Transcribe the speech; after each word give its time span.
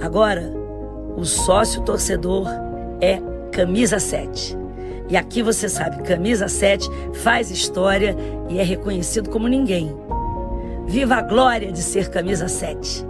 Agora, 0.00 0.52
o 1.16 1.24
sócio 1.24 1.82
torcedor 1.82 2.46
é 3.00 3.20
Camisa 3.52 3.98
7. 3.98 4.56
E 5.08 5.16
aqui 5.16 5.42
você 5.42 5.68
sabe, 5.68 6.02
Camisa 6.02 6.48
7 6.48 6.88
faz 7.14 7.50
história 7.50 8.16
e 8.48 8.58
é 8.58 8.62
reconhecido 8.62 9.28
como 9.28 9.48
ninguém. 9.48 9.94
Viva 10.86 11.16
a 11.16 11.22
glória 11.22 11.70
de 11.70 11.82
ser 11.82 12.08
Camisa 12.08 12.48
7. 12.48 13.09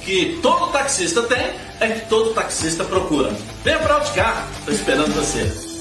que 0.03 0.39
todo 0.41 0.71
taxista 0.71 1.23
tem 1.23 1.53
é 1.79 1.87
que 1.89 2.09
todo 2.09 2.33
taxista 2.33 2.83
procura. 2.83 3.31
Venha 3.63 3.79
para 3.79 3.95
Auticar, 3.95 4.47
estou 4.59 4.73
esperando 4.73 5.13
você. 5.13 5.71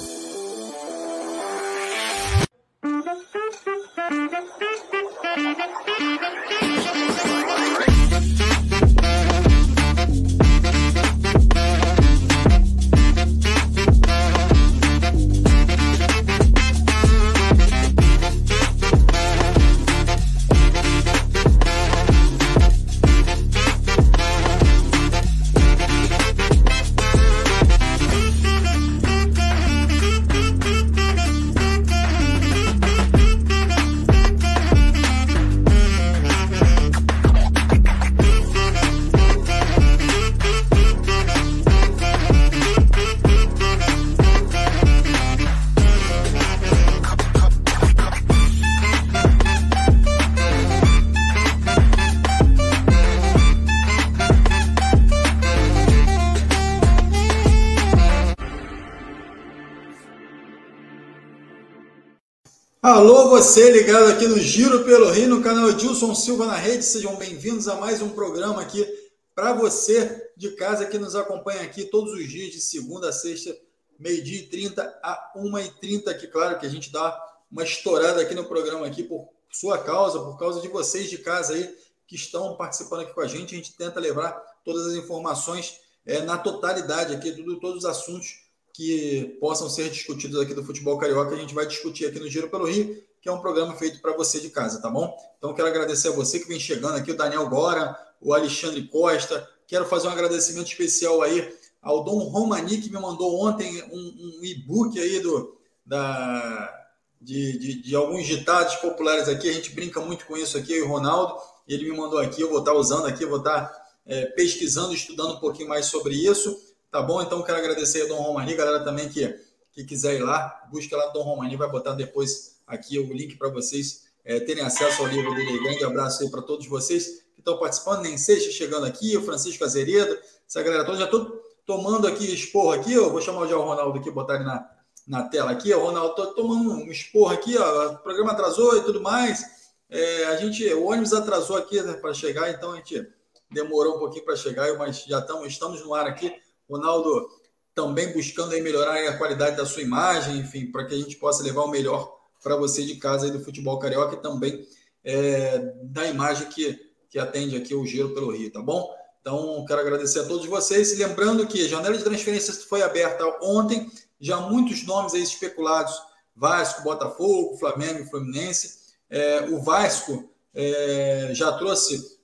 Você 63.41 63.71
ligado 63.71 64.05
aqui 64.11 64.29
no 64.29 64.39
Giro 64.39 64.85
pelo 64.85 65.09
Rio, 65.09 65.27
no 65.27 65.43
canal 65.43 65.71
Edilson 65.71 66.15
Silva 66.15 66.45
na 66.45 66.57
rede. 66.57 66.85
Sejam 66.85 67.17
bem-vindos 67.17 67.69
a 67.69 67.77
mais 67.77 68.03
um 68.03 68.11
programa 68.11 68.61
aqui 68.61 68.87
para 69.35 69.55
você 69.55 70.31
de 70.37 70.51
casa 70.51 70.85
que 70.85 70.99
nos 70.99 71.17
acompanha 71.17 71.63
aqui 71.63 71.87
todos 71.87 72.13
os 72.13 72.29
dias, 72.29 72.53
de 72.53 72.61
segunda 72.61 73.09
a 73.09 73.13
sexta, 73.13 73.57
meio-dia 73.99 74.41
e 74.41 74.43
30 74.43 74.83
a 75.03 75.33
1h30. 75.39 76.09
Aqui, 76.09 76.27
claro 76.27 76.59
que 76.59 76.67
a 76.67 76.69
gente 76.69 76.93
dá 76.93 77.19
uma 77.51 77.63
estourada 77.63 78.21
aqui 78.21 78.35
no 78.35 78.45
programa 78.45 78.87
aqui 78.87 79.05
por 79.05 79.31
sua 79.51 79.79
causa, 79.79 80.19
por 80.21 80.39
causa 80.39 80.61
de 80.61 80.69
vocês 80.69 81.09
de 81.09 81.17
casa 81.17 81.55
aí 81.55 81.75
que 82.07 82.17
estão 82.17 82.57
participando 82.57 83.01
aqui 83.01 83.15
com 83.15 83.23
a 83.23 83.27
gente. 83.27 83.55
A 83.55 83.57
gente 83.57 83.75
tenta 83.75 83.99
levar 83.99 84.33
todas 84.67 84.87
as 84.87 84.93
informações 84.93 85.81
é, 86.05 86.21
na 86.21 86.37
totalidade 86.37 87.15
aqui, 87.15 87.33
tudo, 87.33 87.59
todos 87.59 87.85
os 87.85 87.85
assuntos 87.87 88.51
que 88.75 89.39
possam 89.41 89.71
ser 89.71 89.89
discutidos 89.89 90.39
aqui 90.39 90.53
do 90.53 90.63
futebol 90.63 90.99
carioca, 90.99 91.35
a 91.35 91.39
gente 91.39 91.55
vai 91.55 91.67
discutir 91.67 92.05
aqui 92.05 92.21
no 92.21 92.29
Giro 92.29 92.51
pelo 92.51 92.67
Rio, 92.67 93.03
que 93.21 93.29
é 93.29 93.33
um 93.33 93.41
programa 93.41 93.75
feito 93.77 94.01
para 94.01 94.17
você 94.17 94.41
de 94.41 94.51
casa, 94.51 94.81
tá 94.81 94.89
bom? 94.89 95.15
Então 95.37 95.55
quero 95.55 95.69
agradecer 95.69 96.09
a 96.09 96.13
você 96.13 96.39
que 96.41 96.49
vem 96.49 96.59
chegando 96.59 96.97
aqui, 96.97 97.13
o 97.13 97.17
Daniel 97.17 97.49
Gora, 97.49 97.97
o 98.21 98.33
Alexandre 98.33 98.87
Costa. 98.89 99.47
Quero 99.67 99.87
fazer 99.87 100.09
um 100.09 100.13
agradecimento 100.13 100.69
especial 100.69 101.23
aí 101.23 101.55
ao 101.83 102.03
Dom 102.03 102.19
Romani, 102.29 102.81
que 102.81 102.91
me 102.91 102.99
mandou 102.99 103.41
ontem 103.45 103.83
um, 103.85 104.39
um 104.41 104.45
e-book 104.45 104.99
aí 104.99 105.21
do, 105.21 105.57
da, 105.85 106.87
de, 107.21 107.59
de, 107.59 107.83
de, 107.83 107.97
alguns 107.97 108.27
ditados 108.27 108.77
populares 108.77 109.29
aqui. 109.29 109.49
A 109.49 109.53
gente 109.53 109.73
brinca 109.73 110.01
muito 110.01 110.27
com 110.27 110.37
isso 110.37 110.57
aqui, 110.57 110.81
o 110.81 110.89
Ronaldo. 110.89 111.37
Ele 111.69 111.91
me 111.91 111.97
mandou 111.97 112.19
aqui, 112.19 112.41
eu 112.41 112.49
vou 112.49 112.61
estar 112.61 112.73
usando 112.73 113.07
aqui, 113.07 113.25
vou 113.25 113.39
estar 113.39 113.71
é, 114.07 114.27
pesquisando, 114.27 114.95
estudando 114.95 115.35
um 115.35 115.41
pouquinho 115.41 115.69
mais 115.69 115.87
sobre 115.87 116.15
isso. 116.15 116.59
Tá 116.91 117.01
bom? 117.01 117.23
Então 117.23 117.43
quero 117.43 117.59
agradecer 117.59 118.03
a 118.03 118.09
Dom 118.09 118.21
Romani, 118.21 118.55
galera 118.55 118.83
também 118.83 119.09
que, 119.09 119.33
que 119.73 119.85
quiser 119.85 120.17
ir 120.17 120.23
lá, 120.23 120.69
busca 120.73 120.97
lá 120.97 121.07
Dom 121.09 121.23
Romani, 121.23 121.55
vai 121.57 121.71
botar 121.71 121.93
depois 121.93 122.50
aqui 122.71 122.99
o 122.99 123.13
link 123.13 123.37
para 123.37 123.49
vocês 123.51 124.05
é, 124.25 124.41
terem 124.41 124.65
acesso 124.65 125.03
ao 125.03 125.09
livro 125.09 125.35
dele. 125.35 125.59
Grande. 125.59 125.85
Abraço 125.85 126.23
aí 126.23 126.31
para 126.31 126.43
todos 126.43 126.67
vocês 126.67 127.25
que 127.35 127.41
estão 127.41 127.59
participando, 127.59 128.03
nem 128.03 128.17
seja 128.17 128.51
chegando 128.51 128.87
aqui, 128.87 129.17
o 129.17 129.23
Francisco 129.23 129.65
Azeredo, 129.65 130.19
essa 130.47 130.63
galera 130.63 130.85
toda, 130.85 130.99
já 130.99 131.05
estou 131.07 131.41
tomando 131.67 132.07
aqui 132.07 132.33
esporro 132.33 132.73
aqui, 132.73 132.93
eu 132.93 133.11
vou 133.11 133.21
chamar 133.21 133.47
já 133.47 133.57
o 133.57 133.63
Ronaldo 133.63 133.99
aqui, 133.99 134.11
botar 134.11 134.35
ele 134.35 134.45
na, 134.45 134.69
na 135.07 135.23
tela 135.25 135.51
aqui, 135.51 135.73
o 135.73 135.81
Ronaldo, 135.81 136.15
tô 136.15 136.27
tomando 136.35 136.71
um 136.71 136.91
esporro 136.91 137.33
aqui, 137.33 137.57
ó, 137.57 137.93
o 137.93 137.99
programa 137.99 138.33
atrasou 138.33 138.77
e 138.77 138.83
tudo 138.83 139.01
mais, 139.01 139.43
é, 139.89 140.25
a 140.27 140.37
gente, 140.37 140.65
o 140.75 140.85
ônibus 140.85 141.13
atrasou 141.13 141.57
aqui 141.57 141.81
né, 141.81 141.95
para 141.95 142.13
chegar, 142.13 142.51
então 142.51 142.73
a 142.73 142.77
gente 142.77 143.09
demorou 143.51 143.97
um 143.97 143.99
pouquinho 143.99 144.25
para 144.25 144.37
chegar, 144.37 144.77
mas 144.77 145.05
já 145.05 145.21
estamos, 145.21 145.49
estamos 145.49 145.83
no 145.83 145.95
ar 145.95 146.07
aqui, 146.07 146.33
Ronaldo 146.69 147.29
também 147.75 148.13
buscando 148.13 148.53
aí 148.53 148.61
melhorar 148.61 149.09
a 149.09 149.17
qualidade 149.17 149.57
da 149.57 149.65
sua 149.65 149.83
imagem, 149.83 150.39
enfim, 150.39 150.71
para 150.71 150.85
que 150.85 150.95
a 150.95 150.99
gente 150.99 151.17
possa 151.17 151.43
levar 151.43 151.63
o 151.63 151.71
melhor 151.71 152.20
para 152.43 152.57
você 152.57 152.85
de 152.85 152.97
casa 152.97 153.27
aí 153.27 153.31
do 153.31 153.45
futebol 153.45 153.79
carioca 153.79 154.17
e 154.17 154.21
também 154.21 154.67
é, 155.05 155.59
da 155.83 156.07
imagem 156.07 156.49
que, 156.49 156.79
que 157.09 157.19
atende 157.19 157.57
aqui 157.57 157.75
o 157.75 157.85
Giro 157.85 158.15
pelo 158.15 158.31
Rio, 158.31 158.51
tá 158.51 158.61
bom? 158.61 158.95
Então, 159.21 159.65
quero 159.67 159.81
agradecer 159.81 160.21
a 160.21 160.25
todos 160.25 160.47
vocês. 160.47 160.97
Lembrando 160.99 161.47
que 161.47 161.65
a 161.65 161.69
janela 161.69 161.97
de 161.97 162.05
transferências 162.05 162.65
foi 162.65 162.83
aberta 162.83 163.25
ontem, 163.43 163.91
já 164.19 164.39
muitos 164.41 164.85
nomes 164.87 165.15
aí 165.15 165.23
especulados: 165.23 165.95
Vasco, 166.35 166.83
Botafogo, 166.83 167.59
Flamengo, 167.59 168.09
Fluminense. 168.09 168.81
É, 169.11 169.43
o 169.51 169.61
Vasco 169.63 170.31
é, 170.55 171.31
já 171.33 171.53
trouxe 171.53 172.19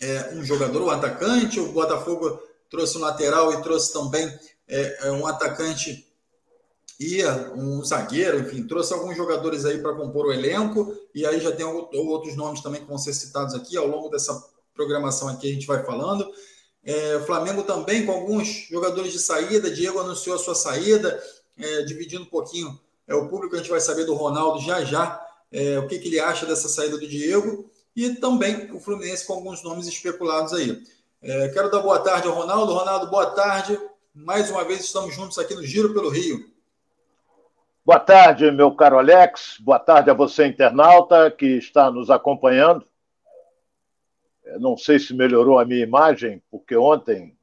é, 0.00 0.34
um 0.34 0.44
jogador, 0.44 0.82
um 0.82 0.90
atacante, 0.90 1.60
o 1.60 1.72
Botafogo 1.72 2.40
trouxe 2.70 2.98
um 2.98 3.00
lateral 3.00 3.52
e 3.52 3.62
trouxe 3.62 3.92
também 3.92 4.28
é, 4.66 5.10
um 5.12 5.26
atacante 5.26 6.07
e 6.98 7.24
um 7.54 7.84
zagueiro, 7.84 8.40
enfim, 8.40 8.66
trouxe 8.66 8.92
alguns 8.92 9.16
jogadores 9.16 9.64
aí 9.64 9.78
para 9.78 9.94
compor 9.94 10.26
o 10.26 10.32
elenco, 10.32 10.96
e 11.14 11.24
aí 11.24 11.40
já 11.40 11.52
tem 11.52 11.64
outros 11.64 12.36
nomes 12.36 12.60
também 12.60 12.80
que 12.80 12.88
vão 12.88 12.98
ser 12.98 13.12
citados 13.12 13.54
aqui 13.54 13.76
ao 13.76 13.86
longo 13.86 14.08
dessa 14.08 14.34
programação 14.74 15.28
aqui, 15.28 15.48
a 15.48 15.52
gente 15.52 15.66
vai 15.66 15.84
falando. 15.84 16.28
É, 16.82 17.20
Flamengo 17.20 17.62
também 17.62 18.04
com 18.04 18.12
alguns 18.12 18.66
jogadores 18.68 19.12
de 19.12 19.18
saída, 19.18 19.70
Diego 19.70 20.00
anunciou 20.00 20.36
a 20.36 20.38
sua 20.38 20.54
saída, 20.54 21.22
é, 21.56 21.82
dividindo 21.82 22.22
um 22.22 22.30
pouquinho 22.30 22.78
é, 23.06 23.14
o 23.14 23.28
público, 23.28 23.54
a 23.54 23.58
gente 23.58 23.70
vai 23.70 23.80
saber 23.80 24.04
do 24.04 24.14
Ronaldo 24.14 24.60
já 24.60 24.84
já, 24.84 25.24
é, 25.50 25.78
o 25.78 25.86
que, 25.86 25.98
que 25.98 26.08
ele 26.08 26.20
acha 26.20 26.44
dessa 26.46 26.68
saída 26.68 26.98
do 26.98 27.08
Diego, 27.08 27.70
e 27.96 28.10
também 28.16 28.70
o 28.72 28.78
Fluminense 28.78 29.26
com 29.26 29.32
alguns 29.32 29.62
nomes 29.62 29.86
especulados 29.86 30.52
aí. 30.52 30.82
É, 31.20 31.48
quero 31.48 31.70
dar 31.70 31.80
boa 31.80 31.98
tarde 31.98 32.28
ao 32.28 32.34
Ronaldo. 32.34 32.72
Ronaldo, 32.72 33.10
boa 33.10 33.26
tarde. 33.30 33.78
Mais 34.14 34.50
uma 34.50 34.62
vez 34.62 34.80
estamos 34.80 35.14
juntos 35.14 35.38
aqui 35.38 35.54
no 35.54 35.64
Giro 35.64 35.92
pelo 35.92 36.08
Rio. 36.08 36.57
Boa 37.88 38.00
tarde, 38.00 38.50
meu 38.50 38.70
caro 38.72 38.98
Alex. 38.98 39.56
Boa 39.60 39.78
tarde 39.78 40.10
a 40.10 40.12
você, 40.12 40.46
internauta, 40.46 41.30
que 41.30 41.56
está 41.56 41.90
nos 41.90 42.10
acompanhando. 42.10 42.84
Não 44.60 44.76
sei 44.76 44.98
se 44.98 45.14
melhorou 45.14 45.58
a 45.58 45.64
minha 45.64 45.82
imagem, 45.82 46.42
porque 46.50 46.76
ontem 46.76 47.34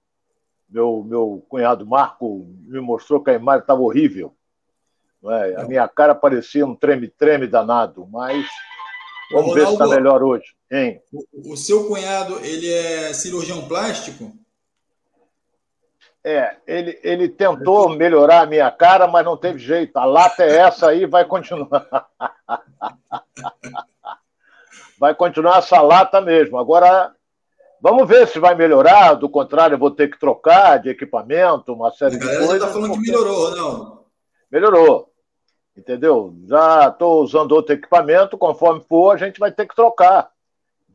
meu, 0.69 1.03
meu 1.03 1.43
cunhado 1.49 1.83
Marco 1.83 2.45
me 2.59 2.79
mostrou 2.79 3.23
que 3.23 3.31
a 3.31 3.33
imagem 3.33 3.61
estava 3.61 3.81
horrível. 3.81 4.35
É? 5.23 5.61
A 5.61 5.65
minha 5.65 5.87
cara 5.87 6.13
parecia 6.13 6.63
um 6.63 6.75
treme-treme 6.75 7.47
danado, 7.47 8.05
mas 8.05 8.45
vamos 9.31 9.49
Ronaldo, 9.49 9.53
ver 9.55 9.65
se 9.65 9.73
está 9.73 9.87
melhor 9.87 10.21
hoje. 10.21 10.55
Hein? 10.71 11.01
O, 11.11 11.53
o 11.53 11.57
seu 11.57 11.87
cunhado, 11.87 12.37
ele 12.45 12.71
é 12.71 13.11
cirurgião 13.15 13.67
plástico? 13.67 14.31
É, 16.27 16.57
ele, 16.65 16.99
ele 17.03 17.29
tentou 17.29 17.87
melhorar 17.87 18.41
a 18.41 18.45
minha 18.47 18.71
cara, 18.71 19.05
mas 19.05 19.23
não 19.23 19.37
teve 19.37 19.59
jeito. 19.59 19.95
A 19.95 20.05
lata 20.05 20.43
é 20.43 20.57
essa 20.57 20.89
aí, 20.89 21.05
vai 21.05 21.23
continuar. 21.23 21.69
vai 24.97 25.13
continuar 25.13 25.59
essa 25.59 25.79
lata 25.81 26.19
mesmo. 26.19 26.57
Agora, 26.57 27.13
vamos 27.79 28.07
ver 28.07 28.27
se 28.27 28.39
vai 28.39 28.55
melhorar. 28.55 29.13
Do 29.13 29.29
contrário, 29.29 29.75
eu 29.75 29.79
vou 29.79 29.91
ter 29.91 30.09
que 30.09 30.19
trocar 30.19 30.79
de 30.79 30.89
equipamento, 30.89 31.71
uma 31.71 31.91
série 31.91 32.17
de 32.17 32.25
coisas. 32.25 32.47
Você 32.47 32.55
está 32.55 32.69
falando 32.69 32.93
que 32.93 33.01
melhorou, 33.01 33.55
não? 33.55 34.05
Melhorou. 34.51 35.11
Entendeu? 35.77 36.33
Já 36.47 36.87
estou 36.87 37.21
usando 37.21 37.51
outro 37.51 37.75
equipamento, 37.75 38.35
conforme 38.35 38.83
for, 38.89 39.11
a 39.11 39.17
gente 39.17 39.39
vai 39.39 39.51
ter 39.51 39.67
que 39.67 39.75
trocar 39.75 40.31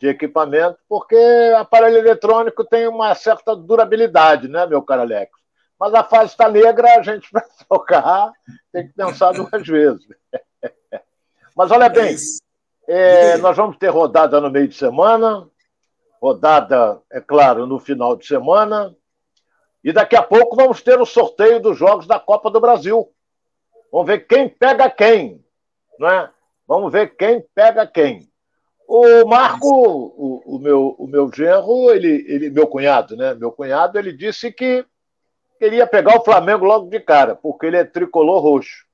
de 0.00 0.08
equipamento, 0.08 0.78
porque 0.88 1.14
aparelho 1.58 1.98
eletrônico 1.98 2.64
tem 2.64 2.88
uma 2.88 3.14
certa 3.14 3.54
durabilidade, 3.54 4.48
né, 4.48 4.66
meu 4.66 4.82
caro 4.82 5.02
Alex? 5.02 5.30
Mas 5.78 5.92
a 5.92 6.02
fase 6.02 6.32
está 6.32 6.48
negra, 6.48 6.98
a 6.98 7.02
gente 7.02 7.28
vai 7.30 7.42
trocar, 7.68 8.32
tem 8.72 8.88
que 8.88 8.94
pensar 8.94 9.32
duas 9.32 9.66
vezes. 9.66 10.06
Mas 11.54 11.70
olha 11.70 11.90
bem, 11.90 12.16
é, 12.88 13.36
nós 13.36 13.54
vamos 13.54 13.76
ter 13.76 13.88
rodada 13.88 14.40
no 14.40 14.50
meio 14.50 14.68
de 14.68 14.74
semana, 14.74 15.46
rodada, 16.20 17.02
é 17.12 17.20
claro, 17.20 17.66
no 17.66 17.78
final 17.78 18.16
de 18.16 18.26
semana, 18.26 18.96
e 19.84 19.92
daqui 19.92 20.16
a 20.16 20.22
pouco 20.22 20.56
vamos 20.56 20.82
ter 20.82 20.98
o 20.98 21.06
sorteio 21.06 21.60
dos 21.60 21.76
jogos 21.76 22.06
da 22.06 22.18
Copa 22.18 22.50
do 22.50 22.60
Brasil. 22.60 23.12
Vamos 23.92 24.06
ver 24.06 24.20
quem 24.20 24.48
pega 24.48 24.88
quem, 24.88 25.44
não 25.98 26.08
é? 26.08 26.30
Vamos 26.66 26.90
ver 26.90 27.16
quem 27.16 27.44
pega 27.54 27.86
quem. 27.86 28.29
O 28.92 29.24
Marco, 29.24 29.68
o, 29.68 30.56
o, 30.56 30.58
meu, 30.58 30.96
o 30.98 31.06
meu 31.06 31.30
genro, 31.32 31.92
ele, 31.92 32.24
ele, 32.26 32.50
meu 32.50 32.66
cunhado, 32.66 33.16
né? 33.16 33.34
Meu 33.34 33.52
cunhado, 33.52 33.96
ele 33.96 34.12
disse 34.12 34.50
que 34.50 34.84
queria 35.60 35.86
pegar 35.86 36.18
o 36.18 36.24
Flamengo 36.24 36.64
logo 36.64 36.90
de 36.90 36.98
cara, 36.98 37.36
porque 37.36 37.66
ele 37.66 37.76
é 37.76 37.84
tricolor 37.84 38.42
roxo. 38.42 38.84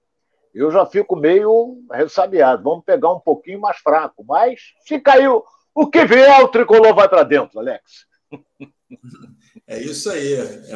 Eu 0.54 0.70
já 0.70 0.84
fico 0.84 1.16
meio 1.16 1.78
ressabiado. 1.90 2.62
Vamos 2.62 2.84
pegar 2.84 3.10
um 3.10 3.20
pouquinho 3.20 3.58
mais 3.58 3.78
fraco. 3.78 4.22
Mas 4.22 4.60
se 4.87 5.00
caiu, 5.00 5.43
o 5.75 5.87
que 5.87 6.04
vier, 6.04 6.44
o 6.44 6.48
tricolor 6.48 6.94
vai 6.94 7.08
para 7.08 7.22
dentro, 7.22 7.58
Alex. 7.58 8.04
É 9.69 9.81
isso 9.81 10.08
aí. 10.10 10.34
É, 10.34 10.72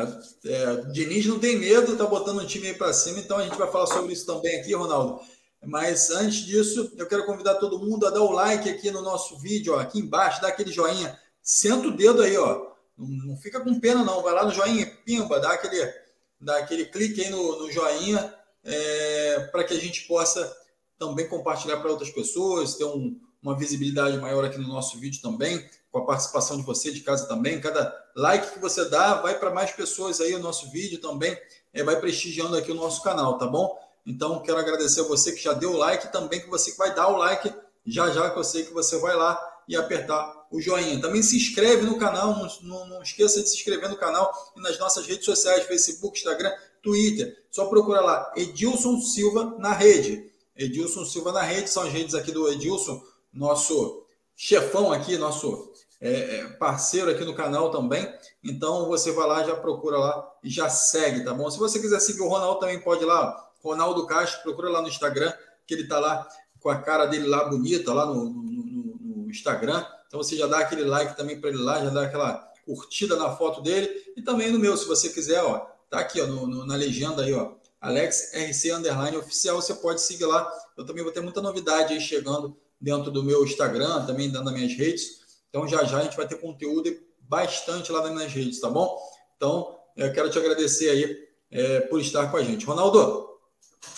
é, 0.47 0.77
Diniz 0.91 1.25
não 1.27 1.39
tem 1.39 1.57
medo, 1.57 1.97
tá 1.97 2.07
botando 2.07 2.41
um 2.41 2.47
time 2.47 2.67
aí 2.67 2.75
para 2.75 2.93
cima, 2.93 3.21
então 3.21 3.39
a 3.39 3.45
gente 3.45 3.57
vai 3.57 3.71
falar 3.71 3.87
sobre 3.87 4.13
isso 4.13 4.27
também 4.27 4.59
aqui, 4.59 4.75
Ronaldo. 4.75 5.21
Mas 5.65 6.11
antes 6.11 6.39
disso, 6.39 6.93
eu 6.97 7.07
quero 7.07 7.27
convidar 7.27 7.57
todo 7.57 7.79
mundo 7.79 8.07
a 8.07 8.11
dar 8.11 8.23
o 8.23 8.31
like 8.31 8.69
aqui 8.69 8.91
no 8.91 9.03
nosso 9.03 9.39
vídeo, 9.39 9.75
ó, 9.75 9.81
aqui 9.81 9.99
embaixo, 9.99 10.41
dá 10.41 10.49
aquele 10.49 10.73
joinha, 10.73 11.19
senta 11.43 11.89
o 11.89 11.97
dedo 11.97 12.23
aí, 12.23 12.37
ó. 12.37 12.71
Não, 12.97 13.09
não 13.27 13.37
fica 13.37 13.61
com 13.61 13.79
pena, 13.79 14.03
não. 14.03 14.23
Vai 14.23 14.35
lá 14.35 14.45
no 14.45 14.53
joinha, 14.53 14.87
pimba, 15.05 15.39
dá 15.39 15.53
aquele, 15.53 15.93
dá 16.41 16.59
aquele 16.59 16.87
clique 16.87 17.23
aí 17.23 17.31
no, 17.31 17.59
no 17.59 17.71
joinha 17.71 18.35
é, 18.65 19.49
para 19.53 19.65
que 19.65 19.75
a 19.75 19.81
gente 19.81 20.07
possa 20.07 20.57
também 20.99 21.29
compartilhar 21.29 21.79
para 21.79 21.91
outras 21.91 22.11
pessoas, 22.11 22.75
ter 22.75 22.85
um, 22.85 23.19
uma 23.43 23.57
visibilidade 23.57 24.19
maior 24.19 24.45
aqui 24.45 24.59
no 24.59 24.69
nosso 24.69 24.99
vídeo 24.99 25.23
também, 25.23 25.67
com 25.91 25.99
a 25.99 26.07
participação 26.07 26.57
de 26.57 26.63
você 26.63 26.93
de 26.93 27.01
casa 27.01 27.27
também. 27.27 27.61
Cada 27.61 27.95
like 28.15 28.53
que 28.53 28.59
você 28.59 28.89
dá 28.89 29.15
vai 29.15 29.39
para 29.39 29.51
mais 29.51 29.73
pessoas 29.73 30.21
aí 30.21 30.35
o 30.35 30.39
nosso 30.41 30.71
vídeo 30.71 31.01
também, 31.01 31.37
é, 31.73 31.83
vai 31.83 31.99
prestigiando 31.99 32.57
aqui 32.57 32.71
o 32.71 32.75
nosso 32.75 33.03
canal, 33.03 33.39
tá 33.39 33.47
bom? 33.47 33.79
Então, 34.07 34.43
quero 34.43 34.59
agradecer 34.59 35.01
a 35.01 35.05
você 35.05 35.33
que 35.33 35.43
já 35.43 35.53
deu 35.53 35.73
o 35.73 35.77
like, 35.77 36.13
também 36.13 36.41
que 36.41 36.49
você 36.49 36.73
que 36.73 36.79
vai 36.79 36.95
dar 36.95 37.09
o 37.09 37.17
like 37.17 37.53
já 37.87 38.11
já, 38.11 38.31
que 38.31 38.39
eu 38.39 38.45
sei 38.45 38.65
que 38.65 38.73
você 38.73 38.99
vai 38.99 39.17
lá 39.17 39.39
e 39.67 39.77
apertar 39.77 40.47
o 40.51 40.61
joinha. 40.61 41.01
Também 41.01 41.23
se 41.23 41.37
inscreve 41.37 41.87
no 41.87 41.99
canal, 41.99 42.37
não, 42.37 42.49
não, 42.63 42.89
não 42.89 43.03
esqueça 43.03 43.43
de 43.43 43.49
se 43.49 43.57
inscrever 43.57 43.89
no 43.89 43.97
canal 43.97 44.33
e 44.57 44.61
nas 44.61 44.79
nossas 44.79 45.07
redes 45.07 45.25
sociais, 45.25 45.65
Facebook, 45.65 46.19
Instagram, 46.19 46.53
Twitter. 46.83 47.47
Só 47.51 47.67
procura 47.67 48.01
lá, 48.01 48.33
Edilson 48.37 49.01
Silva 49.01 49.57
na 49.59 49.73
rede. 49.73 50.31
Edilson 50.57 51.05
Silva 51.05 51.33
na 51.33 51.43
rede, 51.43 51.71
são 51.71 51.85
as 51.85 51.93
redes 51.93 52.15
aqui 52.15 52.33
do 52.33 52.49
Edilson, 52.51 53.03
nosso 53.33 54.05
chefão 54.37 54.93
aqui, 54.93 55.17
nosso 55.17 55.73
é, 56.01 56.39
é 56.39 56.47
parceiro 56.59 57.11
aqui 57.11 57.25
no 57.25 57.35
canal 57.35 57.71
também. 57.71 58.13
Então 58.43 58.87
você 58.87 59.13
vai 59.13 59.27
lá, 59.27 59.45
já 59.45 59.55
procura 59.55 59.99
lá 59.99 60.33
e 60.43 60.51
já 60.51 60.69
segue, 60.69 61.25
tá 61.25 61.33
bom? 61.33 61.51
Se 61.51 61.59
você 61.59 61.79
quiser 61.79 62.01
seguir 62.01 62.23
o 62.23 62.29
Ronaldo, 62.29 62.61
também 62.61 62.81
pode 62.81 63.03
ir 63.03 63.07
lá, 63.07 63.50
Ronaldo 63.63 64.07
Castro, 64.07 64.43
procura 64.43 64.71
lá 64.71 64.83
no 64.83 64.89
Instagram, 64.89 65.33
que 65.67 65.75
ele 65.75 65.83
está 65.83 65.99
lá 65.99 66.27
com 66.59 66.69
a 66.69 66.77
cara 66.77 67.07
dele 67.07 67.27
lá 67.27 67.45
bonita, 67.45 67.93
lá 67.93 68.07
no, 68.07 68.25
no, 68.25 68.43
no, 68.43 68.97
no 69.25 69.31
Instagram. 69.31 69.85
Então 70.07 70.23
você 70.23 70.37
já 70.37 70.47
dá 70.47 70.59
aquele 70.59 70.85
like 70.85 71.17
também 71.17 71.41
para 71.41 71.51
ele 71.51 71.59
lá, 71.59 71.83
já 71.83 71.91
dá 71.91 72.03
aquela 72.03 72.51
curtida 72.65 73.17
na 73.17 73.35
foto 73.37 73.61
dele. 73.63 73.89
E 74.17 74.23
também 74.23 74.51
no 74.51 74.59
meu, 74.59 74.77
se 74.77 74.87
você 74.87 75.09
quiser, 75.09 75.43
ó, 75.43 75.67
tá 75.89 76.01
aqui 76.01 76.21
ó, 76.21 76.27
no, 76.27 76.67
na 76.67 76.75
legenda 76.75 77.23
aí, 77.23 77.33
ó. 77.33 77.53
Alex 77.81 78.33
RC 78.35 78.73
Underline 78.73 79.17
Oficial, 79.17 79.57
você 79.57 79.75
pode 79.75 80.03
seguir 80.03 80.27
lá. 80.27 80.51
Eu 80.77 80.85
também 80.85 81.03
vou 81.03 81.13
ter 81.13 81.21
muita 81.21 81.41
novidade 81.41 81.95
aí 81.95 82.01
chegando 82.01 82.57
dentro 82.79 83.11
do 83.11 83.23
meu 83.23 83.45
Instagram, 83.45 84.05
também 84.05 84.29
dentro 84.29 84.45
das 84.45 84.55
minhas 84.55 84.75
redes. 84.75 85.21
Então 85.49 85.67
já 85.67 85.83
já 85.85 85.99
a 85.99 86.03
gente 86.03 86.17
vai 86.17 86.29
ter 86.29 86.37
conteúdo 86.37 86.95
bastante 87.21 87.91
lá 87.91 88.03
nas 88.03 88.13
minhas 88.13 88.33
redes, 88.33 88.61
tá 88.61 88.69
bom? 88.69 88.99
Então, 89.37 89.79
eu 89.97 90.13
quero 90.13 90.31
te 90.31 90.39
agradecer 90.39 90.91
aí 90.91 91.29
é, 91.51 91.81
por 91.81 92.01
estar 92.01 92.31
com 92.31 92.37
a 92.37 92.43
gente. 92.43 92.67
Ronaldo, 92.67 93.30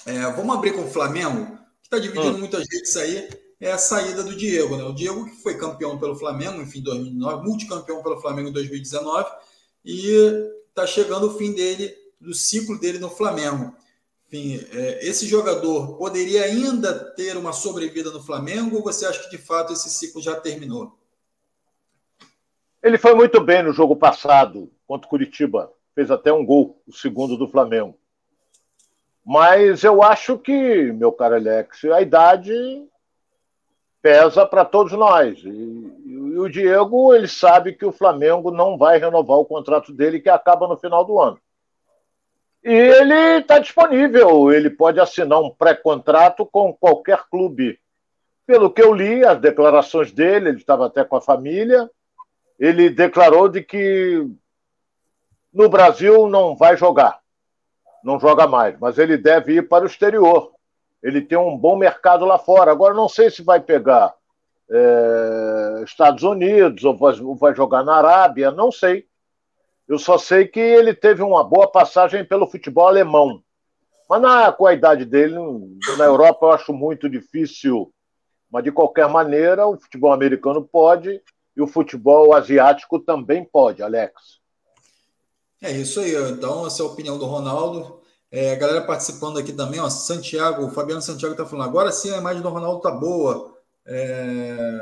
é, 0.06 0.20
vamos 0.32 0.56
abrir 0.56 0.72
com 0.72 0.82
o 0.82 0.90
Flamengo, 0.90 1.58
que 1.80 1.86
está 1.86 1.98
dividindo 1.98 2.36
hum. 2.36 2.38
muitas 2.38 2.66
redes 2.70 2.96
aí, 2.96 3.28
é 3.60 3.70
a 3.70 3.78
saída 3.78 4.24
do 4.24 4.34
Diego. 4.34 4.76
Né? 4.76 4.84
O 4.84 4.92
Diego 4.92 5.24
que 5.24 5.42
foi 5.42 5.56
campeão 5.56 5.98
pelo 5.98 6.16
Flamengo, 6.16 6.60
enfim, 6.60 6.82
2009, 6.82 7.44
multicampeão 7.46 8.02
pelo 8.02 8.20
Flamengo 8.20 8.48
em 8.48 8.52
2019, 8.52 9.30
e 9.84 10.50
está 10.68 10.86
chegando 10.86 11.28
o 11.28 11.38
fim 11.38 11.52
dele, 11.52 11.94
do 12.20 12.34
ciclo 12.34 12.78
dele 12.78 12.98
no 12.98 13.10
Flamengo. 13.10 13.74
Enfim, 14.26 14.64
é, 14.72 15.06
esse 15.06 15.26
jogador 15.26 15.96
poderia 15.98 16.44
ainda 16.44 16.92
ter 17.14 17.36
uma 17.36 17.52
sobrevida 17.52 18.10
no 18.10 18.22
Flamengo 18.22 18.76
ou 18.76 18.82
você 18.82 19.04
acha 19.04 19.22
que 19.22 19.36
de 19.36 19.38
fato 19.38 19.72
esse 19.72 19.90
ciclo 19.90 20.22
já 20.22 20.34
terminou? 20.34 20.98
Ele 22.82 22.98
foi 22.98 23.14
muito 23.14 23.40
bem 23.40 23.62
no 23.62 23.72
jogo 23.72 23.94
passado 23.94 24.72
contra 24.86 25.06
o 25.06 25.10
Curitiba. 25.10 25.72
Fez 25.94 26.10
até 26.10 26.32
um 26.32 26.44
gol, 26.44 26.82
o 26.86 26.92
segundo 26.92 27.36
do 27.36 27.46
Flamengo. 27.46 27.96
Mas 29.24 29.84
eu 29.84 30.02
acho 30.02 30.36
que, 30.36 30.92
meu 30.92 31.12
caro 31.12 31.36
Alex, 31.36 31.84
a 31.84 32.02
idade 32.02 32.52
pesa 34.02 34.44
para 34.44 34.64
todos 34.64 34.92
nós. 34.92 35.38
E, 35.38 35.48
e, 35.48 36.38
o 36.38 36.48
Diego, 36.48 37.14
ele 37.14 37.28
sabe 37.28 37.72
que 37.72 37.86
o 37.86 37.92
Flamengo 37.92 38.50
não 38.50 38.76
vai 38.76 38.98
renovar 38.98 39.38
o 39.38 39.44
contrato 39.44 39.92
dele, 39.92 40.20
que 40.20 40.28
acaba 40.28 40.66
no 40.66 40.76
final 40.76 41.04
do 41.04 41.20
ano. 41.20 41.38
E 42.64 42.72
ele 42.72 43.38
está 43.38 43.58
disponível, 43.58 44.52
ele 44.52 44.70
pode 44.70 44.98
assinar 45.00 45.40
um 45.40 45.50
pré-contrato 45.50 46.44
com 46.44 46.72
qualquer 46.72 47.24
clube. 47.30 47.78
Pelo 48.44 48.70
que 48.70 48.82
eu 48.82 48.92
li, 48.92 49.24
as 49.24 49.40
declarações 49.40 50.10
dele, 50.12 50.48
ele 50.48 50.58
estava 50.58 50.86
até 50.86 51.04
com 51.04 51.16
a 51.16 51.20
família, 51.20 51.88
ele 52.58 52.90
declarou 52.90 53.48
de 53.48 53.62
que 53.62 54.28
no 55.52 55.68
Brasil 55.68 56.28
não 56.28 56.56
vai 56.56 56.76
jogar 56.76 57.21
não 58.04 58.18
joga 58.18 58.46
mais, 58.46 58.78
mas 58.78 58.98
ele 58.98 59.16
deve 59.16 59.54
ir 59.54 59.68
para 59.68 59.84
o 59.84 59.86
exterior. 59.86 60.52
Ele 61.02 61.20
tem 61.20 61.38
um 61.38 61.56
bom 61.56 61.76
mercado 61.76 62.24
lá 62.24 62.38
fora. 62.38 62.70
Agora, 62.70 62.94
não 62.94 63.08
sei 63.08 63.30
se 63.30 63.42
vai 63.42 63.60
pegar 63.60 64.14
é, 64.70 65.82
Estados 65.84 66.22
Unidos 66.22 66.84
ou 66.84 66.96
vai, 66.96 67.20
ou 67.20 67.34
vai 67.34 67.54
jogar 67.54 67.84
na 67.84 67.96
Arábia, 67.96 68.50
não 68.50 68.70
sei. 68.70 69.06
Eu 69.88 69.98
só 69.98 70.16
sei 70.16 70.46
que 70.46 70.60
ele 70.60 70.94
teve 70.94 71.22
uma 71.22 71.44
boa 71.44 71.70
passagem 71.70 72.24
pelo 72.24 72.46
futebol 72.46 72.86
alemão. 72.86 73.42
Mas 74.08 74.22
na, 74.22 74.52
com 74.52 74.66
a 74.66 74.72
idade 74.72 75.04
dele, 75.04 75.36
na 75.98 76.04
Europa 76.04 76.46
eu 76.46 76.52
acho 76.52 76.72
muito 76.72 77.08
difícil. 77.08 77.92
Mas 78.50 78.64
de 78.64 78.70
qualquer 78.70 79.08
maneira, 79.08 79.66
o 79.66 79.78
futebol 79.78 80.12
americano 80.12 80.62
pode 80.62 81.20
e 81.56 81.62
o 81.62 81.66
futebol 81.66 82.34
asiático 82.34 82.98
também 82.98 83.44
pode, 83.44 83.82
Alex. 83.82 84.41
É 85.62 85.70
isso 85.70 86.00
aí. 86.00 86.14
Então, 86.30 86.66
essa 86.66 86.82
é 86.82 86.84
a 86.84 86.88
opinião 86.88 87.16
do 87.16 87.24
Ronaldo. 87.24 88.02
É, 88.32 88.52
a 88.52 88.56
galera 88.56 88.84
participando 88.84 89.38
aqui 89.38 89.52
também, 89.52 89.78
ó, 89.78 89.88
Santiago, 89.88 90.64
o 90.64 90.70
Fabiano 90.70 91.02
Santiago 91.02 91.34
está 91.34 91.44
falando, 91.44 91.68
agora 91.68 91.92
sim 91.92 92.10
a 92.10 92.16
imagem 92.16 92.42
do 92.42 92.48
Ronaldo 92.48 92.80
tá 92.80 92.90
boa. 92.90 93.54
É... 93.86 94.80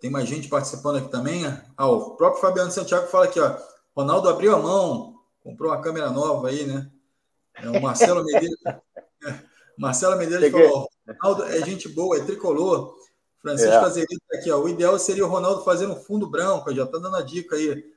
Tem 0.00 0.10
mais 0.10 0.26
gente 0.26 0.48
participando 0.48 0.96
aqui 0.96 1.10
também. 1.10 1.44
Ah, 1.76 1.86
o 1.88 2.16
próprio 2.16 2.40
Fabiano 2.40 2.70
Santiago 2.70 3.06
fala 3.08 3.26
aqui, 3.26 3.38
ó, 3.38 3.56
Ronaldo 3.94 4.30
abriu 4.30 4.56
a 4.56 4.58
mão, 4.58 5.16
comprou 5.44 5.70
uma 5.70 5.80
câmera 5.80 6.08
nova 6.08 6.48
aí, 6.48 6.64
né? 6.64 6.90
É, 7.54 7.68
o 7.68 7.82
Marcelo 7.82 8.24
Medeiros, 8.24 8.58
é, 8.64 9.34
Marcelo 9.78 10.16
Medeiros 10.16 10.50
falou, 10.50 10.88
Ronaldo 11.22 11.44
é 11.44 11.62
gente 11.66 11.86
boa, 11.88 12.16
é 12.16 12.24
tricolor. 12.24 12.96
Francisco 13.42 13.72
é. 13.72 13.76
Azerito 13.76 14.22
tá 14.28 14.38
aqui, 14.38 14.50
ó, 14.50 14.58
o 14.58 14.68
ideal 14.70 14.98
seria 14.98 15.24
o 15.24 15.28
Ronaldo 15.28 15.62
fazer 15.64 15.86
um 15.86 15.96
fundo 15.96 16.28
branco, 16.30 16.74
já 16.74 16.86
tá 16.86 16.98
dando 16.98 17.16
a 17.16 17.22
dica 17.22 17.56
aí. 17.56 17.94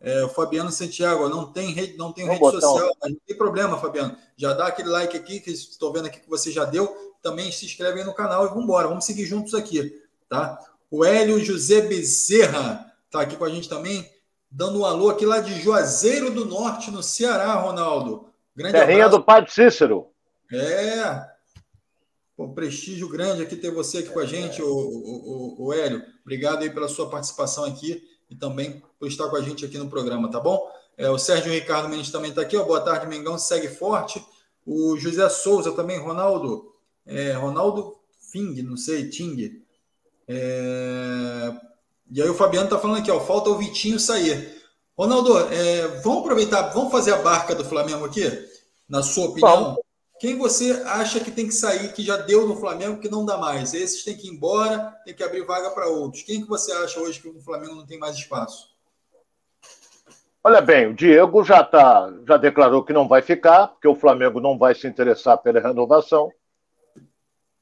É, 0.00 0.22
o 0.24 0.28
Fabiano 0.28 0.70
Santiago, 0.70 1.28
não 1.28 1.52
tem 1.52 1.72
rede, 1.72 1.96
não 1.96 2.12
tem 2.12 2.24
rede 2.24 2.38
social, 2.38 2.96
mas 3.00 3.12
não 3.12 3.20
tem 3.26 3.36
problema, 3.36 3.78
Fabiano. 3.78 4.16
Já 4.36 4.52
dá 4.54 4.68
aquele 4.68 4.88
like 4.88 5.16
aqui, 5.16 5.40
que 5.40 5.50
estou 5.50 5.92
vendo 5.92 6.06
aqui 6.06 6.20
que 6.20 6.28
você 6.28 6.52
já 6.52 6.64
deu. 6.64 7.14
Também 7.20 7.50
se 7.50 7.66
inscreve 7.66 8.00
aí 8.00 8.06
no 8.06 8.14
canal 8.14 8.44
e 8.44 8.48
vamos 8.48 8.64
embora. 8.64 8.86
Vamos 8.86 9.04
seguir 9.04 9.26
juntos 9.26 9.54
aqui, 9.54 10.00
tá? 10.28 10.58
O 10.88 11.04
Hélio 11.04 11.44
José 11.44 11.80
Bezerra 11.80 12.92
está 13.06 13.22
aqui 13.22 13.36
com 13.36 13.44
a 13.44 13.50
gente 13.50 13.68
também, 13.68 14.08
dando 14.50 14.80
um 14.80 14.84
alô 14.84 15.10
aqui 15.10 15.26
lá 15.26 15.40
de 15.40 15.60
Juazeiro 15.60 16.30
do 16.30 16.44
Norte, 16.44 16.90
no 16.92 17.02
Ceará, 17.02 17.54
Ronaldo. 17.54 18.28
Grande 18.54 18.78
Terrinha 18.78 19.06
abraço. 19.06 19.18
do 19.18 19.24
Padre 19.24 19.50
Cícero. 19.50 20.06
É. 20.52 21.26
Pô, 22.36 22.48
prestígio 22.50 23.08
grande 23.08 23.42
aqui 23.42 23.56
ter 23.56 23.72
você 23.72 23.98
aqui 23.98 24.10
com 24.10 24.20
a 24.20 24.26
gente, 24.26 24.62
o, 24.62 24.68
o, 24.68 25.56
o, 25.58 25.66
o 25.66 25.72
Hélio. 25.72 26.04
Obrigado 26.22 26.62
aí 26.62 26.70
pela 26.70 26.88
sua 26.88 27.10
participação 27.10 27.64
aqui 27.64 28.00
e 28.30 28.36
também 28.36 28.80
por 28.98 29.08
estar 29.08 29.28
com 29.28 29.36
a 29.36 29.42
gente 29.42 29.64
aqui 29.64 29.78
no 29.78 29.88
programa, 29.88 30.30
tá 30.30 30.40
bom? 30.40 30.70
É, 30.96 31.08
o 31.08 31.18
Sérgio 31.18 31.52
Ricardo 31.52 31.88
Mendes 31.88 32.10
também 32.10 32.30
está 32.30 32.42
aqui, 32.42 32.56
ó. 32.56 32.64
Boa 32.64 32.80
tarde, 32.80 33.06
Mengão, 33.06 33.38
segue 33.38 33.68
forte. 33.68 34.24
O 34.66 34.96
José 34.96 35.28
Souza 35.28 35.72
também, 35.72 35.98
Ronaldo. 35.98 36.74
É, 37.06 37.32
Ronaldo 37.32 37.96
Fing, 38.30 38.60
não 38.62 38.76
sei, 38.76 39.08
Ting. 39.08 39.62
É... 40.26 41.54
E 42.10 42.22
aí 42.22 42.28
o 42.28 42.34
Fabiano 42.34 42.66
está 42.66 42.78
falando 42.78 42.98
aqui, 42.98 43.10
ó, 43.10 43.20
falta 43.20 43.50
o 43.50 43.58
Vitinho 43.58 43.98
sair. 43.98 44.56
Ronaldo, 44.96 45.38
é, 45.52 45.86
vamos 46.02 46.20
aproveitar, 46.20 46.70
vamos 46.70 46.90
fazer 46.90 47.12
a 47.14 47.22
barca 47.22 47.54
do 47.54 47.64
Flamengo 47.64 48.04
aqui, 48.04 48.24
na 48.88 49.02
sua 49.02 49.26
opinião. 49.26 49.64
Vamos. 49.64 49.78
Quem 50.18 50.36
você 50.36 50.72
acha 50.84 51.20
que 51.20 51.30
tem 51.30 51.46
que 51.46 51.54
sair, 51.54 51.92
que 51.92 52.02
já 52.02 52.16
deu 52.16 52.48
no 52.48 52.56
Flamengo, 52.56 52.98
que 53.00 53.08
não 53.08 53.24
dá 53.24 53.36
mais? 53.36 53.72
Esses 53.72 54.02
tem 54.02 54.16
que 54.16 54.26
ir 54.26 54.30
embora, 54.30 54.92
tem 55.04 55.14
que 55.14 55.22
abrir 55.22 55.46
vaga 55.46 55.70
para 55.70 55.86
outros. 55.86 56.24
Quem 56.24 56.42
que 56.42 56.48
você 56.48 56.72
acha 56.72 56.98
hoje 56.98 57.20
que 57.20 57.30
no 57.30 57.40
Flamengo 57.40 57.76
não 57.76 57.86
tem 57.86 57.98
mais 57.98 58.16
espaço? 58.16 58.67
Olha 60.42 60.60
bem, 60.60 60.86
o 60.86 60.94
Diego 60.94 61.44
já 61.44 61.62
tá, 61.64 62.12
já 62.26 62.36
declarou 62.36 62.84
que 62.84 62.92
não 62.92 63.08
vai 63.08 63.22
ficar, 63.22 63.68
porque 63.68 63.88
o 63.88 63.94
Flamengo 63.94 64.40
não 64.40 64.56
vai 64.56 64.74
se 64.74 64.86
interessar 64.86 65.38
pela 65.38 65.60
renovação. 65.60 66.30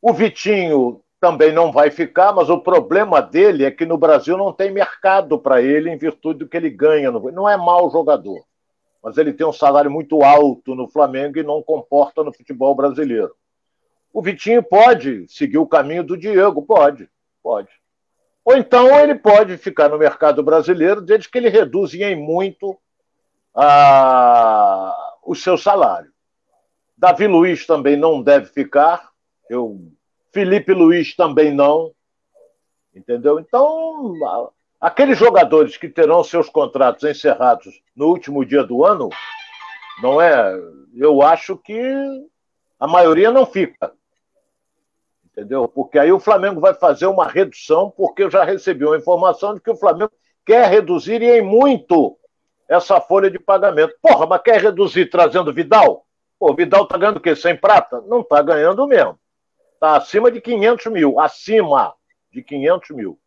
O 0.00 0.12
Vitinho 0.12 1.02
também 1.20 1.52
não 1.52 1.72
vai 1.72 1.90
ficar, 1.90 2.32
mas 2.32 2.50
o 2.50 2.60
problema 2.60 3.20
dele 3.20 3.64
é 3.64 3.70
que 3.70 3.86
no 3.86 3.96
Brasil 3.96 4.36
não 4.36 4.52
tem 4.52 4.70
mercado 4.70 5.38
para 5.38 5.62
ele 5.62 5.90
em 5.90 5.96
virtude 5.96 6.40
do 6.40 6.48
que 6.48 6.56
ele 6.56 6.70
ganha. 6.70 7.10
Não 7.10 7.48
é 7.48 7.56
mau 7.56 7.90
jogador 7.90 8.44
mas 9.06 9.16
ele 9.18 9.32
tem 9.32 9.46
um 9.46 9.52
salário 9.52 9.88
muito 9.88 10.24
alto 10.24 10.74
no 10.74 10.88
Flamengo 10.88 11.38
e 11.38 11.44
não 11.44 11.62
comporta 11.62 12.24
no 12.24 12.32
futebol 12.32 12.74
brasileiro. 12.74 13.32
O 14.12 14.20
Vitinho 14.20 14.64
pode 14.64 15.28
seguir 15.28 15.58
o 15.58 15.66
caminho 15.66 16.02
do 16.02 16.16
Diego, 16.16 16.60
pode, 16.60 17.08
pode. 17.40 17.68
Ou 18.46 18.56
então 18.56 18.96
ele 19.00 19.16
pode 19.16 19.58
ficar 19.58 19.88
no 19.88 19.98
mercado 19.98 20.40
brasileiro 20.40 21.00
desde 21.00 21.28
que 21.28 21.36
ele 21.36 21.48
reduza 21.48 21.96
em 21.96 22.14
muito 22.14 22.78
a... 23.52 24.96
o 25.24 25.34
seu 25.34 25.58
salário. 25.58 26.12
Davi 26.96 27.26
Luiz 27.26 27.66
também 27.66 27.96
não 27.96 28.22
deve 28.22 28.46
ficar. 28.46 29.10
Eu... 29.50 29.90
Felipe 30.32 30.72
Luiz 30.72 31.16
também 31.16 31.52
não. 31.52 31.90
Entendeu? 32.94 33.40
Então, 33.40 34.14
Aqueles 34.80 35.18
jogadores 35.18 35.76
que 35.76 35.88
terão 35.88 36.22
seus 36.22 36.48
contratos 36.48 37.02
encerrados 37.02 37.82
no 37.96 38.06
último 38.06 38.44
dia 38.44 38.62
do 38.62 38.84
ano, 38.84 39.08
não 40.00 40.20
é? 40.20 40.54
Eu 40.94 41.20
acho 41.22 41.56
que 41.56 41.82
a 42.78 42.86
maioria 42.86 43.32
não 43.32 43.44
fica. 43.44 43.92
Entendeu? 45.36 45.68
Porque 45.68 45.98
aí 45.98 46.10
o 46.10 46.18
Flamengo 46.18 46.60
vai 46.60 46.72
fazer 46.72 47.04
uma 47.06 47.28
redução, 47.28 47.90
porque 47.90 48.22
eu 48.22 48.30
já 48.30 48.42
recebi 48.42 48.86
uma 48.86 48.96
informação 48.96 49.54
de 49.54 49.60
que 49.60 49.70
o 49.70 49.76
Flamengo 49.76 50.10
quer 50.46 50.66
reduzir 50.70 51.20
e 51.20 51.38
em 51.38 51.42
muito 51.42 52.16
essa 52.66 53.02
folha 53.02 53.30
de 53.30 53.38
pagamento. 53.38 53.94
Porra, 54.00 54.26
mas 54.26 54.40
quer 54.40 54.62
reduzir 54.62 55.10
trazendo 55.10 55.52
Vidal? 55.52 56.06
Pô, 56.38 56.54
Vidal 56.54 56.86
tá 56.86 56.96
ganhando 56.96 57.18
o 57.18 57.20
quê? 57.20 57.36
Sem 57.36 57.54
prata? 57.54 58.00
Não 58.06 58.22
tá 58.22 58.40
ganhando 58.40 58.86
mesmo. 58.86 59.18
Tá 59.78 59.96
acima 59.96 60.30
de 60.30 60.40
500 60.40 60.86
mil. 60.86 61.20
Acima 61.20 61.94
de 62.32 62.42
500 62.42 62.90
mil. 62.96 63.18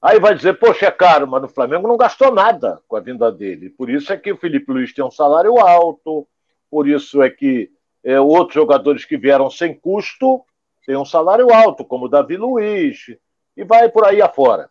Aí 0.00 0.20
vai 0.20 0.36
dizer, 0.36 0.54
poxa, 0.54 0.86
é 0.86 0.90
caro, 0.90 1.26
mas 1.26 1.42
no 1.42 1.48
Flamengo 1.48 1.88
não 1.88 1.96
gastou 1.96 2.32
nada 2.32 2.80
com 2.86 2.94
a 2.94 3.00
vinda 3.00 3.30
dele. 3.30 3.70
Por 3.70 3.90
isso 3.90 4.12
é 4.12 4.16
que 4.16 4.32
o 4.32 4.36
Felipe 4.36 4.72
Luiz 4.72 4.94
tem 4.94 5.04
um 5.04 5.10
salário 5.10 5.58
alto, 5.58 6.26
por 6.70 6.88
isso 6.88 7.22
é 7.22 7.30
que 7.30 7.70
é, 8.04 8.20
outros 8.20 8.54
jogadores 8.54 9.04
que 9.04 9.16
vieram 9.16 9.48
sem 9.48 9.74
custo 9.74 10.44
têm 10.86 10.96
um 10.96 11.04
salário 11.04 11.52
alto, 11.52 11.84
como 11.84 12.06
o 12.06 12.08
Davi 12.08 12.36
Luiz, 12.36 13.06
e 13.56 13.64
vai 13.64 13.88
por 13.88 14.04
aí 14.04 14.20
afora. 14.20 14.70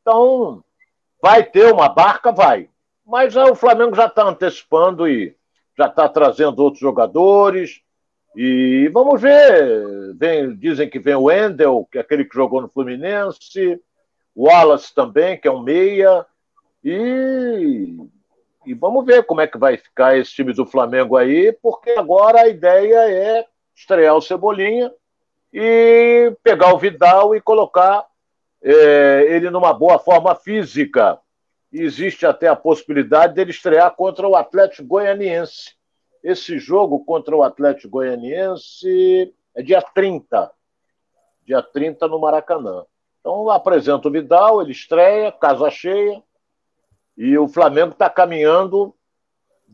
Então, 0.00 0.62
vai 1.20 1.42
ter 1.42 1.72
uma 1.72 1.88
barca? 1.88 2.30
Vai. 2.32 2.68
Mas 3.04 3.36
o 3.36 3.54
Flamengo 3.54 3.94
já 3.94 4.06
está 4.06 4.24
antecipando 4.24 5.08
e 5.08 5.36
já 5.76 5.86
está 5.86 6.08
trazendo 6.08 6.62
outros 6.62 6.80
jogadores. 6.80 7.80
E 8.34 8.88
vamos 8.92 9.20
ver. 9.20 10.14
Vem, 10.14 10.56
dizem 10.56 10.88
que 10.88 10.98
vem 10.98 11.14
o 11.14 11.24
Wendel, 11.24 11.88
que 11.90 11.98
é 11.98 12.00
aquele 12.00 12.24
que 12.24 12.34
jogou 12.34 12.60
no 12.60 12.68
Fluminense. 12.68 13.80
Wallace 14.36 14.94
também, 14.94 15.38
que 15.40 15.48
é 15.48 15.50
um 15.50 15.62
meia. 15.62 16.26
E, 16.84 17.96
e 18.66 18.74
vamos 18.74 19.04
ver 19.06 19.24
como 19.24 19.40
é 19.40 19.46
que 19.46 19.58
vai 19.58 19.76
ficar 19.76 20.18
esse 20.18 20.32
time 20.32 20.52
do 20.52 20.66
Flamengo 20.66 21.16
aí, 21.16 21.52
porque 21.62 21.90
agora 21.90 22.42
a 22.42 22.48
ideia 22.48 23.08
é 23.08 23.46
estrear 23.74 24.14
o 24.14 24.20
Cebolinha 24.20 24.92
e 25.52 26.34
pegar 26.42 26.74
o 26.74 26.78
Vidal 26.78 27.34
e 27.34 27.40
colocar 27.40 28.06
é, 28.62 29.26
ele 29.28 29.50
numa 29.50 29.72
boa 29.72 29.98
forma 29.98 30.34
física. 30.34 31.18
Existe 31.72 32.26
até 32.26 32.48
a 32.48 32.56
possibilidade 32.56 33.34
dele 33.34 33.50
estrear 33.50 33.94
contra 33.94 34.26
o 34.26 34.36
Atlético 34.36 34.88
Goianiense. 34.88 35.74
Esse 36.22 36.58
jogo 36.58 37.04
contra 37.04 37.36
o 37.36 37.42
Atlético 37.42 37.90
Goianiense 37.90 39.34
é 39.54 39.62
dia 39.62 39.80
30. 39.80 40.50
Dia 41.44 41.62
30 41.62 42.08
no 42.08 42.18
Maracanã. 42.18 42.84
Então 43.20 43.50
apresenta 43.50 44.08
o 44.08 44.10
Vidal, 44.10 44.62
ele 44.62 44.72
estreia, 44.72 45.32
casa 45.32 45.70
cheia, 45.70 46.22
e 47.16 47.36
o 47.38 47.48
Flamengo 47.48 47.92
está 47.92 48.10
caminhando 48.10 48.94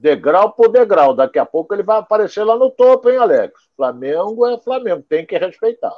degrau 0.02 0.52
por 0.52 0.68
degrau. 0.68 1.14
Daqui 1.14 1.38
a 1.38 1.46
pouco 1.46 1.72
ele 1.72 1.84
vai 1.84 2.00
aparecer 2.00 2.42
lá 2.42 2.56
no 2.56 2.70
topo, 2.70 3.08
hein, 3.08 3.18
Alex? 3.18 3.54
Flamengo 3.76 4.46
é 4.46 4.60
Flamengo, 4.60 5.04
tem 5.08 5.24
que 5.24 5.38
respeitar. 5.38 5.94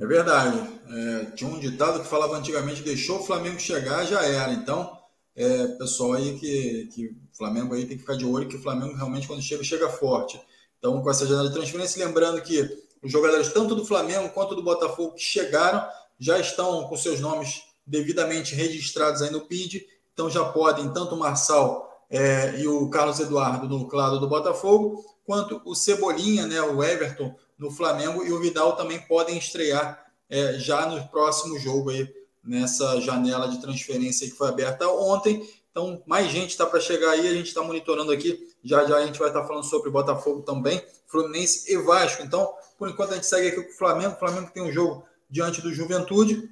É 0.00 0.06
verdade. 0.06 0.58
É, 0.88 1.24
tinha 1.36 1.50
um 1.50 1.60
ditado 1.60 2.00
que 2.00 2.08
falava 2.08 2.36
antigamente: 2.36 2.82
deixou 2.82 3.18
o 3.18 3.22
Flamengo 3.22 3.60
chegar, 3.60 4.06
já 4.06 4.24
era. 4.24 4.52
Então, 4.52 4.98
é, 5.36 5.66
pessoal 5.78 6.14
aí 6.14 6.38
que, 6.38 6.86
que 6.94 7.14
Flamengo 7.36 7.74
aí 7.74 7.84
tem 7.84 7.96
que 7.96 8.02
ficar 8.02 8.16
de 8.16 8.24
olho, 8.24 8.48
que 8.48 8.56
o 8.56 8.62
Flamengo 8.62 8.96
realmente, 8.96 9.26
quando 9.26 9.42
chega, 9.42 9.62
chega 9.62 9.90
forte. 9.90 10.40
Então, 10.78 11.02
com 11.02 11.10
essa 11.10 11.26
janela 11.26 11.48
de 11.48 11.54
transferência, 11.54 12.04
lembrando 12.04 12.40
que 12.40 12.62
os 13.02 13.12
jogadores 13.12 13.52
tanto 13.52 13.74
do 13.74 13.84
Flamengo 13.84 14.30
quanto 14.30 14.54
do 14.54 14.62
Botafogo 14.62 15.14
que 15.14 15.22
chegaram 15.22 15.86
já 16.18 16.38
estão 16.38 16.84
com 16.84 16.96
seus 16.96 17.20
nomes 17.20 17.62
devidamente 17.86 18.54
registrados 18.54 19.20
aí 19.20 19.30
no 19.30 19.42
PID, 19.42 19.86
então 20.12 20.30
já 20.30 20.44
podem 20.44 20.92
tanto 20.92 21.14
o 21.14 21.18
Marçal 21.18 21.89
é, 22.10 22.58
e 22.58 22.66
o 22.66 22.90
Carlos 22.90 23.20
Eduardo 23.20 23.68
no 23.68 23.88
lado 23.94 24.18
do 24.18 24.28
Botafogo, 24.28 25.04
quanto 25.24 25.62
o 25.64 25.74
Cebolinha, 25.74 26.46
né, 26.46 26.60
o 26.60 26.82
Everton 26.82 27.34
no 27.56 27.70
Flamengo 27.70 28.24
e 28.24 28.32
o 28.32 28.40
Vidal 28.40 28.74
também 28.74 29.00
podem 29.02 29.38
estrear 29.38 30.04
é, 30.28 30.54
já 30.54 30.86
no 30.86 31.06
próximo 31.08 31.58
jogo 31.58 31.90
aí 31.90 32.12
nessa 32.42 33.00
janela 33.00 33.48
de 33.48 33.60
transferência 33.60 34.28
que 34.28 34.36
foi 34.36 34.48
aberta 34.48 34.88
ontem. 34.88 35.48
Então, 35.70 36.02
mais 36.04 36.28
gente 36.30 36.50
está 36.50 36.66
para 36.66 36.80
chegar 36.80 37.10
aí, 37.10 37.28
a 37.28 37.34
gente 37.34 37.46
está 37.46 37.62
monitorando 37.62 38.10
aqui. 38.10 38.48
Já 38.64 38.84
já 38.86 38.96
a 38.96 39.06
gente 39.06 39.18
vai 39.18 39.28
estar 39.28 39.42
tá 39.42 39.46
falando 39.46 39.64
sobre 39.64 39.90
Botafogo 39.90 40.42
também, 40.42 40.82
Fluminense 41.06 41.72
e 41.72 41.76
Vasco. 41.76 42.22
Então, 42.22 42.52
por 42.76 42.88
enquanto, 42.88 43.12
a 43.12 43.14
gente 43.14 43.26
segue 43.26 43.48
aqui 43.48 43.62
com 43.62 43.70
o 43.70 43.78
Flamengo. 43.78 44.14
O 44.14 44.18
Flamengo 44.18 44.50
tem 44.52 44.62
um 44.62 44.72
jogo 44.72 45.04
diante 45.28 45.60
do 45.60 45.72
Juventude. 45.72 46.50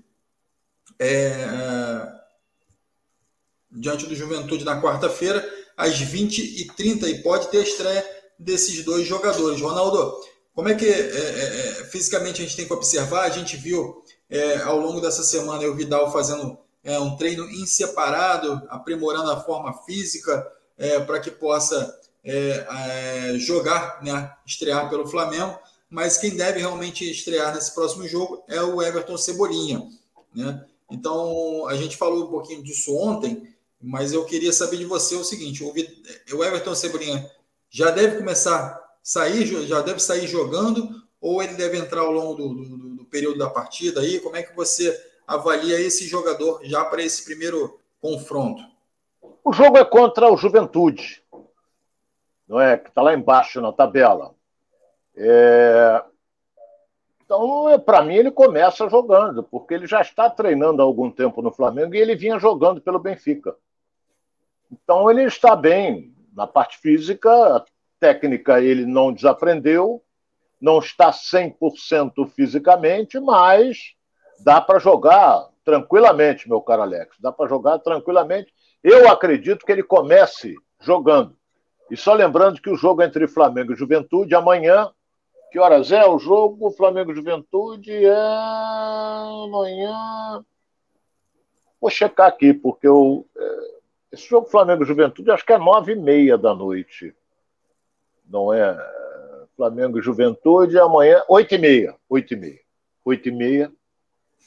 É, 0.98 2.17
diante 3.70 4.06
do 4.06 4.14
Juventude 4.14 4.64
na 4.64 4.80
quarta-feira. 4.80 5.46
às 5.76 5.94
20h30 5.94 7.08
e 7.08 7.22
pode 7.22 7.48
ter 7.48 7.58
a 7.58 7.62
estreia 7.62 8.04
desses 8.38 8.84
dois 8.84 9.06
jogadores. 9.06 9.60
Ronaldo, 9.60 10.20
como 10.58 10.68
é 10.68 10.74
que 10.74 10.86
é, 10.86 10.90
é, 10.90 11.80
é, 11.80 11.84
fisicamente 11.84 12.42
a 12.42 12.44
gente 12.44 12.56
tem 12.56 12.66
que 12.66 12.72
observar? 12.72 13.22
A 13.22 13.30
gente 13.30 13.56
viu 13.56 14.02
é, 14.28 14.56
ao 14.62 14.76
longo 14.76 15.00
dessa 15.00 15.22
semana 15.22 15.64
o 15.68 15.74
Vidal 15.76 16.10
fazendo 16.10 16.58
é, 16.82 16.98
um 16.98 17.16
treino 17.16 17.48
em 17.48 17.64
separado, 17.64 18.60
aprimorando 18.68 19.30
a 19.30 19.40
forma 19.40 19.72
física 19.84 20.44
é, 20.76 20.98
para 20.98 21.20
que 21.20 21.30
possa 21.30 21.96
jogar, 23.38 24.02
né, 24.02 24.30
estrear 24.44 24.90
pelo 24.90 25.06
Flamengo. 25.06 25.56
Mas 25.88 26.18
quem 26.18 26.36
deve 26.36 26.58
realmente 26.58 27.08
estrear 27.08 27.54
nesse 27.54 27.72
próximo 27.72 28.06
jogo 28.08 28.42
é 28.48 28.60
o 28.60 28.82
Everton 28.82 29.16
Cebolinha. 29.16 29.88
Né? 30.34 30.66
Então, 30.90 31.68
a 31.68 31.76
gente 31.76 31.96
falou 31.96 32.26
um 32.26 32.30
pouquinho 32.30 32.64
disso 32.64 32.94
ontem, 32.96 33.48
mas 33.80 34.12
eu 34.12 34.24
queria 34.24 34.52
saber 34.52 34.78
de 34.78 34.84
você 34.84 35.14
o 35.14 35.24
seguinte: 35.24 35.62
o 35.64 36.44
Everton 36.44 36.74
Cebolinha 36.74 37.30
já 37.70 37.90
deve 37.90 38.18
começar 38.18 38.58
a 38.58 38.88
sair, 39.02 39.46
já 39.66 39.80
deve 39.80 40.00
sair 40.00 40.26
jogando, 40.26 41.02
ou 41.20 41.42
ele 41.42 41.54
deve 41.54 41.78
entrar 41.78 42.00
ao 42.00 42.12
longo 42.12 42.34
do, 42.34 42.54
do, 42.54 42.96
do 42.96 43.04
período 43.04 43.38
da 43.38 43.50
partida 43.50 44.00
aí? 44.00 44.20
Como 44.20 44.36
é 44.36 44.42
que 44.42 44.54
você 44.54 44.94
avalia 45.26 45.80
esse 45.80 46.06
jogador 46.06 46.60
já 46.64 46.84
para 46.84 47.02
esse 47.02 47.24
primeiro 47.24 47.78
confronto? 48.00 48.62
O 49.44 49.52
jogo 49.52 49.78
é 49.78 49.84
contra 49.84 50.30
o 50.30 50.36
Juventude, 50.36 51.22
não 52.46 52.60
é? 52.60 52.76
Que 52.76 52.88
está 52.88 53.02
lá 53.02 53.14
embaixo 53.14 53.60
na 53.60 53.72
tabela. 53.72 54.34
É... 55.16 56.02
Então, 57.24 57.68
é, 57.68 57.76
para 57.76 58.02
mim, 58.02 58.14
ele 58.14 58.30
começa 58.30 58.88
jogando, 58.88 59.42
porque 59.42 59.74
ele 59.74 59.86
já 59.86 60.00
está 60.00 60.30
treinando 60.30 60.80
há 60.80 60.84
algum 60.84 61.10
tempo 61.10 61.42
no 61.42 61.52
Flamengo 61.52 61.94
e 61.94 61.98
ele 61.98 62.16
vinha 62.16 62.38
jogando 62.38 62.80
pelo 62.80 62.98
Benfica. 62.98 63.54
Então, 64.70 65.10
ele 65.10 65.24
está 65.24 65.56
bem 65.56 66.14
na 66.34 66.46
parte 66.46 66.78
física, 66.78 67.64
técnica 67.98 68.60
ele 68.60 68.86
não 68.86 69.12
desaprendeu, 69.12 70.02
não 70.60 70.78
está 70.78 71.10
100% 71.10 72.28
fisicamente, 72.28 73.18
mas 73.18 73.94
dá 74.40 74.60
para 74.60 74.78
jogar 74.78 75.48
tranquilamente, 75.64 76.48
meu 76.48 76.60
caro 76.60 76.82
Alex. 76.82 77.16
Dá 77.20 77.30
para 77.30 77.48
jogar 77.48 77.78
tranquilamente. 77.78 78.52
Eu 78.82 79.08
acredito 79.08 79.66
que 79.66 79.72
ele 79.72 79.82
comece 79.82 80.54
jogando. 80.80 81.36
E 81.90 81.96
só 81.96 82.14
lembrando 82.14 82.60
que 82.60 82.70
o 82.70 82.76
jogo 82.76 83.02
entre 83.02 83.26
Flamengo 83.26 83.72
e 83.72 83.76
Juventude 83.76 84.34
amanhã. 84.34 84.90
Que 85.50 85.58
horas 85.58 85.90
é 85.92 86.06
o 86.06 86.18
jogo? 86.18 86.70
Flamengo 86.70 87.14
Juventude 87.14 87.92
é 87.92 88.14
amanhã. 89.44 90.44
Vou 91.80 91.90
checar 91.90 92.28
aqui, 92.28 92.52
porque 92.52 92.86
eu. 92.86 93.26
Esse 94.10 94.26
jogo 94.28 94.48
Flamengo 94.48 94.84
Juventude 94.84 95.30
acho 95.30 95.44
que 95.44 95.52
é 95.52 95.58
nove 95.58 95.92
e 95.92 95.96
meia 95.96 96.38
da 96.38 96.54
noite. 96.54 97.14
Não 98.26 98.52
é? 98.52 98.76
Flamengo 99.56 100.00
Juventude 100.00 100.78
amanhã, 100.78 101.22
oito 101.28 101.54
e 101.54 101.58
meia. 101.58 101.96
Oito 102.08 102.32
e 102.32 102.36
meia. 102.36 102.60
Oito 103.04 103.28
e 103.28 103.32
meia. 103.32 103.72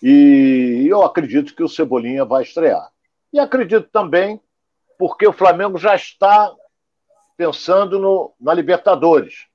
E 0.02 0.88
eu 0.90 1.04
acredito 1.04 1.54
que 1.54 1.64
o 1.64 1.70
Cebolinha 1.70 2.26
vai 2.26 2.44
estrear. 2.44 2.92
E 3.32 3.40
acredito 3.40 3.88
também 3.92 4.42
porque 4.98 5.28
o 5.28 5.34
Flamengo 5.34 5.78
já 5.78 5.96
está 5.96 6.52
pensando 7.38 8.00
no, 8.00 8.34
na 8.40 8.54
Libertadores. 8.54 9.48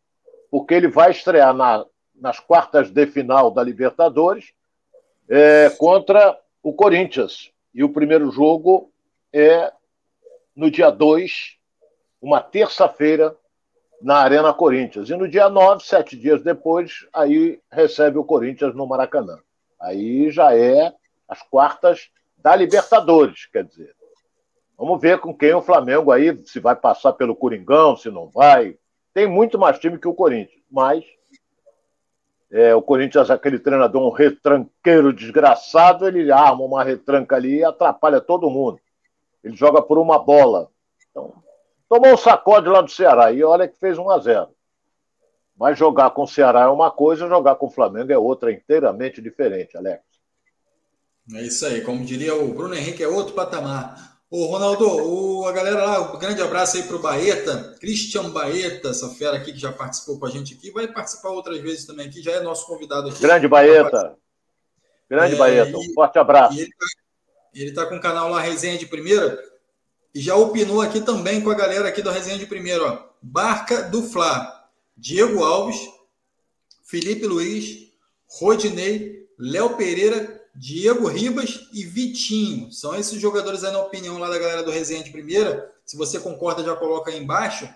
Porque 0.50 0.74
ele 0.74 0.88
vai 0.88 1.10
estrear 1.10 1.52
na, 1.54 1.84
nas 2.14 2.38
quartas 2.38 2.90
de 2.90 3.06
final 3.06 3.50
da 3.50 3.62
Libertadores 3.62 4.52
é, 5.28 5.70
contra 5.78 6.38
o 6.62 6.72
Corinthians. 6.72 7.50
E 7.74 7.82
o 7.82 7.88
primeiro 7.88 8.30
jogo 8.30 8.90
é 9.32 9.72
no 10.56 10.70
dia 10.70 10.90
2, 10.90 11.58
uma 12.20 12.40
terça-feira, 12.40 13.36
na 14.00 14.16
Arena 14.18 14.52
Corinthians. 14.52 15.08
E 15.10 15.16
no 15.16 15.28
dia 15.28 15.48
9, 15.48 15.84
sete 15.84 16.16
dias 16.16 16.42
depois, 16.42 17.06
aí 17.12 17.60
recebe 17.70 18.18
o 18.18 18.24
Corinthians 18.24 18.74
no 18.74 18.86
Maracanã. 18.86 19.38
Aí 19.80 20.30
já 20.30 20.54
é 20.56 20.92
as 21.28 21.42
quartas 21.42 22.10
da 22.38 22.54
Libertadores, 22.54 23.46
quer 23.46 23.64
dizer. 23.64 23.94
Vamos 24.76 25.00
ver 25.00 25.18
com 25.18 25.34
quem 25.34 25.54
o 25.54 25.62
Flamengo 25.62 26.12
aí, 26.12 26.36
se 26.46 26.60
vai 26.60 26.76
passar 26.76 27.12
pelo 27.14 27.34
Coringão, 27.34 27.96
se 27.96 28.10
não 28.10 28.28
vai. 28.28 28.76
Tem 29.14 29.26
muito 29.26 29.58
mais 29.58 29.78
time 29.78 29.98
que 29.98 30.08
o 30.08 30.14
Corinthians, 30.14 30.62
mas 30.70 31.04
é, 32.50 32.74
o 32.74 32.82
Corinthians, 32.82 33.30
aquele 33.30 33.58
treinador, 33.58 34.02
um 34.02 34.10
retranqueiro 34.10 35.12
desgraçado, 35.12 36.06
ele 36.06 36.30
arma 36.30 36.62
uma 36.62 36.84
retranca 36.84 37.36
ali 37.36 37.56
e 37.58 37.64
atrapalha 37.64 38.20
todo 38.20 38.50
mundo. 38.50 38.78
Ele 39.46 39.54
joga 39.54 39.80
por 39.80 39.96
uma 39.96 40.18
bola. 40.18 40.68
Então, 41.08 41.32
tomou 41.88 42.12
um 42.12 42.16
sacode 42.16 42.68
lá 42.68 42.80
do 42.80 42.90
Ceará 42.90 43.30
e 43.30 43.44
olha 43.44 43.68
que 43.68 43.78
fez 43.78 43.96
1 43.96 44.10
a 44.10 44.18
0 44.18 44.48
Mas 45.56 45.78
jogar 45.78 46.10
com 46.10 46.24
o 46.24 46.26
Ceará 46.26 46.62
é 46.62 46.66
uma 46.66 46.90
coisa, 46.90 47.28
jogar 47.28 47.54
com 47.54 47.66
o 47.66 47.70
Flamengo 47.70 48.12
é 48.12 48.18
outra, 48.18 48.50
inteiramente 48.50 49.22
diferente, 49.22 49.76
Alex. 49.76 50.02
É 51.32 51.42
isso 51.42 51.64
aí, 51.64 51.80
como 51.80 52.04
diria 52.04 52.34
o 52.34 52.52
Bruno 52.52 52.74
Henrique, 52.74 53.04
é 53.04 53.08
outro 53.08 53.34
patamar. 53.34 54.18
Ô, 54.28 54.46
Ronaldo, 54.46 54.84
o, 54.84 55.46
a 55.46 55.52
galera 55.52 55.84
lá, 55.84 56.12
um 56.12 56.18
grande 56.18 56.42
abraço 56.42 56.76
aí 56.76 56.82
para 56.82 56.96
o 56.96 57.00
Baeta, 57.00 57.76
Christian 57.78 58.30
Baeta, 58.30 58.88
essa 58.88 59.08
fera 59.10 59.36
aqui 59.36 59.52
que 59.52 59.60
já 59.60 59.72
participou 59.72 60.18
com 60.18 60.26
a 60.26 60.30
gente 60.30 60.54
aqui, 60.54 60.72
vai 60.72 60.88
participar 60.88 61.30
outras 61.30 61.60
vezes 61.60 61.86
também 61.86 62.08
aqui, 62.08 62.20
já 62.20 62.32
é 62.32 62.40
nosso 62.40 62.66
convidado 62.66 63.08
aqui. 63.08 63.22
Grande 63.22 63.46
Baeta. 63.46 64.16
Grande 65.08 65.36
é, 65.36 65.38
Baeta, 65.38 65.78
um 65.78 65.94
forte 65.94 66.18
abraço. 66.18 66.58
ele, 66.58 66.68
tá 66.70 66.86
ele 67.60 67.70
está 67.70 67.86
com 67.86 67.96
o 67.96 68.00
canal 68.00 68.28
lá, 68.28 68.40
Resenha 68.40 68.78
de 68.78 68.86
Primeira, 68.86 69.42
e 70.14 70.20
já 70.20 70.34
opinou 70.34 70.80
aqui 70.80 71.00
também 71.00 71.40
com 71.40 71.50
a 71.50 71.54
galera 71.54 71.88
aqui 71.88 72.02
do 72.02 72.10
Resenha 72.10 72.38
de 72.38 72.46
Primeira, 72.46 72.84
ó. 72.84 73.06
Barca 73.20 73.82
do 73.82 74.02
Fla, 74.02 74.68
Diego 74.96 75.42
Alves, 75.42 75.78
Felipe 76.84 77.26
Luiz, 77.26 77.88
Rodinei, 78.28 79.28
Léo 79.38 79.76
Pereira, 79.76 80.42
Diego 80.54 81.06
Ribas 81.06 81.68
e 81.72 81.84
Vitinho. 81.84 82.72
São 82.72 82.94
esses 82.94 83.20
jogadores 83.20 83.62
aí 83.62 83.72
na 83.72 83.80
opinião 83.80 84.18
lá 84.18 84.28
da 84.28 84.38
galera 84.38 84.62
do 84.62 84.70
Resenha 84.70 85.02
de 85.02 85.10
Primeira. 85.10 85.70
Se 85.84 85.96
você 85.96 86.18
concorda, 86.18 86.64
já 86.64 86.74
coloca 86.74 87.10
aí 87.10 87.18
embaixo 87.18 87.68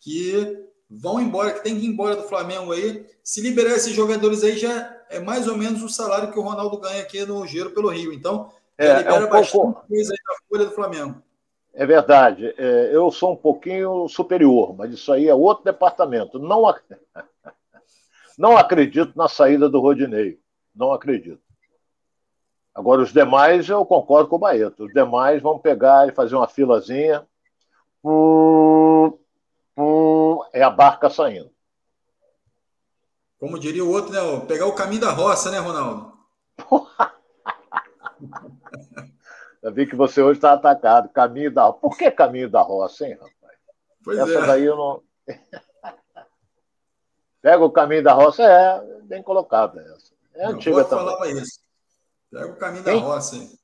que 0.00 0.58
vão 0.90 1.20
embora, 1.20 1.52
que 1.52 1.62
tem 1.62 1.78
que 1.78 1.86
ir 1.86 1.88
embora 1.88 2.16
do 2.16 2.28
Flamengo 2.28 2.72
aí. 2.72 3.06
Se 3.22 3.40
liberar 3.40 3.74
esses 3.74 3.94
jogadores 3.94 4.42
aí, 4.42 4.58
já 4.58 4.94
é 5.08 5.20
mais 5.20 5.46
ou 5.46 5.56
menos 5.56 5.82
o 5.82 5.88
salário 5.88 6.32
que 6.32 6.38
o 6.38 6.42
Ronaldo 6.42 6.78
ganha 6.78 7.02
aqui 7.02 7.24
no 7.24 7.46
Giro 7.46 7.70
pelo 7.70 7.88
Rio. 7.88 8.12
Então, 8.12 8.52
é, 8.78 8.86
é 8.86 9.12
um 9.12 9.28
pouco... 9.28 9.86
coisa 9.86 10.12
aí 10.12 10.18
na 10.26 10.34
folha 10.48 10.64
do 10.66 10.70
Flamengo. 10.72 11.22
É 11.72 11.84
verdade. 11.84 12.54
É, 12.56 12.90
eu 12.92 13.10
sou 13.10 13.32
um 13.32 13.36
pouquinho 13.36 14.08
superior, 14.08 14.74
mas 14.76 14.92
isso 14.92 15.12
aí 15.12 15.28
é 15.28 15.34
outro 15.34 15.64
departamento. 15.64 16.38
Não, 16.38 16.66
ac... 16.66 16.82
não 18.38 18.56
acredito 18.56 19.16
na 19.16 19.28
saída 19.28 19.68
do 19.68 19.80
Rodinei. 19.80 20.38
Não 20.74 20.92
acredito. 20.92 21.42
Agora, 22.74 23.02
os 23.02 23.12
demais, 23.12 23.68
eu 23.68 23.84
concordo 23.86 24.28
com 24.28 24.36
o 24.36 24.40
Baeto. 24.40 24.84
Os 24.84 24.92
demais 24.92 25.40
vão 25.40 25.58
pegar 25.58 26.08
e 26.08 26.12
fazer 26.12 26.34
uma 26.34 26.48
filazinha. 26.48 27.26
É 30.52 30.62
a 30.62 30.70
barca 30.70 31.08
saindo. 31.10 31.50
Como 33.38 33.58
diria 33.58 33.84
o 33.84 33.90
outro, 33.90 34.12
né? 34.12 34.20
Pegar 34.46 34.66
o 34.66 34.74
caminho 34.74 35.00
da 35.02 35.10
roça, 35.12 35.50
né, 35.50 35.58
Ronaldo? 35.58 36.12
Já 39.64 39.70
vi 39.70 39.86
que 39.86 39.96
você 39.96 40.20
hoje 40.20 40.36
está 40.36 40.52
atacado. 40.52 41.08
Caminho 41.08 41.50
da 41.50 41.72
Por 41.72 41.96
que 41.96 42.10
caminho 42.10 42.50
da 42.50 42.60
roça, 42.60 43.06
hein, 43.06 43.14
rapaz? 43.14 43.58
Pois 44.04 44.18
Essa 44.18 44.38
é. 44.40 44.46
daí 44.46 44.64
eu 44.64 44.76
não. 44.76 45.02
Pega 47.40 47.64
o 47.64 47.72
caminho 47.72 48.04
da 48.04 48.12
roça, 48.12 48.42
é 48.42 49.00
bem 49.04 49.22
colocado 49.22 49.80
essa. 49.80 50.12
É 50.34 50.46
Minha 50.46 50.56
antiga 50.56 50.80
avó 50.80 50.88
também. 50.88 51.06
falava 51.06 51.30
isso. 51.30 51.60
Pega 52.30 52.46
o 52.46 52.56
caminho 52.56 52.84
da 52.84 52.94
roça. 52.94 53.36
Hein? 53.36 53.58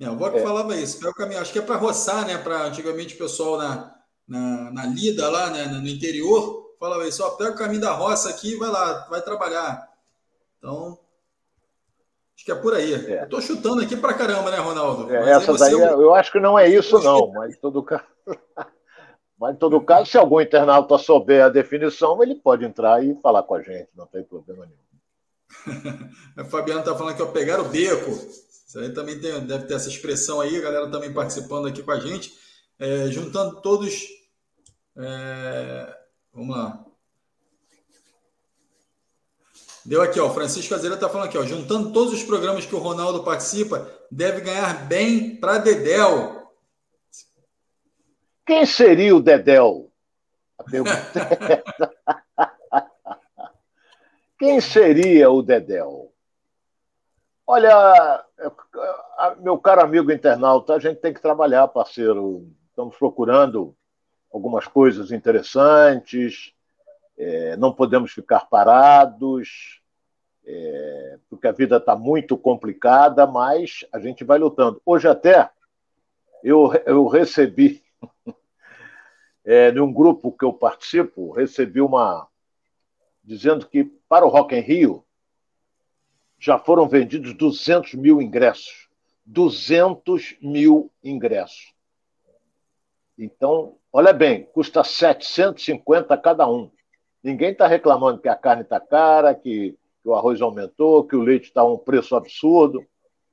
Minha 0.00 0.10
avó 0.10 0.30
que 0.30 0.38
é. 0.38 0.42
falava 0.42 0.76
isso. 0.76 0.98
Pega 0.98 1.10
o 1.10 1.14
caminho. 1.14 1.40
Acho 1.40 1.52
que 1.52 1.58
é 1.60 1.62
para 1.62 1.76
roçar, 1.76 2.26
né? 2.26 2.38
Para 2.38 2.64
antigamente 2.64 3.14
o 3.14 3.18
pessoal 3.18 3.58
na, 3.58 3.94
na, 4.26 4.72
na 4.72 4.86
lida 4.86 5.30
lá, 5.30 5.50
né? 5.50 5.66
no 5.66 5.86
interior, 5.86 6.74
falava 6.80 7.06
isso. 7.06 7.24
Ó, 7.24 7.30
pega 7.30 7.52
o 7.52 7.56
caminho 7.56 7.80
da 7.80 7.92
roça 7.92 8.28
aqui 8.28 8.54
e 8.54 8.56
vai 8.56 8.70
lá, 8.70 9.06
vai 9.08 9.22
trabalhar. 9.22 9.88
Então, 10.58 10.98
Acho 12.42 12.44
que 12.44 12.52
é 12.52 12.54
por 12.56 12.74
aí. 12.74 12.92
É. 12.92 13.22
Estou 13.22 13.40
chutando 13.40 13.80
aqui 13.80 13.96
para 13.96 14.14
caramba, 14.14 14.50
né, 14.50 14.56
Ronaldo? 14.56 15.14
É, 15.14 15.30
essa 15.30 15.54
daí, 15.54 15.74
é, 15.74 15.92
eu 15.92 16.12
acho 16.12 16.32
que 16.32 16.40
não 16.40 16.58
é 16.58 16.68
isso, 16.68 16.98
não. 16.98 17.30
Mas 17.32 17.54
em 17.54 17.60
todo 17.60 17.80
caso, 17.84 18.02
mas 19.38 19.54
em 19.54 19.58
todo 19.58 19.80
caso, 19.80 20.10
se 20.10 20.18
algum 20.18 20.40
internauta 20.40 20.98
souber 20.98 21.44
a 21.44 21.48
definição, 21.48 22.20
ele 22.20 22.34
pode 22.34 22.64
entrar 22.64 23.04
e 23.04 23.14
falar 23.22 23.44
com 23.44 23.54
a 23.54 23.62
gente, 23.62 23.88
não 23.94 24.06
tem 24.06 24.24
problema 24.24 24.66
nenhum. 24.66 26.10
o 26.36 26.44
Fabiano 26.46 26.80
está 26.80 26.96
falando 26.96 27.14
que 27.14 27.22
eu 27.22 27.30
pegar 27.30 27.60
o 27.60 27.68
beco. 27.68 28.10
Isso 28.10 28.78
aí 28.80 28.92
também 28.92 29.20
tem, 29.20 29.38
deve 29.46 29.66
ter 29.66 29.74
essa 29.74 29.88
expressão 29.88 30.40
aí, 30.40 30.56
a 30.56 30.62
galera 30.62 30.90
também 30.90 31.12
participando 31.12 31.68
aqui 31.68 31.80
com 31.80 31.92
a 31.92 32.00
gente, 32.00 32.36
é, 32.76 33.06
juntando 33.06 33.60
todos. 33.60 34.08
É, 34.96 35.96
vamos 36.32 36.56
lá. 36.56 36.84
Deu 39.84 40.00
aqui, 40.00 40.20
ó. 40.20 40.30
Francisco 40.30 40.74
Azeira 40.74 40.94
está 40.94 41.08
falando 41.08 41.28
aqui, 41.28 41.38
ó. 41.38 41.44
Juntando 41.44 41.92
todos 41.92 42.12
os 42.12 42.22
programas 42.22 42.64
que 42.64 42.74
o 42.74 42.78
Ronaldo 42.78 43.24
participa, 43.24 43.88
deve 44.10 44.40
ganhar 44.40 44.86
bem 44.86 45.36
para 45.36 45.58
Dedel. 45.58 46.52
Quem 48.46 48.66
seria 48.66 49.14
o 49.14 49.20
Dedéu? 49.20 49.90
A 50.58 50.64
pergunta 50.64 50.92
é 51.18 51.62
Quem 54.38 54.60
seria 54.60 55.30
o 55.30 55.42
Dedéu? 55.42 56.12
Olha, 57.46 58.24
meu 59.40 59.58
caro 59.58 59.82
amigo 59.82 60.10
internauta, 60.10 60.74
a 60.74 60.78
gente 60.78 61.00
tem 61.00 61.12
que 61.12 61.20
trabalhar, 61.20 61.68
parceiro. 61.68 62.48
Estamos 62.70 62.96
procurando 62.96 63.76
algumas 64.32 64.66
coisas 64.66 65.12
interessantes, 65.12 66.52
é, 67.16 67.56
não 67.56 67.72
podemos 67.72 68.12
ficar 68.12 68.48
parados, 68.48 69.80
é, 70.44 71.18
porque 71.28 71.46
a 71.46 71.52
vida 71.52 71.76
está 71.76 71.94
muito 71.94 72.36
complicada, 72.36 73.26
mas 73.26 73.84
a 73.92 73.98
gente 73.98 74.24
vai 74.24 74.38
lutando. 74.38 74.80
Hoje 74.84 75.08
até 75.08 75.50
eu, 76.42 76.72
eu 76.86 77.06
recebi, 77.06 77.82
é, 79.44 79.70
num 79.72 79.92
grupo 79.92 80.32
que 80.32 80.44
eu 80.44 80.52
participo, 80.52 81.32
recebi 81.32 81.80
uma, 81.80 82.26
dizendo 83.22 83.66
que 83.66 83.84
para 84.08 84.26
o 84.26 84.28
Rock 84.28 84.54
in 84.54 84.60
Rio 84.60 85.04
já 86.38 86.58
foram 86.58 86.88
vendidos 86.88 87.34
200 87.34 87.94
mil 87.94 88.20
ingressos. 88.20 88.88
200 89.24 90.36
mil 90.42 90.90
ingressos. 91.02 91.72
Então, 93.16 93.76
olha 93.92 94.12
bem, 94.12 94.44
custa 94.46 94.82
750 94.82 96.16
cada 96.18 96.48
um. 96.48 96.68
Ninguém 97.22 97.52
está 97.52 97.66
reclamando 97.66 98.20
que 98.20 98.28
a 98.28 98.34
carne 98.34 98.62
está 98.62 98.80
cara, 98.80 99.34
que, 99.34 99.76
que, 100.02 100.08
o 100.08 100.14
arroz 100.14 100.40
aumentou, 100.40 101.04
que 101.04 101.14
o 101.14 101.22
leite 101.22 101.44
está 101.44 101.60
a 101.60 101.66
um 101.66 101.78
preço 101.78 102.16
absurdo. 102.16 102.84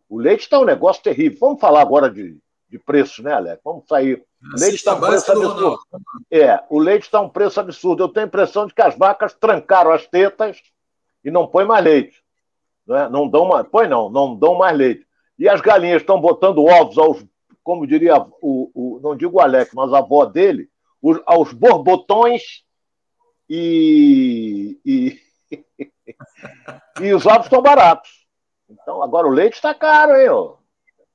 O 0.08 0.20
leite 0.20 0.42
está 0.42 0.60
um 0.60 0.66
negócio 0.66 1.02
terrível. 1.02 1.40
Vamos 1.40 1.60
falar 1.60 1.82
agora 1.82 2.10
de, 2.10 2.38
de 2.70 2.78
preço, 2.78 3.24
né, 3.24 3.34
Alex? 3.34 3.62
Vamos 3.64 3.86
sair. 3.88 4.24
O 4.42 4.60
leite 4.60 4.76
está 4.76 4.96
um 4.96 5.02
preço 5.02 5.32
absurdo. 5.32 5.80
É, 6.32 6.64
o 6.70 6.80
leite 6.80 7.04
está 7.04 7.22
um 7.22 7.30
preço 7.30 7.60
absurdo. 7.60 8.04
Eu 8.04 8.10
tenho 8.10 8.26
a 8.26 8.28
impressão 8.28 8.68
de 8.68 8.74
que 8.74 8.82
as 8.82 8.96
vacas 8.96 9.34
trancaram 9.34 9.92
as 9.92 10.06
tetas 10.06 10.62
e 11.24 11.32
não 11.32 11.48
põe 11.48 11.66
mais 11.66 11.84
leite. 11.84 12.24
Não, 12.86 12.96
é? 12.96 13.10
não 13.10 13.28
dão 13.28 13.46
mais. 13.46 13.68
Põe 13.68 13.88
não, 13.88 14.10
não 14.10 14.36
dão 14.36 14.56
mais 14.56 14.78
leite. 14.78 15.06
E 15.38 15.50
as 15.50 15.62
galinhas 15.62 16.02
estão 16.02 16.20
botando 16.20 16.66
ovos 16.66 16.98
aos, 16.98 17.26
como 17.64 17.88
diria 17.88 18.18
o, 18.42 18.72
o 18.74 19.00
não 19.02 19.16
digo 19.16 19.38
o 19.38 19.42
Alex, 19.42 19.72
mas 19.74 19.94
a 19.94 20.00
avó 20.00 20.26
dele, 20.26 20.70
os, 21.02 21.20
aos 21.26 21.54
borbotões 21.54 22.64
e, 23.50 24.80
e, 24.86 25.20
e 27.02 27.14
os 27.14 27.26
ovos 27.26 27.46
estão 27.46 27.62
baratos. 27.62 28.28
Então, 28.70 29.02
agora 29.02 29.28
o 29.28 29.32
leite 29.32 29.56
está 29.56 29.74
caro, 29.74 30.16
hein? 30.16 30.30
Ó 30.30 30.60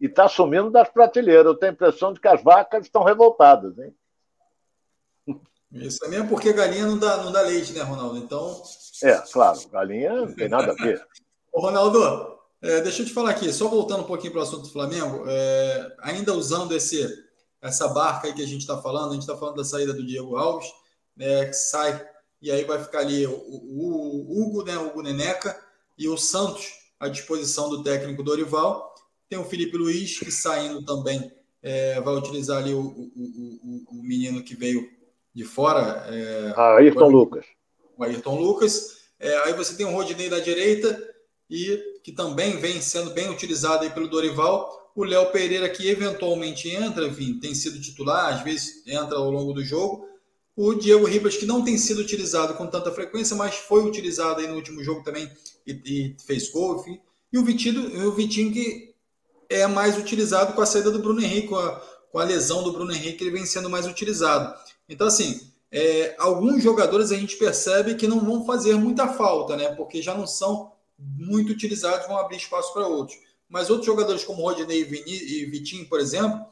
e 0.05 0.07
está 0.07 0.29
sumindo 0.29 0.71
das 0.71 0.89
prateleiras. 0.91 1.47
Eu 1.47 1.55
tenho 1.55 1.73
a 1.73 1.75
impressão 1.75 2.13
de 2.13 2.21
que 2.21 2.29
as 2.29 2.43
vacas 2.43 2.85
estão 2.85 3.03
revoltadas. 3.03 3.79
Hein? 3.79 3.95
Isso 5.73 6.05
é 6.05 6.09
mesmo 6.09 6.29
porque 6.29 6.53
galinha 6.53 6.87
não 6.87 6.99
dá, 6.99 7.23
não 7.23 7.33
dá 7.33 7.41
leite, 7.41 7.73
né, 7.73 7.81
Ronaldo? 7.81 8.19
Então. 8.19 8.63
É, 9.03 9.17
claro, 9.33 9.59
galinha 9.71 10.13
não 10.13 10.35
tem 10.35 10.49
nada 10.49 10.73
a 10.73 10.75
ver. 10.75 11.05
Ô, 11.53 11.61
Ronaldo, 11.61 12.39
é, 12.61 12.83
deixa 12.83 13.03
eu 13.03 13.07
te 13.07 13.15
falar 13.15 13.31
aqui, 13.31 13.53
só 13.53 13.67
voltando 13.67 14.03
um 14.03 14.07
pouquinho 14.07 14.33
para 14.33 14.41
o 14.41 14.43
assunto 14.43 14.63
do 14.63 14.73
Flamengo, 14.73 15.25
é, 15.27 15.97
ainda 16.01 16.35
usando 16.35 16.73
esse, 16.73 17.09
essa 17.63 17.89
barca 17.89 18.29
aí 18.29 18.35
que 18.35 18.43
a 18.43 18.47
gente 18.47 18.61
está 18.61 18.81
falando, 18.81 19.11
a 19.11 19.13
gente 19.15 19.23
está 19.23 19.37
falando 19.37 19.57
da 19.57 19.65
saída 19.65 19.95
do 19.95 20.07
Diego 20.07 20.37
Alves, 20.37 20.71
né, 21.17 21.47
que 21.47 21.55
sai, 21.55 22.09
e 22.45 22.51
aí 22.51 22.63
vai 22.63 22.79
ficar 22.79 22.99
ali 22.99 23.27
o, 23.27 23.33
o, 23.33 24.29
o 24.29 24.43
Hugo, 24.43 24.65
né, 24.65 24.77
o 24.77 24.89
Hugo 24.89 25.01
Neneca, 25.01 25.59
e 25.97 26.07
o 26.07 26.19
Santos 26.19 26.75
à 27.01 27.09
disposição 27.09 27.71
do 27.71 27.83
técnico 27.83 28.23
Dorival. 28.23 28.95
Tem 29.31 29.39
o 29.39 29.45
Felipe 29.45 29.79
Luiz, 29.79 30.19
que 30.19 30.31
saindo 30.31 30.85
também 30.85 31.33
é, 31.63 31.99
vai 32.03 32.15
utilizar 32.15 32.59
ali 32.59 32.75
o, 32.75 32.81
o, 32.81 33.01
o, 33.17 33.99
o, 33.99 34.03
menino 34.03 34.43
que 34.43 34.55
veio 34.55 34.87
de 35.35 35.43
fora. 35.43 36.05
É, 36.11 36.53
ah, 36.55 36.77
Ayrton 36.77 37.09
Lucas. 37.09 37.47
O 37.97 38.05
Ayrton 38.05 38.39
Lucas. 38.39 39.05
É, 39.19 39.35
aí 39.45 39.55
você 39.55 39.75
tem 39.75 39.87
o 39.87 39.93
Rodinei 39.93 40.29
da 40.29 40.39
direita, 40.39 41.03
e 41.49 41.83
que 42.03 42.13
também 42.13 42.59
vem 42.59 42.79
sendo 42.83 43.13
bem 43.13 43.31
utilizado 43.31 43.85
aí 43.85 43.91
pelo 43.91 44.09
Dorival. 44.09 44.93
O 44.95 45.03
Léo 45.03 45.33
Pereira, 45.33 45.67
que 45.71 45.89
eventualmente 45.89 46.69
entra, 46.69 47.07
enfim, 47.07 47.39
tem 47.41 47.55
sido 47.55 47.81
titular, 47.81 48.35
às 48.35 48.43
vezes 48.43 48.87
entra 48.87 49.17
ao 49.17 49.31
longo 49.31 49.55
do 49.55 49.65
jogo. 49.65 50.07
O 50.57 50.75
Diego 50.75 51.07
Ribas, 51.07 51.37
que 51.37 51.47
não 51.47 51.65
tem 51.65 51.77
sido 51.77 52.01
utilizado 52.01 52.55
com 52.55 52.67
tanta 52.67 52.93
frequência, 52.93 53.35
mas 53.35 53.57
foi 53.57 53.85
utilizado 53.85 54.41
aí 54.41 54.47
no 54.47 54.55
último 54.55 54.83
jogo 54.85 55.03
também 55.03 55.29
e, 55.67 55.73
e 55.85 56.17
fez 56.25 56.51
gol, 56.51 56.81
enfim. 56.81 57.01
E 57.33 57.39
o 57.39 57.45
Vitinho, 57.45 58.07
o 58.07 58.13
Vitinho 58.13 58.53
que 58.53 58.95
é 59.49 59.67
mais 59.67 59.99
utilizado 59.99 60.53
com 60.53 60.61
a 60.61 60.67
saída 60.67 60.91
do 60.91 61.01
Bruno 61.01 61.21
Henrique, 61.21 61.49
com 61.49 61.57
a, 61.57 61.77
com 62.11 62.19
a 62.19 62.25
lesão 62.25 62.63
do 62.63 62.73
Bruno 62.73 62.93
Henrique, 62.93 63.25
ele 63.25 63.33
vem 63.33 63.45
sendo 63.45 63.69
mais 63.69 63.87
utilizado. 63.87 64.55
Então, 64.89 65.09
assim, 65.09 65.41
é, 65.73 66.15
alguns 66.19 66.63
jogadores 66.63 67.11
a 67.11 67.17
gente 67.17 67.37
percebe 67.37 67.97
que 67.97 68.07
não 68.07 68.21
vão 68.21 68.47
fazer 68.47 68.77
muita 68.77 69.09
falta, 69.09 69.57
né? 69.57 69.75
Porque 69.75 70.01
já 70.01 70.15
não 70.15 70.25
são 70.27 70.73
muito 70.97 71.53
utilizados, 71.53 72.07
vão 72.07 72.17
abrir 72.17 72.37
espaço 72.37 72.73
para 72.73 72.87
outros. 72.87 73.19
Mas 73.49 73.71
outros 73.71 73.87
jogadores 73.87 74.23
como 74.23 74.43
Rodney 74.43 74.83
e 74.83 75.47
Vitinho, 75.47 75.89
por 75.89 75.99
exemplo, 75.99 76.47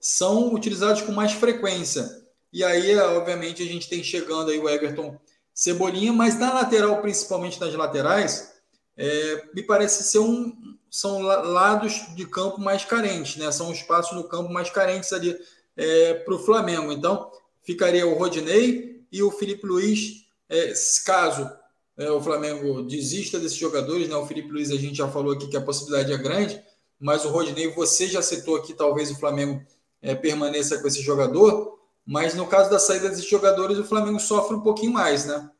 são 0.00 0.52
utilizados 0.52 1.02
com 1.02 1.12
mais 1.12 1.32
frequência. 1.32 2.23
E 2.54 2.62
aí, 2.62 2.96
obviamente, 2.96 3.64
a 3.64 3.66
gente 3.66 3.88
tem 3.88 4.00
chegando 4.04 4.52
aí 4.52 4.60
o 4.60 4.68
Everton 4.68 5.18
Cebolinha, 5.52 6.12
mas 6.12 6.38
na 6.38 6.54
lateral, 6.54 7.02
principalmente 7.02 7.60
nas 7.60 7.74
laterais, 7.74 8.52
é, 8.96 9.48
me 9.52 9.60
parece 9.60 10.04
ser 10.04 10.20
um, 10.20 10.54
são 10.88 11.20
lados 11.20 12.14
de 12.14 12.24
campo 12.24 12.60
mais 12.60 12.84
carentes, 12.84 13.38
né? 13.38 13.50
São 13.50 13.72
espaços 13.72 14.16
no 14.16 14.22
campo 14.28 14.52
mais 14.52 14.70
carentes 14.70 15.12
ali 15.12 15.36
é, 15.76 16.14
para 16.14 16.32
o 16.32 16.38
Flamengo. 16.38 16.92
Então, 16.92 17.28
ficaria 17.64 18.06
o 18.06 18.14
Rodinei 18.14 19.04
e 19.10 19.20
o 19.20 19.32
Felipe 19.32 19.66
Luiz, 19.66 20.24
é, 20.48 20.72
caso 21.04 21.50
é, 21.98 22.08
o 22.08 22.22
Flamengo 22.22 22.82
desista 22.82 23.36
desses 23.36 23.58
jogadores, 23.58 24.08
né? 24.08 24.14
O 24.14 24.26
Felipe 24.26 24.52
Luiz 24.52 24.70
a 24.70 24.76
gente 24.76 24.98
já 24.98 25.08
falou 25.08 25.32
aqui 25.32 25.48
que 25.48 25.56
a 25.56 25.60
possibilidade 25.60 26.12
é 26.12 26.16
grande, 26.16 26.62
mas 27.00 27.24
o 27.24 27.30
Rodinei, 27.30 27.72
você 27.72 28.06
já 28.06 28.22
citou 28.22 28.54
aqui, 28.54 28.72
talvez 28.74 29.10
o 29.10 29.18
Flamengo 29.18 29.60
é, 30.00 30.14
permaneça 30.14 30.78
com 30.78 30.86
esse 30.86 31.02
jogador, 31.02 31.73
mas 32.06 32.34
no 32.34 32.46
caso 32.46 32.70
da 32.70 32.78
saída 32.78 33.08
desses 33.08 33.28
jogadores, 33.28 33.78
o 33.78 33.84
Flamengo 33.84 34.20
sofre 34.20 34.56
um 34.56 34.60
pouquinho 34.60 34.92
mais, 34.92 35.26
né? 35.26 35.50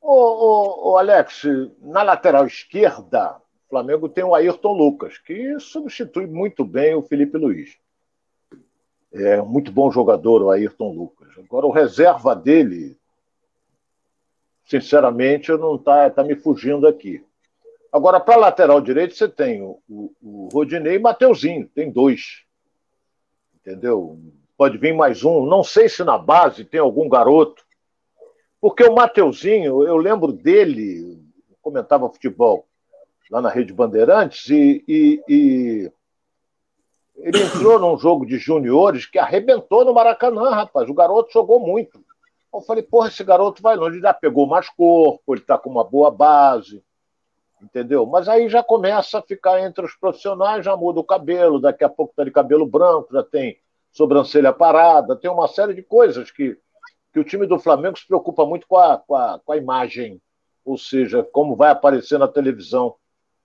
Ô, 0.00 0.96
Alex, 0.96 1.42
na 1.80 2.02
lateral 2.02 2.46
esquerda, 2.46 3.40
Flamengo 3.70 4.08
tem 4.08 4.24
o 4.24 4.34
Ayrton 4.34 4.72
Lucas, 4.72 5.16
que 5.18 5.58
substitui 5.60 6.26
muito 6.26 6.64
bem 6.64 6.94
o 6.94 7.02
Felipe 7.02 7.38
Luiz. 7.38 7.78
É 9.12 9.40
um 9.40 9.46
muito 9.46 9.70
bom 9.70 9.90
jogador 9.90 10.42
o 10.42 10.50
Ayrton 10.50 10.92
Lucas. 10.92 11.28
Agora, 11.38 11.66
o 11.66 11.70
reserva 11.70 12.34
dele, 12.34 12.98
sinceramente, 14.64 15.52
não 15.52 15.76
está 15.76 16.10
tá 16.10 16.24
me 16.24 16.34
fugindo 16.34 16.86
aqui. 16.86 17.24
Agora, 17.92 18.20
para 18.20 18.36
lateral 18.36 18.80
direito, 18.80 19.14
você 19.14 19.28
tem 19.28 19.62
o, 19.62 19.80
o, 19.88 20.12
o 20.20 20.48
Rodinei 20.52 20.96
e 20.96 20.98
Mateuzinho, 20.98 21.68
tem 21.68 21.90
dois. 21.90 22.44
Entendeu? 23.54 24.18
Pode 24.60 24.76
vir 24.76 24.92
mais 24.92 25.24
um. 25.24 25.46
Não 25.46 25.64
sei 25.64 25.88
se 25.88 26.04
na 26.04 26.18
base 26.18 26.66
tem 26.66 26.78
algum 26.78 27.08
garoto. 27.08 27.64
Porque 28.60 28.84
o 28.84 28.94
Mateuzinho, 28.94 29.82
eu 29.84 29.96
lembro 29.96 30.34
dele, 30.34 31.18
comentava 31.62 32.10
futebol, 32.10 32.66
lá 33.30 33.40
na 33.40 33.48
Rede 33.48 33.72
Bandeirantes, 33.72 34.50
e, 34.50 34.84
e, 34.86 35.24
e 35.26 35.92
ele 37.16 37.42
entrou 37.42 37.78
num 37.78 37.96
jogo 37.96 38.26
de 38.26 38.36
juniores 38.36 39.06
que 39.06 39.18
arrebentou 39.18 39.82
no 39.82 39.94
Maracanã, 39.94 40.50
rapaz. 40.50 40.90
O 40.90 40.94
garoto 40.94 41.32
jogou 41.32 41.58
muito. 41.58 41.98
Eu 42.52 42.60
falei, 42.60 42.82
porra, 42.82 43.08
esse 43.08 43.24
garoto 43.24 43.62
vai 43.62 43.76
longe, 43.76 43.96
ele 43.96 44.02
já 44.02 44.12
pegou 44.12 44.46
mais 44.46 44.68
corpo, 44.68 45.32
ele 45.32 45.40
está 45.40 45.56
com 45.56 45.70
uma 45.70 45.84
boa 45.84 46.10
base, 46.10 46.84
entendeu? 47.62 48.04
Mas 48.04 48.28
aí 48.28 48.46
já 48.50 48.62
começa 48.62 49.20
a 49.20 49.22
ficar 49.22 49.58
entre 49.62 49.86
os 49.86 49.94
profissionais, 49.94 50.66
já 50.66 50.76
muda 50.76 51.00
o 51.00 51.04
cabelo, 51.04 51.58
daqui 51.58 51.82
a 51.82 51.88
pouco 51.88 52.12
está 52.12 52.24
de 52.24 52.30
cabelo 52.30 52.66
branco, 52.66 53.08
já 53.10 53.22
tem 53.22 53.56
sobrancelha 53.92 54.52
parada, 54.52 55.16
tem 55.16 55.30
uma 55.30 55.48
série 55.48 55.74
de 55.74 55.82
coisas 55.82 56.30
que, 56.30 56.56
que 57.12 57.20
o 57.20 57.24
time 57.24 57.46
do 57.46 57.58
Flamengo 57.58 57.98
se 57.98 58.06
preocupa 58.06 58.46
muito 58.46 58.66
com 58.66 58.76
a, 58.76 58.98
com 58.98 59.14
a, 59.14 59.40
com 59.44 59.52
a 59.52 59.56
imagem, 59.56 60.20
ou 60.64 60.78
seja, 60.78 61.22
como 61.22 61.56
vai 61.56 61.70
aparecer 61.70 62.18
na 62.18 62.28
televisão 62.28 62.94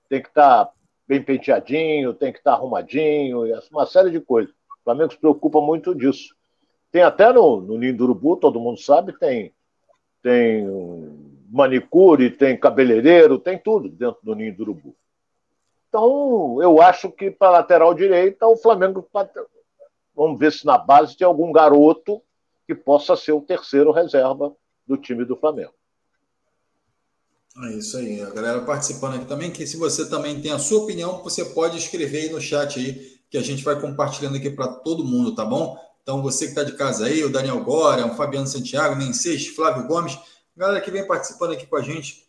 tem 0.10 0.21
que 0.21 0.29
estar 0.29 0.65
tá 0.65 0.71
bem 1.08 1.21
penteadinho, 1.21 2.13
tem 2.13 2.31
que 2.31 2.39
estar 2.39 2.51
tá 2.51 2.58
arrumadinho, 2.58 3.43
uma 3.71 3.86
série 3.86 4.12
de 4.12 4.19
coisas. 4.19 4.53
O 4.53 4.84
Flamengo 4.84 5.12
se 5.12 5.17
preocupa 5.17 5.62
muito 5.62 5.95
disso. 5.95 6.36
Tem 6.91 7.01
até 7.01 7.31
no, 7.34 7.60
no 7.60 7.77
Ninho 7.77 7.97
do 7.97 8.03
Urubu, 8.05 8.38
todo 8.38 8.60
mundo 8.60 8.79
sabe, 8.79 9.17
tem, 9.17 9.53
tem 10.21 10.65
manicure, 11.49 12.31
tem 12.31 12.58
cabeleireiro, 12.58 13.39
tem 13.39 13.58
tudo 13.58 13.89
dentro 13.89 14.19
do 14.23 14.36
Ninho 14.36 14.55
do 14.55 14.63
Urubu. 14.63 14.95
Então, 15.89 16.62
eu 16.62 16.81
acho 16.81 17.12
que 17.12 17.31
para 17.31 17.51
lateral 17.51 17.93
direita, 17.93 18.47
o 18.47 18.58
Flamengo. 18.58 19.08
Vamos 20.15 20.39
ver 20.39 20.51
se 20.51 20.65
na 20.65 20.78
base 20.78 21.17
tem 21.17 21.28
algum 21.28 21.51
garoto 21.51 22.21
que 22.65 22.73
possa 22.73 23.15
ser 23.15 23.34
o 23.34 23.41
terceiro 23.41 23.91
reserva 23.91 24.56
do 24.88 24.97
time 24.97 25.25
do 25.25 25.36
Flamengo. 25.36 25.73
É 27.63 27.73
isso 27.73 27.97
aí, 27.97 28.21
a 28.21 28.30
galera 28.32 28.62
participando 28.62 29.15
aqui 29.15 29.25
também, 29.25 29.49
que 29.49 29.65
se 29.65 29.78
você 29.78 30.10
também 30.10 30.41
tem 30.41 30.51
a 30.51 30.60
sua 30.60 30.84
opinião, 30.84 31.23
você 31.23 31.45
pode 31.45 31.78
escrever 31.78 32.23
aí 32.23 32.30
no 32.30 32.41
chat 32.41 32.78
aí, 32.78 33.17
que 33.30 33.38
a 33.38 33.41
gente 33.41 33.63
vai 33.63 33.80
compartilhando 33.80 34.36
aqui 34.36 34.49
para 34.49 34.67
todo 34.67 35.06
mundo, 35.06 35.34
tá 35.34 35.45
bom? 35.45 35.78
Então, 36.04 36.21
você 36.21 36.45
que 36.45 36.51
está 36.51 36.63
de 36.63 36.73
casa 36.73 37.06
aí, 37.06 37.23
o 37.23 37.32
Daniel 37.32 37.63
Gora, 37.63 38.06
o 38.06 38.15
Fabiano 38.15 38.45
Santiago, 38.45 38.95
Menses, 38.95 39.47
Flávio 39.47 39.88
Gomes, 39.88 40.19
galera 40.56 40.82
que 40.82 40.91
vem 40.91 41.08
participando 41.08 41.54
aqui 41.54 41.65
com 41.65 41.78
a 41.78 41.82
gente. 41.82 42.28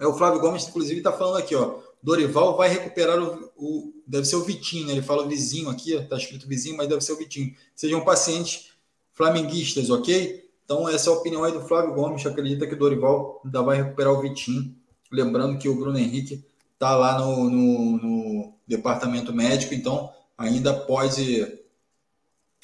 É 0.00 0.06
o 0.06 0.14
Flávio 0.14 0.40
Gomes, 0.40 0.66
inclusive, 0.66 0.98
está 0.98 1.12
falando 1.12 1.36
aqui, 1.36 1.54
ó. 1.54 1.78
Dorival 2.02 2.56
vai 2.56 2.68
recuperar 2.68 3.22
o, 3.22 3.50
o, 3.56 3.92
Deve 4.06 4.26
ser 4.26 4.36
o 4.36 4.42
Vitinho, 4.42 4.86
né? 4.86 4.92
Ele 4.92 5.02
fala 5.02 5.28
vizinho 5.28 5.70
aqui, 5.70 5.94
está 5.94 6.16
escrito 6.16 6.48
vizinho, 6.48 6.76
mas 6.76 6.88
deve 6.88 7.00
ser 7.00 7.12
o 7.12 7.16
Vitinho. 7.16 7.54
Sejam 7.74 8.04
pacientes 8.04 8.72
flamenguistas, 9.12 9.88
ok? 9.88 10.50
Então, 10.64 10.88
essa 10.88 11.10
é 11.10 11.12
a 11.12 11.16
opinião 11.16 11.44
aí 11.44 11.52
do 11.52 11.60
Flávio 11.60 11.94
Gomes. 11.94 12.26
Acredita 12.26 12.66
que 12.66 12.74
Dorival 12.74 13.40
ainda 13.44 13.62
vai 13.62 13.76
recuperar 13.76 14.12
o 14.12 14.20
Vitinho. 14.20 14.74
Lembrando 15.10 15.58
que 15.58 15.68
o 15.68 15.76
Bruno 15.76 15.98
Henrique 15.98 16.44
está 16.74 16.96
lá 16.96 17.18
no, 17.18 17.48
no, 17.48 17.96
no, 17.98 18.54
departamento 18.66 19.32
médico, 19.32 19.74
então 19.74 20.10
ainda 20.36 20.72
pode, 20.72 21.60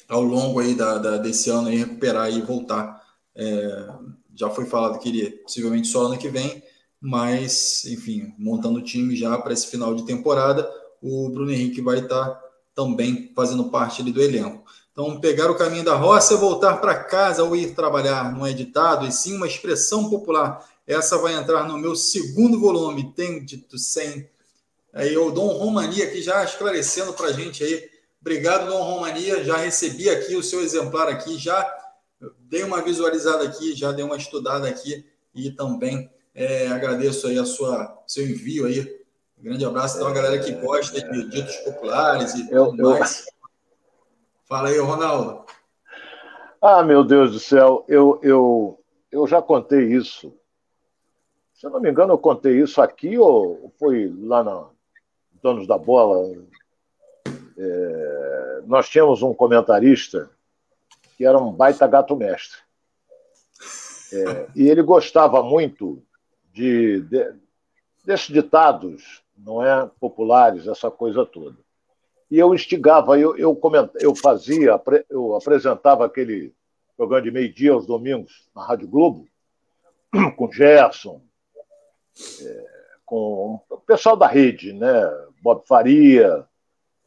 ao 0.07 0.21
longo 0.21 0.59
aí 0.59 0.73
da, 0.73 0.97
da 0.97 1.17
desse 1.17 1.49
ano, 1.49 1.67
aí, 1.67 1.77
recuperar 1.77 2.31
e 2.31 2.41
voltar. 2.41 3.01
É, 3.35 3.87
já 4.35 4.49
foi 4.49 4.65
falado 4.65 4.99
que 4.99 5.09
ele 5.09 5.31
possivelmente 5.31 5.87
só 5.87 6.07
ano 6.07 6.17
que 6.17 6.29
vem, 6.29 6.61
mas, 7.01 7.85
enfim, 7.85 8.33
montando 8.37 8.79
o 8.79 8.83
time 8.83 9.15
já 9.15 9.37
para 9.37 9.53
esse 9.53 9.67
final 9.67 9.95
de 9.95 10.05
temporada, 10.05 10.69
o 11.01 11.29
Bruno 11.29 11.51
Henrique 11.51 11.81
vai 11.81 11.99
estar 11.99 12.25
tá 12.25 12.43
também 12.75 13.31
fazendo 13.35 13.69
parte 13.69 14.01
ali 14.01 14.11
do 14.11 14.21
elenco. 14.21 14.63
Então, 14.91 15.19
pegar 15.19 15.49
o 15.49 15.55
caminho 15.55 15.85
da 15.85 15.95
roça, 15.95 16.35
voltar 16.35 16.77
para 16.77 17.03
casa 17.03 17.43
ou 17.43 17.55
ir 17.55 17.73
trabalhar 17.73 18.33
não 18.35 18.45
é 18.45 18.51
ditado, 18.51 19.05
e 19.05 19.11
sim 19.11 19.35
uma 19.35 19.47
expressão 19.47 20.09
popular 20.09 20.65
essa 20.89 21.19
vai 21.19 21.35
entrar 21.35 21.67
no 21.67 21.77
meu 21.77 21.95
segundo 21.95 22.59
volume, 22.59 23.13
Tem 23.13 23.45
Dito 23.45 23.77
100. 23.77 24.27
Aí 24.91 25.15
o 25.15 25.29
Dom 25.29 25.49
Romania 25.49 26.05
aqui 26.05 26.19
já 26.19 26.43
esclarecendo 26.43 27.13
para 27.13 27.27
a 27.27 27.31
gente 27.31 27.63
aí. 27.63 27.87
Obrigado, 28.19 28.67
Dom 28.67 28.81
Romania. 28.81 29.43
Já 29.43 29.57
recebi 29.57 30.09
aqui 30.09 30.35
o 30.35 30.41
seu 30.41 30.63
exemplar 30.63 31.07
aqui, 31.07 31.37
já 31.37 31.63
dei 32.39 32.63
uma 32.63 32.81
visualizada 32.81 33.43
aqui, 33.43 33.75
já 33.75 33.91
dei 33.91 34.03
uma 34.03 34.17
estudada 34.17 34.67
aqui 34.67 35.05
e 35.35 35.51
também 35.51 36.09
é, 36.33 36.67
agradeço 36.67 37.27
aí 37.27 37.37
a 37.37 37.45
sua 37.45 38.01
seu 38.07 38.27
envio 38.27 38.65
aí. 38.65 38.99
Um 39.37 39.43
grande 39.43 39.65
abraço 39.65 39.97
então 39.97 40.07
a 40.07 40.13
galera 40.13 40.39
que 40.39 40.51
gosta 40.53 40.99
de 40.99 41.29
ditos 41.29 41.55
populares 41.57 42.33
e 42.35 42.51
eu, 42.51 42.67
tudo 42.67 42.89
mais. 42.91 43.25
Eu... 43.25 43.33
Fala 44.45 44.69
aí, 44.69 44.77
Ronaldo. 44.79 45.45
Ah, 46.61 46.83
meu 46.83 47.03
Deus 47.03 47.31
do 47.31 47.39
céu, 47.39 47.85
eu, 47.87 48.19
eu, 48.21 48.83
eu 49.11 49.25
já 49.27 49.41
contei 49.41 49.93
isso 49.93 50.33
se 51.59 51.65
eu 51.65 51.71
não 51.71 51.81
me 51.81 51.91
engano, 51.91 52.13
eu 52.13 52.17
contei 52.17 52.61
isso 52.61 52.81
aqui 52.81 53.17
ou 53.17 53.73
foi 53.77 54.09
lá 54.21 54.41
na 54.41 54.69
Donos 55.43 55.67
da 55.67 55.77
Bola? 55.77 56.41
É, 57.57 58.61
nós 58.65 58.87
tínhamos 58.87 59.21
um 59.21 59.33
comentarista 59.33 60.29
que 61.17 61.25
era 61.25 61.37
um 61.37 61.51
baita 61.51 61.85
gato 61.85 62.15
mestre. 62.15 62.59
É, 64.13 64.47
e 64.55 64.69
ele 64.69 64.81
gostava 64.81 65.43
muito 65.43 66.01
de, 66.53 67.01
de, 67.01 67.33
desses 68.05 68.27
ditados, 68.27 69.23
não 69.37 69.63
é? 69.63 69.89
Populares, 69.99 70.67
essa 70.67 70.89
coisa 70.89 71.25
toda. 71.25 71.57
E 72.29 72.37
eu 72.37 72.53
instigava, 72.53 73.19
eu, 73.19 73.35
eu, 73.37 73.55
coment, 73.55 73.89
eu 73.99 74.15
fazia, 74.15 74.79
eu 75.09 75.35
apresentava 75.35 76.05
aquele 76.05 76.53
programa 76.95 77.23
de 77.23 77.31
meio-dia 77.31 77.71
aos 77.71 77.85
domingos 77.85 78.47
na 78.55 78.63
Rádio 78.63 78.87
Globo, 78.87 79.27
com 80.35 80.51
Gerson, 80.51 81.21
é, 82.41 82.65
com 83.05 83.59
o 83.69 83.77
pessoal 83.77 84.15
da 84.15 84.27
rede, 84.27 84.73
né? 84.73 84.89
Bob 85.41 85.65
Faria, 85.65 86.45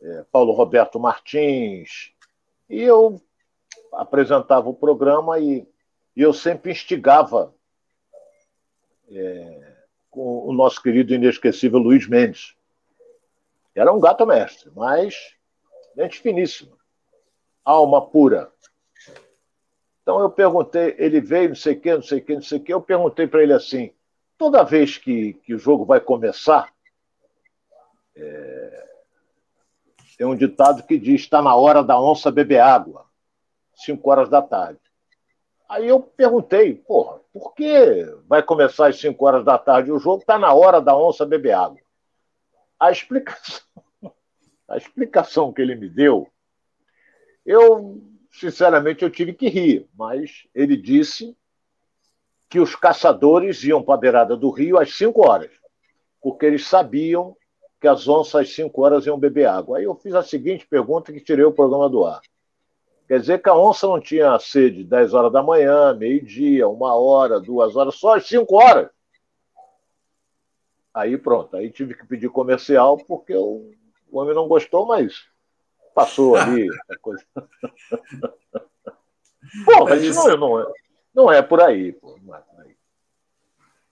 é, 0.00 0.24
Paulo 0.32 0.52
Roberto 0.52 0.98
Martins, 0.98 2.12
e 2.68 2.82
eu 2.82 3.20
apresentava 3.92 4.68
o 4.68 4.74
programa 4.74 5.38
e, 5.38 5.66
e 6.16 6.22
eu 6.22 6.32
sempre 6.32 6.72
instigava 6.72 7.54
é, 9.10 9.76
com 10.10 10.46
o 10.46 10.52
nosso 10.52 10.82
querido 10.82 11.14
inesquecível 11.14 11.78
Luiz 11.78 12.06
Mendes. 12.06 12.56
Era 13.74 13.92
um 13.92 14.00
gato 14.00 14.26
mestre, 14.26 14.70
mas 14.74 15.14
gente 15.96 16.20
finíssima, 16.20 16.76
alma 17.64 18.06
pura. 18.06 18.50
Então 20.02 20.20
eu 20.20 20.30
perguntei, 20.30 20.94
ele 20.98 21.20
veio, 21.20 21.50
não 21.50 21.56
sei 21.56 21.74
o 21.74 21.80
que, 21.80 21.94
não 21.94 22.02
sei 22.02 22.18
o 22.18 22.24
que, 22.24 22.34
não 22.34 22.42
sei 22.42 22.58
o 22.58 22.62
que, 22.62 22.72
eu 22.72 22.82
perguntei 22.82 23.26
para 23.26 23.42
ele 23.42 23.52
assim, 23.52 23.92
toda 24.36 24.64
vez 24.64 24.98
que, 24.98 25.34
que 25.34 25.54
o 25.54 25.58
jogo 25.58 25.84
vai 25.84 26.00
começar, 26.00 26.72
é, 28.16 28.88
tem 30.18 30.26
um 30.26 30.36
ditado 30.36 30.82
que 30.84 30.98
diz: 30.98 31.22
está 31.22 31.40
na 31.40 31.54
hora 31.54 31.82
da 31.82 32.00
onça 32.00 32.30
beber 32.30 32.60
água, 32.60 33.06
5 33.74 34.10
horas 34.10 34.28
da 34.28 34.42
tarde. 34.42 34.81
Aí 35.72 35.88
eu 35.88 36.00
perguntei, 36.00 36.74
porra, 36.74 37.18
por 37.32 37.54
que 37.54 38.04
vai 38.28 38.42
começar 38.42 38.88
às 38.88 39.00
5 39.00 39.24
horas 39.24 39.42
da 39.42 39.56
tarde 39.56 39.90
o 39.90 39.98
jogo? 39.98 40.20
Está 40.20 40.38
na 40.38 40.52
hora 40.52 40.82
da 40.82 40.94
onça 40.94 41.24
beber 41.24 41.52
água. 41.52 41.80
A 42.78 42.90
explicação, 42.90 43.62
a 44.68 44.76
explicação 44.76 45.50
que 45.50 45.62
ele 45.62 45.74
me 45.74 45.88
deu, 45.88 46.28
eu, 47.46 48.02
sinceramente, 48.30 49.02
eu 49.02 49.08
tive 49.08 49.32
que 49.32 49.48
rir, 49.48 49.88
mas 49.96 50.46
ele 50.54 50.76
disse 50.76 51.34
que 52.50 52.60
os 52.60 52.76
caçadores 52.76 53.64
iam 53.64 53.82
para 53.82 53.94
a 53.94 53.98
beirada 53.98 54.36
do 54.36 54.50
rio 54.50 54.78
às 54.78 54.94
5 54.94 55.26
horas, 55.26 55.52
porque 56.20 56.44
eles 56.44 56.66
sabiam 56.66 57.34
que 57.80 57.88
as 57.88 58.06
onças 58.06 58.42
às 58.42 58.54
5 58.54 58.78
horas 58.82 59.06
iam 59.06 59.18
beber 59.18 59.46
água. 59.46 59.78
Aí 59.78 59.84
eu 59.84 59.94
fiz 59.94 60.14
a 60.14 60.22
seguinte 60.22 60.66
pergunta 60.68 61.14
que 61.14 61.20
tirei 61.24 61.46
o 61.46 61.52
programa 61.54 61.88
do 61.88 62.04
ar. 62.04 62.20
Quer 63.12 63.20
dizer 63.20 63.42
que 63.42 63.48
a 63.50 63.54
onça 63.54 63.86
não 63.86 64.00
tinha 64.00 64.38
sede 64.38 64.84
10 64.84 65.12
horas 65.12 65.30
da 65.30 65.42
manhã, 65.42 65.92
meio-dia, 65.92 66.66
uma 66.66 66.94
hora, 66.94 67.38
duas 67.38 67.76
horas, 67.76 67.94
só 67.96 68.16
às 68.16 68.26
5 68.26 68.56
horas. 68.56 68.88
Aí 70.94 71.18
pronto, 71.18 71.54
aí 71.54 71.70
tive 71.70 71.94
que 71.94 72.06
pedir 72.06 72.30
comercial 72.30 72.96
porque 72.96 73.36
o, 73.36 73.70
homem 74.10 74.34
não 74.34 74.48
gostou, 74.48 74.86
mas 74.86 75.26
passou 75.94 76.36
ali. 76.40 76.66
coisa... 77.02 77.22
Pô, 79.66 79.84
mas 79.84 80.02
isso 80.02 80.26
não, 80.28 80.36
não, 80.38 80.60
é, 80.60 80.72
não 81.14 81.30
é 81.30 81.42
por 81.42 81.60
aí, 81.60 81.92
pô. 81.92 82.18
Não 82.22 82.34
é 82.34 82.40
por 82.40 82.60
aí. 82.62 82.76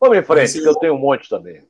Vamos 0.01 0.17
em 0.17 0.23
frente, 0.23 0.63
que 0.63 0.67
eu 0.67 0.77
tenho 0.77 0.95
um 0.95 0.99
monte 0.99 1.29
também. 1.29 1.70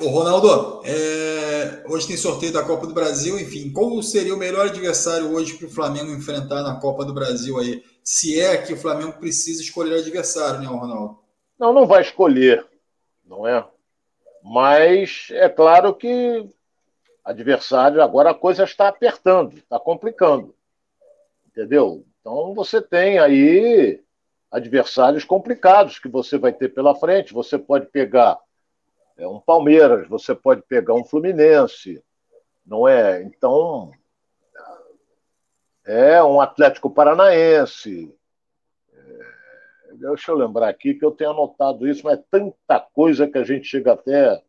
Ô, 0.00 0.08
Ronaldo, 0.08 0.82
é... 0.84 1.84
hoje 1.88 2.08
tem 2.08 2.16
sorteio 2.16 2.52
da 2.52 2.64
Copa 2.64 2.86
do 2.86 2.94
Brasil, 2.94 3.38
enfim, 3.38 3.72
qual 3.72 4.02
seria 4.02 4.34
o 4.34 4.38
melhor 4.38 4.66
adversário 4.66 5.32
hoje 5.32 5.56
para 5.56 5.68
o 5.68 5.70
Flamengo 5.70 6.10
enfrentar 6.10 6.62
na 6.62 6.80
Copa 6.80 7.04
do 7.04 7.14
Brasil 7.14 7.58
aí? 7.58 7.84
Se 8.02 8.40
é 8.40 8.56
que 8.56 8.72
o 8.72 8.76
Flamengo 8.76 9.12
precisa 9.12 9.62
escolher 9.62 9.98
adversário, 9.98 10.60
né, 10.60 10.66
Ronaldo? 10.66 11.20
Não, 11.56 11.72
não 11.72 11.86
vai 11.86 12.02
escolher, 12.02 12.66
não 13.24 13.46
é? 13.46 13.64
Mas 14.42 15.28
é 15.30 15.48
claro 15.48 15.94
que 15.94 16.44
adversário, 17.24 18.02
agora 18.02 18.30
a 18.30 18.34
coisa 18.34 18.64
está 18.64 18.88
apertando, 18.88 19.56
está 19.56 19.78
complicando. 19.78 20.54
Entendeu? 21.46 22.04
Então 22.20 22.52
você 22.52 22.82
tem 22.82 23.20
aí 23.20 24.02
adversários 24.50 25.24
complicados 25.24 26.00
que 26.00 26.08
você 26.08 26.36
vai 26.36 26.52
ter 26.52 26.68
pela 26.74 26.94
frente. 26.94 27.32
Você 27.32 27.56
pode 27.56 27.86
pegar 27.86 28.38
é, 29.16 29.26
um 29.26 29.40
Palmeiras, 29.40 30.08
você 30.08 30.34
pode 30.34 30.62
pegar 30.62 30.94
um 30.94 31.04
Fluminense, 31.04 32.02
não 32.66 32.88
é? 32.88 33.22
Então, 33.22 33.92
é 35.84 36.22
um 36.22 36.40
Atlético 36.40 36.90
Paranaense. 36.90 38.12
É, 38.92 39.94
deixa 39.94 40.32
eu 40.32 40.36
lembrar 40.36 40.68
aqui 40.68 40.94
que 40.94 41.04
eu 41.04 41.12
tenho 41.12 41.30
anotado 41.30 41.86
isso, 41.86 42.02
mas 42.04 42.18
é 42.18 42.22
tanta 42.30 42.80
coisa 42.80 43.28
que 43.28 43.38
a 43.38 43.44
gente 43.44 43.66
chega 43.66 43.92
até. 43.92 44.42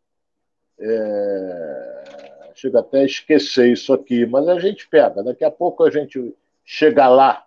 É, 0.80 2.52
chega 2.56 2.80
até 2.80 3.02
a 3.02 3.06
esquecer 3.06 3.72
isso 3.72 3.94
aqui, 3.94 4.26
mas 4.26 4.48
a 4.48 4.60
gente 4.60 4.88
pega, 4.88 5.22
daqui 5.22 5.44
a 5.44 5.52
pouco 5.52 5.84
a 5.84 5.90
gente 5.90 6.34
chega 6.64 7.08
lá, 7.08 7.46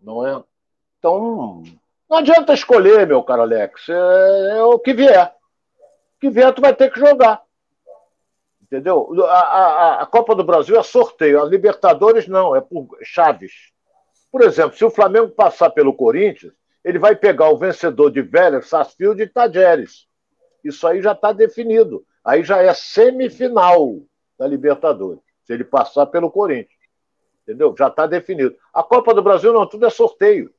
não 0.00 0.26
é? 0.26 0.42
Então, 0.98 1.62
não 2.08 2.18
adianta 2.18 2.54
escolher, 2.54 3.06
meu 3.06 3.22
caro 3.22 3.42
Alex. 3.42 3.88
É, 3.88 4.56
é 4.56 4.62
o 4.62 4.78
que 4.78 4.94
vier. 4.94 5.34
Que 6.24 6.30
vier, 6.30 6.54
tu 6.54 6.62
vai 6.62 6.74
ter 6.74 6.90
que 6.90 6.98
jogar. 6.98 7.42
Entendeu? 8.62 9.06
A, 9.26 9.40
a, 9.40 10.02
a, 10.04 10.06
Copa 10.06 10.34
do 10.34 10.42
Brasil 10.42 10.74
é 10.74 10.82
sorteio, 10.82 11.38
a 11.38 11.44
Libertadores 11.44 12.26
não, 12.26 12.56
é 12.56 12.62
por 12.62 12.88
chaves. 13.02 13.52
Por 14.32 14.40
exemplo, 14.40 14.74
se 14.74 14.82
o 14.86 14.90
Flamengo 14.90 15.28
passar 15.28 15.68
pelo 15.68 15.92
Corinthians, 15.92 16.54
ele 16.82 16.98
vai 16.98 17.14
pegar 17.14 17.50
o 17.50 17.58
vencedor 17.58 18.10
de 18.10 18.22
Vélez, 18.22 18.70
Sarsfield 18.70 19.22
e 19.22 19.28
Tajeres. 19.28 20.06
Isso 20.64 20.86
aí 20.86 21.02
já 21.02 21.12
está 21.12 21.30
definido. 21.30 22.06
Aí 22.24 22.42
já 22.42 22.62
é 22.62 22.72
semifinal 22.72 24.00
da 24.38 24.46
Libertadores, 24.46 25.20
se 25.44 25.52
ele 25.52 25.62
passar 25.62 26.06
pelo 26.06 26.30
Corinthians. 26.30 26.80
Entendeu? 27.42 27.74
Já 27.78 27.88
está 27.88 28.06
definido. 28.06 28.56
A 28.72 28.82
Copa 28.82 29.12
do 29.12 29.22
Brasil 29.22 29.52
não, 29.52 29.68
tudo 29.68 29.84
é 29.84 29.90
sorteio. 29.90 30.50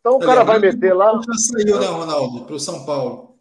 Então 0.00 0.16
o 0.16 0.18
cara 0.18 0.42
vai 0.42 0.58
meter 0.58 0.92
lá. 0.92 1.12
Já 1.12 1.34
saiu, 1.34 1.78
né, 1.78 1.86
Ronaldo, 1.86 2.44
para 2.44 2.56
o 2.56 2.58
São 2.58 2.84
Paulo. 2.84 3.33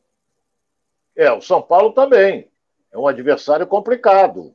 É, 1.15 1.32
o 1.32 1.41
São 1.41 1.62
Paulo 1.62 1.91
também. 1.93 2.49
É 2.91 2.97
um 2.97 3.08
adversário 3.08 3.65
complicado. 3.67 4.54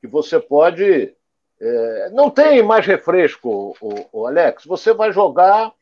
Que 0.00 0.06
você 0.06 0.38
pode 0.38 1.14
É, 1.60 2.10
não 2.10 2.30
tem 2.30 2.62
mais 2.62 2.86
refresco, 2.86 3.76
o, 3.80 4.06
o, 4.12 4.26
Alex. 4.26 4.64
Você 4.64 4.92
vai 4.94 5.12
jogar 5.12 5.72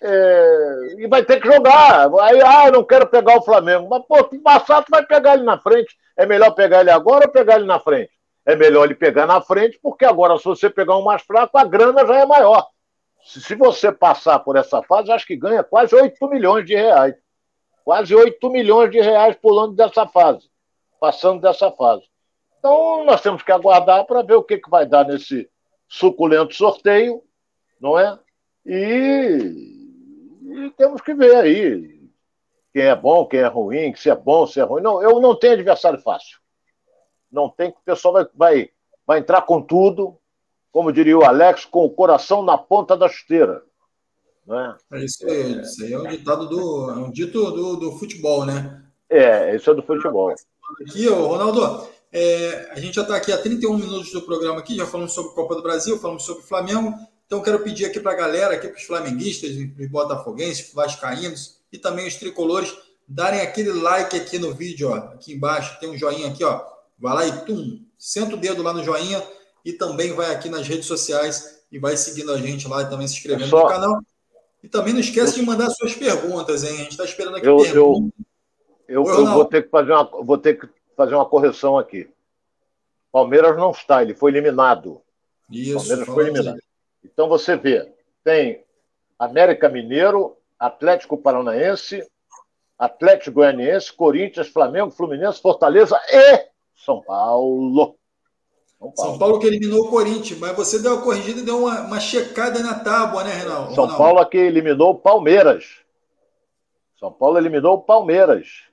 é, 0.00 0.94
e 0.98 1.08
vai 1.08 1.24
ter 1.24 1.40
que 1.40 1.46
jogar. 1.46 2.08
Aí, 2.20 2.40
ah, 2.40 2.66
eu 2.66 2.72
não 2.72 2.84
quero 2.84 3.08
pegar 3.08 3.36
o 3.36 3.42
Flamengo. 3.42 3.88
Mas, 3.88 4.04
pô, 4.06 4.24
passar, 4.42 4.82
tu 4.84 4.90
vai 4.90 5.04
pegar 5.04 5.34
ele 5.34 5.44
na 5.44 5.58
frente. 5.58 5.96
É 6.16 6.24
melhor 6.26 6.52
pegar 6.52 6.80
ele 6.80 6.90
agora 6.90 7.26
ou 7.26 7.32
pegar 7.32 7.56
ele 7.56 7.66
na 7.66 7.80
frente? 7.80 8.10
É 8.46 8.56
melhor 8.56 8.84
ele 8.84 8.94
pegar 8.94 9.26
na 9.26 9.42
frente, 9.42 9.78
porque 9.82 10.04
agora, 10.04 10.38
se 10.38 10.44
você 10.44 10.70
pegar 10.70 10.96
um 10.96 11.02
mais 11.04 11.22
fraco, 11.22 11.58
a 11.58 11.64
grana 11.64 12.06
já 12.06 12.20
é 12.20 12.26
maior. 12.26 12.66
Se 13.24 13.54
você 13.54 13.92
passar 13.92 14.38
por 14.38 14.56
essa 14.56 14.82
fase, 14.82 15.12
acho 15.12 15.26
que 15.26 15.36
ganha 15.36 15.62
quase 15.62 15.94
8 15.94 16.28
milhões 16.28 16.64
de 16.64 16.74
reais. 16.74 17.14
Quase 17.88 18.14
8 18.14 18.50
milhões 18.50 18.90
de 18.90 19.00
reais 19.00 19.34
pulando 19.36 19.74
dessa 19.74 20.06
fase, 20.06 20.46
passando 21.00 21.40
dessa 21.40 21.70
fase. 21.72 22.02
Então, 22.58 23.02
nós 23.06 23.22
temos 23.22 23.42
que 23.42 23.50
aguardar 23.50 24.04
para 24.04 24.20
ver 24.20 24.34
o 24.34 24.42
que, 24.42 24.58
que 24.58 24.68
vai 24.68 24.84
dar 24.84 25.06
nesse 25.06 25.48
suculento 25.88 26.54
sorteio, 26.54 27.22
não 27.80 27.98
é? 27.98 28.18
E, 28.66 29.54
e, 30.42 30.70
temos 30.76 31.00
que 31.00 31.14
ver 31.14 31.34
aí 31.36 32.10
quem 32.74 32.82
é 32.82 32.94
bom, 32.94 33.24
quem 33.24 33.40
é 33.40 33.46
ruim, 33.46 33.94
se 33.94 34.10
é 34.10 34.14
bom, 34.14 34.46
se 34.46 34.60
é 34.60 34.64
ruim. 34.64 34.82
Não, 34.82 35.02
eu 35.02 35.18
não 35.18 35.34
tenho 35.34 35.54
adversário 35.54 35.98
fácil. 35.98 36.38
Não 37.32 37.48
tem 37.48 37.70
que 37.70 37.78
o 37.78 37.84
pessoal 37.86 38.12
vai, 38.12 38.26
vai, 38.34 38.70
vai 39.06 39.18
entrar 39.20 39.40
com 39.40 39.62
tudo, 39.62 40.20
como 40.70 40.92
diria 40.92 41.16
o 41.16 41.24
Alex, 41.24 41.64
com 41.64 41.86
o 41.86 41.90
coração 41.90 42.42
na 42.42 42.58
ponta 42.58 42.94
da 42.94 43.08
chuteira. 43.08 43.62
Né? 44.48 44.76
É 44.92 45.04
isso 45.04 45.26
aí, 45.26 45.60
isso 45.60 45.84
aí 45.84 45.92
é 45.92 45.98
um 45.98 46.08
ditado 46.08 46.48
do. 46.48 46.90
É 46.90 46.94
um 46.94 47.10
dito 47.10 47.50
do, 47.50 47.76
do 47.76 47.92
futebol, 47.98 48.46
né? 48.46 48.82
É, 49.10 49.54
isso 49.54 49.70
é 49.70 49.74
do 49.74 49.82
futebol. 49.82 50.34
Aqui, 50.80 51.06
ô, 51.06 51.26
Ronaldo, 51.26 51.86
é, 52.10 52.70
a 52.72 52.80
gente 52.80 52.94
já 52.94 53.02
está 53.02 53.16
aqui 53.16 53.30
há 53.30 53.36
31 53.36 53.76
minutos 53.76 54.10
do 54.10 54.22
programa 54.22 54.58
aqui, 54.58 54.74
já 54.74 54.86
falamos 54.86 55.12
sobre 55.12 55.34
Copa 55.34 55.54
do 55.54 55.62
Brasil, 55.62 55.98
falamos 55.98 56.22
sobre 56.22 56.42
Flamengo. 56.44 56.94
Então 57.26 57.42
quero 57.42 57.60
pedir 57.60 57.84
aqui 57.84 58.00
para 58.00 58.12
a 58.12 58.16
galera, 58.16 58.54
aqui 58.54 58.68
para 58.68 58.78
os 58.78 58.84
flamenguistas, 58.84 59.50
os 59.50 59.90
botafoguenses, 59.90 60.72
vascaínos 60.72 61.58
e 61.70 61.76
também 61.76 62.08
os 62.08 62.16
tricolores, 62.16 62.74
darem 63.06 63.42
aquele 63.42 63.70
like 63.70 64.16
aqui 64.16 64.38
no 64.38 64.54
vídeo, 64.54 64.88
ó, 64.88 64.94
aqui 64.94 65.34
embaixo, 65.34 65.78
tem 65.78 65.90
um 65.90 65.96
joinha 65.96 66.28
aqui, 66.28 66.42
ó. 66.42 66.64
Vai 66.98 67.14
lá 67.14 67.26
e 67.26 67.44
tum, 67.44 67.84
senta 67.98 68.34
o 68.34 68.38
dedo 68.38 68.62
lá 68.62 68.72
no 68.72 68.82
joinha 68.82 69.22
e 69.62 69.74
também 69.74 70.14
vai 70.14 70.34
aqui 70.34 70.48
nas 70.48 70.66
redes 70.66 70.86
sociais 70.86 71.60
e 71.70 71.78
vai 71.78 71.98
seguindo 71.98 72.32
a 72.32 72.38
gente 72.38 72.66
lá 72.66 72.80
e 72.80 72.88
também 72.88 73.06
se 73.06 73.16
inscrevendo 73.16 73.50
Só... 73.50 73.64
no 73.64 73.68
canal. 73.68 74.00
E 74.62 74.68
também 74.68 74.92
não 74.92 75.00
esquece 75.00 75.34
eu... 75.34 75.40
de 75.40 75.46
mandar 75.46 75.70
suas 75.70 75.94
perguntas, 75.94 76.64
hein? 76.64 76.74
A 76.74 76.76
gente 76.78 76.90
está 76.92 77.04
esperando 77.04 77.36
aqui 77.36 77.46
eu. 77.46 77.64
Eu, 77.64 78.12
eu, 78.88 79.04
eu 79.06 79.26
vou 79.26 79.44
ter 79.44 79.62
que 79.62 79.68
fazer 79.68 79.92
uma, 79.92 80.04
vou 80.04 80.38
ter 80.38 80.58
que 80.58 80.68
fazer 80.96 81.14
uma 81.14 81.26
correção 81.26 81.78
aqui. 81.78 82.08
Palmeiras 83.12 83.56
não 83.56 83.70
está, 83.70 84.02
ele 84.02 84.14
foi 84.14 84.30
eliminado. 84.30 85.02
Isso, 85.50 85.74
Palmeiras 85.74 86.06
foi 86.06 86.24
eliminado. 86.24 86.58
Então 87.04 87.28
você 87.28 87.56
vê, 87.56 87.92
tem 88.24 88.64
América 89.18 89.68
Mineiro, 89.68 90.36
Atlético 90.58 91.18
Paranaense, 91.18 92.06
Atlético 92.78 93.36
Goianiense, 93.36 93.92
Corinthians, 93.92 94.48
Flamengo, 94.48 94.90
Fluminense, 94.90 95.40
Fortaleza 95.40 96.00
e 96.10 96.48
São 96.76 97.02
Paulo. 97.02 97.97
São 98.78 98.92
Paulo. 98.92 99.10
São 99.10 99.18
Paulo 99.18 99.38
que 99.40 99.46
eliminou 99.46 99.86
o 99.86 99.90
Corinthians, 99.90 100.38
mas 100.38 100.56
você 100.56 100.80
deu 100.80 100.94
uma 100.94 101.02
corrigida 101.02 101.40
e 101.40 101.44
deu 101.44 101.58
uma, 101.58 101.80
uma 101.80 102.00
checada 102.00 102.60
na 102.60 102.78
tábua, 102.78 103.24
né, 103.24 103.32
Renal? 103.32 103.74
São 103.74 103.88
Paulo 103.96 104.20
aqui 104.20 104.38
eliminou 104.38 104.90
o 104.90 104.98
Palmeiras. 104.98 105.80
São 106.98 107.12
Paulo 107.12 107.38
eliminou 107.38 107.74
o 107.74 107.82
Palmeiras. 107.82 108.68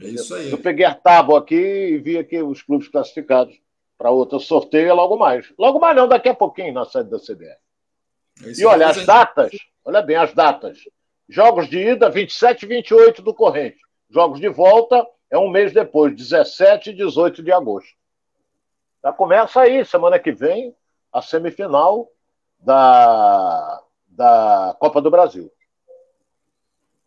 É 0.00 0.06
isso 0.06 0.34
aí. 0.34 0.50
Eu 0.50 0.58
peguei 0.58 0.86
a 0.86 0.94
tábua 0.94 1.40
aqui 1.40 1.56
e 1.56 1.98
vi 1.98 2.16
aqui 2.16 2.40
os 2.40 2.62
clubes 2.62 2.88
classificados 2.88 3.60
para 3.98 4.10
outro 4.10 4.38
sorteio 4.38 4.94
logo 4.94 5.16
mais. 5.16 5.52
Logo 5.58 5.80
mais 5.80 5.96
não, 5.96 6.08
daqui 6.08 6.28
a 6.28 6.34
pouquinho 6.34 6.72
na 6.72 6.84
sede 6.84 7.10
da 7.10 7.18
CBF. 7.18 7.56
É 8.44 8.52
e 8.56 8.64
olha, 8.64 8.88
as 8.88 9.04
datas, 9.04 9.52
olha 9.84 10.00
bem 10.00 10.16
as 10.16 10.32
datas. 10.32 10.78
Jogos 11.28 11.68
de 11.68 11.78
ida, 11.78 12.08
27 12.08 12.62
e 12.64 12.68
28 12.68 13.20
do 13.20 13.34
corrente. 13.34 13.78
Jogos 14.08 14.40
de 14.40 14.48
volta 14.48 15.06
é 15.30 15.38
um 15.38 15.50
mês 15.50 15.72
depois, 15.72 16.14
17 16.16 16.90
e 16.90 16.94
18 16.94 17.42
de 17.42 17.52
agosto. 17.52 17.99
Já 19.02 19.12
começa 19.12 19.60
aí, 19.60 19.84
semana 19.84 20.18
que 20.18 20.32
vem, 20.32 20.74
a 21.12 21.22
semifinal 21.22 22.10
da, 22.58 23.82
da 24.08 24.76
Copa 24.78 25.00
do 25.00 25.10
Brasil. 25.10 25.50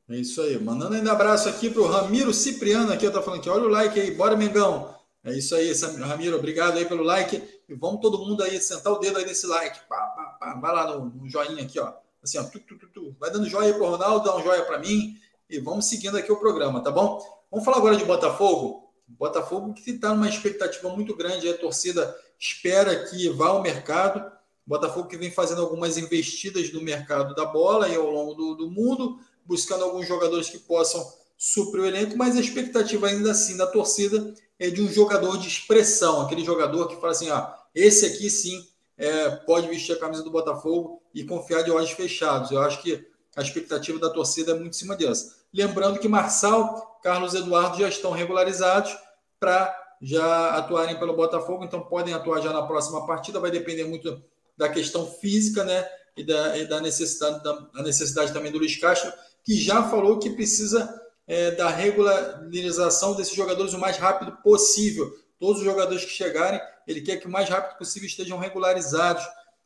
É 0.09 0.15
isso 0.15 0.41
aí. 0.41 0.59
Mandando 0.59 0.95
ainda 0.95 1.11
abraço 1.11 1.47
aqui 1.47 1.69
para 1.69 1.81
o 1.81 1.87
Ramiro 1.87 2.33
Cipriano, 2.33 2.91
aqui, 2.91 3.09
tô 3.09 3.21
falando 3.21 3.39
aqui. 3.39 3.49
Olha 3.49 3.63
o 3.63 3.69
like 3.69 3.99
aí, 3.99 4.11
bora 4.11 4.35
Mengão. 4.35 4.93
É 5.23 5.31
isso 5.31 5.55
aí, 5.55 5.71
Ramiro, 6.01 6.37
obrigado 6.37 6.77
aí 6.77 6.85
pelo 6.85 7.03
like. 7.03 7.41
E 7.69 7.73
vamos 7.73 8.01
todo 8.01 8.19
mundo 8.19 8.43
aí 8.43 8.59
sentar 8.59 8.91
o 8.91 8.99
dedo 8.99 9.19
aí 9.19 9.25
nesse 9.25 9.47
like. 9.47 9.79
Pá, 9.87 9.95
pá, 9.95 10.37
pá. 10.39 10.53
Vai 10.55 10.75
lá 10.75 10.87
no, 10.87 11.05
no, 11.05 11.29
joinha 11.29 11.63
aqui, 11.63 11.79
ó. 11.79 11.93
Assim, 12.21 12.37
ó. 12.37 12.43
Tu, 12.43 12.59
tu, 12.59 12.77
tu, 12.89 13.15
Vai 13.19 13.31
dando 13.31 13.47
joia 13.47 13.73
para 13.73 13.83
o 13.83 13.89
Ronaldo, 13.89 14.25
dá 14.25 14.35
um 14.35 14.43
joia 14.43 14.65
para 14.65 14.79
mim. 14.79 15.15
E 15.49 15.59
vamos 15.59 15.85
seguindo 15.85 16.17
aqui 16.17 16.31
o 16.31 16.39
programa, 16.39 16.81
tá 16.81 16.91
bom? 16.91 17.21
Vamos 17.49 17.63
falar 17.63 17.77
agora 17.77 17.95
de 17.95 18.03
Botafogo. 18.03 18.82
Botafogo 19.07 19.73
que 19.73 19.91
está 19.91 20.13
numa 20.13 20.29
expectativa 20.29 20.89
muito 20.89 21.15
grande. 21.15 21.49
A 21.49 21.57
torcida 21.57 22.15
espera 22.39 23.05
que 23.05 23.29
vá 23.29 23.49
ao 23.49 23.61
mercado. 23.61 24.31
Botafogo 24.65 25.07
que 25.07 25.17
vem 25.17 25.31
fazendo 25.31 25.61
algumas 25.61 25.97
investidas 25.97 26.71
no 26.71 26.81
mercado 26.81 27.35
da 27.35 27.45
bola 27.45 27.89
e 27.89 27.95
ao 27.95 28.09
longo 28.09 28.33
do, 28.33 28.55
do 28.55 28.71
mundo 28.71 29.19
buscando 29.45 29.83
alguns 29.83 30.07
jogadores 30.07 30.49
que 30.49 30.59
possam 30.59 31.05
suprir 31.37 31.83
o 31.83 31.85
elenco, 31.85 32.17
mas 32.17 32.37
a 32.37 32.39
expectativa 32.39 33.07
ainda 33.07 33.31
assim 33.31 33.57
da 33.57 33.67
torcida 33.67 34.33
é 34.57 34.69
de 34.69 34.81
um 34.81 34.87
jogador 34.87 35.37
de 35.37 35.47
expressão, 35.47 36.21
aquele 36.21 36.43
jogador 36.43 36.87
que 36.87 36.95
fala 36.95 37.11
assim, 37.11 37.29
ah, 37.29 37.53
esse 37.75 38.05
aqui 38.05 38.29
sim 38.29 38.65
é, 38.97 39.29
pode 39.29 39.67
vestir 39.67 39.93
a 39.93 39.99
camisa 39.99 40.23
do 40.23 40.31
Botafogo 40.31 41.01
e 41.13 41.23
confiar 41.23 41.63
de 41.63 41.71
olhos 41.71 41.91
fechados. 41.91 42.51
Eu 42.51 42.61
acho 42.61 42.81
que 42.81 43.05
a 43.35 43.41
expectativa 43.41 43.99
da 43.99 44.09
torcida 44.09 44.51
é 44.51 44.53
muito 44.53 44.69
em 44.69 44.77
cima 44.77 44.95
dessa. 44.95 45.35
Lembrando 45.53 45.99
que 45.99 46.07
Marçal, 46.07 46.92
Carlos 47.03 47.35
Eduardo 47.35 47.77
já 47.79 47.89
estão 47.89 48.11
regularizados 48.11 48.97
para 49.39 49.77
já 50.01 50.51
atuarem 50.57 50.97
pelo 50.97 51.15
Botafogo, 51.15 51.63
então 51.63 51.81
podem 51.81 52.13
atuar 52.13 52.41
já 52.41 52.51
na 52.51 52.63
próxima 52.63 53.05
partida, 53.05 53.39
vai 53.39 53.51
depender 53.51 53.85
muito 53.85 54.21
da 54.57 54.69
questão 54.69 55.05
física, 55.05 55.63
né? 55.63 55.87
E 56.15 56.23
da, 56.23 56.57
e 56.57 56.67
da 56.67 56.79
necessidade, 56.79 57.43
da 57.43 57.81
necessidade 57.81 58.31
também 58.31 58.51
do 58.51 58.59
Luiz 58.59 58.77
Castro 58.77 59.11
que 59.43 59.55
já 59.55 59.83
falou 59.89 60.19
que 60.19 60.29
precisa 60.29 61.01
é, 61.27 61.51
da 61.51 61.69
regularização 61.69 63.13
desses 63.13 63.35
jogadores 63.35 63.73
o 63.73 63.79
mais 63.79 63.97
rápido 63.97 64.31
possível. 64.43 65.13
Todos 65.39 65.59
os 65.59 65.65
jogadores 65.65 66.05
que 66.05 66.11
chegarem, 66.11 66.61
ele 66.87 67.01
quer 67.01 67.17
que 67.17 67.27
o 67.27 67.31
mais 67.31 67.49
rápido 67.49 67.77
possível 67.77 68.07
estejam 68.07 68.37
regularizados 68.37 69.23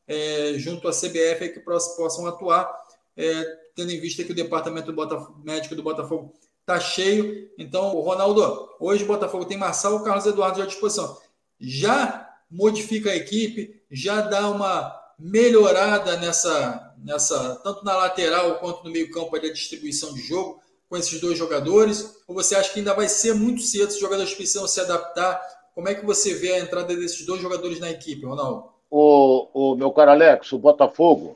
é, 0.08 0.54
junto 0.58 0.88
à 0.88 0.92
CBF 0.92 1.50
que 1.50 1.60
possam 1.60 2.26
atuar, 2.26 2.68
é, 3.16 3.44
tendo 3.76 3.92
em 3.92 4.00
vista 4.00 4.24
que 4.24 4.32
o 4.32 4.36
departamento 4.36 4.88
do 4.88 4.94
Botafogo, 4.94 5.40
médico 5.44 5.76
do 5.76 5.84
Botafogo 5.84 6.34
está 6.68 6.82
cheio. 6.82 7.50
Então, 7.58 7.96
o 7.96 8.02
Ronaldo, 8.02 8.70
hoje 8.78 9.06
o 9.06 9.08
Botafogo 9.08 9.46
tem 9.46 9.58
Marçal 9.58 10.02
e 10.02 10.04
Carlos 10.04 10.26
Eduardo 10.26 10.62
à 10.62 10.66
disposição. 10.66 11.18
Já 11.58 12.30
modifica 12.52 13.10
a 13.10 13.16
equipe, 13.16 13.82
já 13.90 14.20
dá 14.20 14.50
uma 14.50 14.94
melhorada 15.18 16.18
nessa, 16.18 16.94
nessa 16.98 17.56
tanto 17.64 17.84
na 17.86 17.96
lateral 17.96 18.60
quanto 18.60 18.84
no 18.84 18.92
meio-campo 18.92 19.40
da 19.40 19.48
distribuição 19.48 20.14
de 20.14 20.22
jogo 20.22 20.62
com 20.90 20.98
esses 20.98 21.20
dois 21.22 21.38
jogadores? 21.38 22.22
Ou 22.28 22.36
você 22.36 22.56
acha 22.56 22.72
que 22.72 22.80
ainda 22.80 22.94
vai 22.94 23.08
ser 23.08 23.34
muito 23.34 23.62
cedo, 23.62 23.90
os 23.90 24.00
jogadores 24.00 24.34
precisam 24.34 24.68
se 24.68 24.82
adaptar? 24.82 25.42
Como 25.74 25.88
é 25.88 25.96
que 25.96 26.06
você 26.06 26.34
vê 26.34 26.54
a 26.54 26.60
entrada 26.60 26.96
desses 26.96 27.26
dois 27.26 27.42
jogadores 27.42 27.80
na 27.80 27.90
equipe, 27.90 28.26
Ronaldo? 28.26 28.70
O, 28.90 29.72
o 29.72 29.76
meu 29.76 29.92
caro 29.92 30.12
Alex, 30.12 30.52
o 30.52 30.58
Botafogo, 30.58 31.36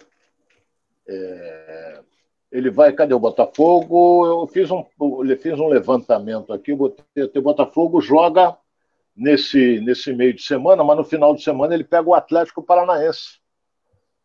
é, 1.08 2.02
ele 2.52 2.70
vai. 2.70 2.92
Cadê 2.92 3.14
o 3.14 3.20
Botafogo? 3.20 4.26
Eu 4.26 4.48
fiz 4.48 4.70
um, 4.70 4.84
um 5.00 5.68
levantamento 5.68 6.52
aqui. 6.52 6.74
O 6.74 7.42
Botafogo 7.42 8.02
joga 8.02 8.58
nesse, 9.16 9.80
nesse 9.82 10.14
meio 10.14 10.34
de 10.34 10.44
semana, 10.44 10.84
mas 10.84 10.98
no 10.98 11.04
final 11.04 11.36
de 11.36 11.44
semana 11.44 11.74
ele 11.74 11.84
pega 11.84 12.10
o 12.10 12.14
Atlético 12.14 12.64
Paranaense 12.64 13.40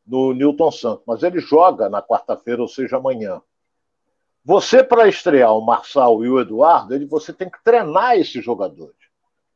no 0.06 0.32
Newton 0.32 0.70
Santos, 0.70 1.04
mas 1.06 1.22
ele 1.22 1.40
joga 1.40 1.88
na 1.88 2.00
quarta-feira, 2.00 2.62
ou 2.62 2.68
seja, 2.68 2.96
amanhã. 2.96 3.42
Você, 4.44 4.82
para 4.84 5.08
estrear 5.08 5.52
o 5.52 5.60
Marçal 5.60 6.24
e 6.24 6.28
o 6.28 6.40
Eduardo, 6.40 6.94
ele, 6.94 7.04
você 7.04 7.32
tem 7.32 7.50
que 7.50 7.62
treinar 7.64 8.16
esses 8.16 8.44
jogadores. 8.44 8.94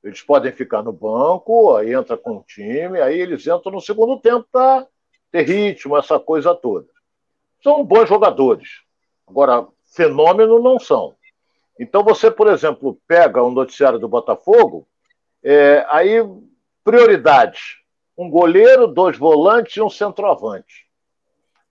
Eles 0.03 0.21
podem 0.21 0.51
ficar 0.51 0.83
no 0.83 0.93
banco, 0.93 1.77
aí 1.77 1.95
entra 1.95 2.17
com 2.17 2.39
o 2.39 2.43
time, 2.43 3.01
aí 3.01 3.21
eles 3.21 3.47
entram 3.47 3.71
no 3.71 3.81
segundo 3.81 4.19
tempo 4.19 4.45
para 4.51 4.87
ter 5.31 5.43
ritmo, 5.43 5.97
essa 5.97 6.19
coisa 6.19 6.55
toda. 6.55 6.89
São 7.63 7.85
bons 7.85 8.09
jogadores. 8.09 8.81
Agora, 9.27 9.67
fenômeno 9.87 10.59
não 10.59 10.79
são. 10.79 11.15
Então, 11.79 12.03
você, 12.03 12.31
por 12.31 12.49
exemplo, 12.49 13.01
pega 13.07 13.43
um 13.43 13.51
noticiário 13.51 13.99
do 13.99 14.09
Botafogo, 14.09 14.87
é, 15.43 15.87
aí, 15.89 16.19
prioridades 16.85 17.81
um 18.21 18.29
goleiro, 18.29 18.87
dois 18.87 19.17
volantes 19.17 19.77
e 19.77 19.81
um 19.81 19.89
centroavante. 19.89 20.87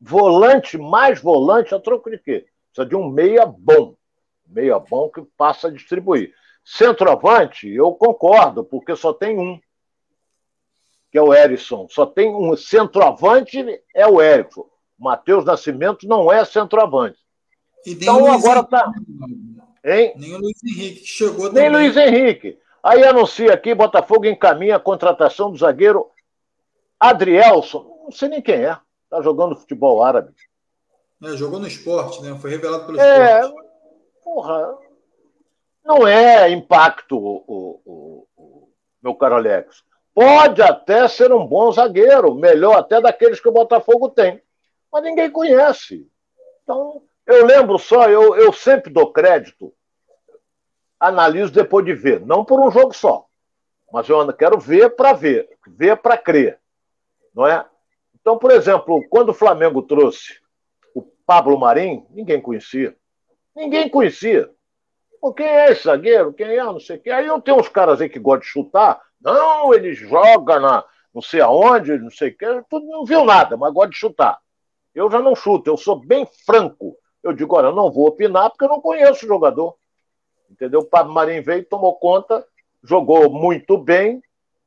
Volante 0.01 0.79
mais 0.79 1.21
volante 1.21 1.75
a 1.75 1.79
troco 1.79 2.09
de 2.09 2.17
quê? 2.17 2.47
Precisa 2.73 2.89
de 2.89 2.95
um 2.95 3.07
meia 3.07 3.45
bom. 3.45 3.95
Meia 4.47 4.79
bom 4.79 5.09
que 5.09 5.21
passa 5.37 5.67
a 5.67 5.71
distribuir. 5.71 6.33
Centroavante, 6.65 7.69
eu 7.69 7.91
concordo, 7.93 8.63
porque 8.63 8.95
só 8.95 9.13
tem 9.13 9.37
um. 9.37 9.59
que 11.11 11.19
é 11.19 11.21
o 11.21 11.31
Erisson. 11.31 11.87
Só 11.87 12.07
tem 12.07 12.33
um 12.33 12.57
centroavante, 12.57 13.63
é 13.93 14.07
o 14.07 14.19
Erickson. 14.19 14.67
Matheus 15.00 15.45
Nascimento 15.45 16.08
não 16.08 16.32
é 16.32 16.43
centroavante. 16.43 17.20
então 17.86 18.32
agora 18.32 18.60
está. 18.60 18.91
Hein? 19.84 20.14
Nem 20.18 20.36
o 20.36 20.39
Luiz 20.39 20.64
Henrique, 20.64 21.00
que 21.02 21.08
chegou 21.08 21.47
também. 21.47 21.64
Nem 21.64 21.72
Luiz 21.72 21.95
Henrique. 21.95 22.60
Aí 22.84 23.04
anuncia 23.04 23.54
aqui, 23.54 23.74
Botafogo 23.74 24.26
encaminha 24.26 24.76
a 24.76 24.80
contratação 24.80 25.52
do 25.52 25.58
zagueiro 25.58 26.10
Adrielson. 27.00 27.86
Não 28.04 28.12
sei 28.12 28.30
nem 28.30 28.41
quem 28.41 28.56
é. 28.56 28.78
Está 29.04 29.22
jogando 29.22 29.56
futebol 29.56 30.04
árabe. 30.04 30.34
É, 31.24 31.36
jogou 31.36 31.60
no 31.60 31.68
esporte, 31.68 32.22
né? 32.22 32.38
Foi 32.39 32.50
revelado 32.50 32.86
pelo 32.86 33.00
é, 33.00 33.41
esporte. 33.41 33.70
Porra, 34.24 34.78
não 35.84 36.08
é 36.08 36.50
impacto, 36.52 37.18
o, 37.18 37.43
o, 37.47 38.28
o, 38.38 38.70
meu 39.02 39.16
caro 39.16 39.36
Alex. 39.36 39.84
Pode 40.14 40.62
até 40.62 41.08
ser 41.08 41.32
um 41.32 41.45
bom 41.45 41.72
zagueiro, 41.72 42.36
melhor 42.36 42.78
até 42.78 43.02
daqueles 43.02 43.39
que 43.39 43.47
o 43.47 43.54
Botafogo 43.54 44.10
tem. 44.10 44.41
Mas 44.91 45.03
ninguém 45.03 45.29
conhece. 45.29 46.07
Então, 46.63 47.03
eu 47.25 47.45
lembro 47.45 47.77
só, 47.77 48.09
eu, 48.09 48.35
eu 48.35 48.51
sempre 48.51 48.91
dou 48.91 49.11
crédito, 49.11 49.73
analiso 50.99 51.51
depois 51.51 51.85
de 51.85 51.93
ver, 51.93 52.25
não 52.25 52.43
por 52.43 52.59
um 52.59 52.71
jogo 52.71 52.93
só. 52.93 53.25
Mas 53.91 54.07
eu 54.07 54.33
quero 54.33 54.59
ver 54.59 54.95
para 54.95 55.13
ver, 55.13 55.49
ver 55.67 55.97
para 55.97 56.17
crer. 56.17 56.59
Não 57.33 57.47
é? 57.47 57.65
Então, 58.19 58.37
por 58.37 58.51
exemplo, 58.51 59.03
quando 59.09 59.29
o 59.29 59.33
Flamengo 59.33 59.81
trouxe 59.81 60.39
Pablo 61.29 61.59
Marim, 61.59 62.07
ninguém 62.09 62.41
conhecia. 62.41 62.95
Ninguém 63.55 63.87
conhecia. 63.87 64.49
Pô, 65.21 65.31
quem 65.31 65.45
é 65.45 65.71
esse 65.71 65.83
zagueiro? 65.83 66.33
Quem 66.33 66.57
é? 66.57 66.63
Não 66.63 66.79
sei 66.79 66.97
o 66.97 66.99
quê. 66.99 67.11
Aí 67.11 67.27
eu 67.27 67.39
tenho 67.39 67.59
uns 67.59 67.69
caras 67.69 68.01
aí 68.01 68.09
que 68.09 68.17
gostam 68.17 68.39
de 68.39 68.47
chutar. 68.47 68.99
Não, 69.21 69.71
ele 69.71 69.93
joga 69.93 70.59
na 70.59 70.83
não 71.13 71.21
sei 71.21 71.39
aonde, 71.39 71.99
não 71.99 72.09
sei 72.09 72.29
o 72.29 72.35
quê. 72.35 72.63
Tu 72.67 72.79
não 72.79 73.05
viu 73.05 73.23
nada, 73.25 73.55
mas 73.55 73.71
gosta 73.71 73.91
de 73.91 73.97
chutar. 73.97 74.39
Eu 74.93 75.09
já 75.09 75.19
não 75.19 75.35
chuto, 75.35 75.69
eu 75.69 75.77
sou 75.77 75.95
bem 75.95 76.27
franco. 76.45 76.95
Eu 77.23 77.33
digo, 77.33 77.55
olha, 77.55 77.67
eu 77.67 77.75
não 77.75 77.91
vou 77.91 78.07
opinar 78.07 78.49
porque 78.49 78.65
eu 78.65 78.69
não 78.69 78.81
conheço 78.81 79.25
o 79.25 79.27
jogador. 79.27 79.75
Entendeu? 80.49 80.79
O 80.81 80.85
Pablo 80.85 81.13
Marim 81.13 81.41
veio, 81.41 81.65
tomou 81.65 81.95
conta, 81.95 82.45
jogou 82.83 83.29
muito 83.29 83.77
bem 83.77 84.21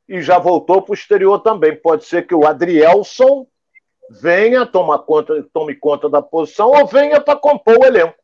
e 0.07 0.21
já 0.21 0.39
voltou 0.39 0.81
para 0.81 0.91
o 0.91 0.95
exterior 0.95 1.39
também. 1.39 1.75
Pode 1.75 2.05
ser 2.05 2.25
que 2.25 2.35
o 2.35 2.45
Adrielson 2.45 3.47
venha, 4.09 4.65
toma 4.65 4.99
conta, 4.99 5.45
tome 5.51 5.75
conta 5.75 6.09
da 6.09 6.21
posição 6.21 6.71
ou 6.71 6.85
venha 6.85 7.19
para 7.19 7.39
compor 7.39 7.79
o 7.79 7.85
elenco. 7.85 8.15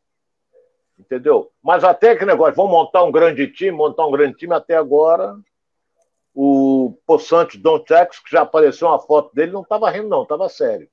Entendeu? 0.98 1.50
Mas 1.62 1.82
até 1.82 2.14
que 2.14 2.24
negócio, 2.24 2.54
vamos 2.54 2.72
montar 2.72 3.02
um 3.02 3.12
grande 3.12 3.46
time, 3.48 3.72
montar 3.72 4.06
um 4.06 4.10
grande 4.10 4.36
time 4.36 4.54
até 4.54 4.76
agora. 4.76 5.36
O 6.34 6.96
Poçante 7.06 7.58
Don 7.58 7.80
Tex, 7.80 8.20
que 8.20 8.30
já 8.30 8.42
apareceu 8.42 8.86
uma 8.86 8.98
foto 8.98 9.34
dele, 9.34 9.50
não 9.50 9.62
estava 9.62 9.90
rindo, 9.90 10.08
não, 10.08 10.22
estava 10.22 10.48
sério. 10.48 10.88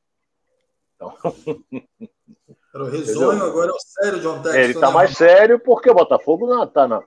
Então... 0.97 1.13
Era 2.73 2.83
o 2.83 2.89
risonho, 2.89 3.29
Entendeu? 3.29 3.47
agora 3.47 3.71
é 3.71 3.73
o 3.73 3.79
sério 3.79 4.19
John 4.19 4.41
Tex. 4.41 4.55
Ele 4.55 4.73
está 4.73 4.87
né? 4.87 4.93
mais 4.93 5.17
sério 5.17 5.59
porque 5.59 5.89
o 5.89 5.95
Botafogo 5.95 6.45
não 6.45 6.63
está 6.63 6.87
na... 6.87 7.01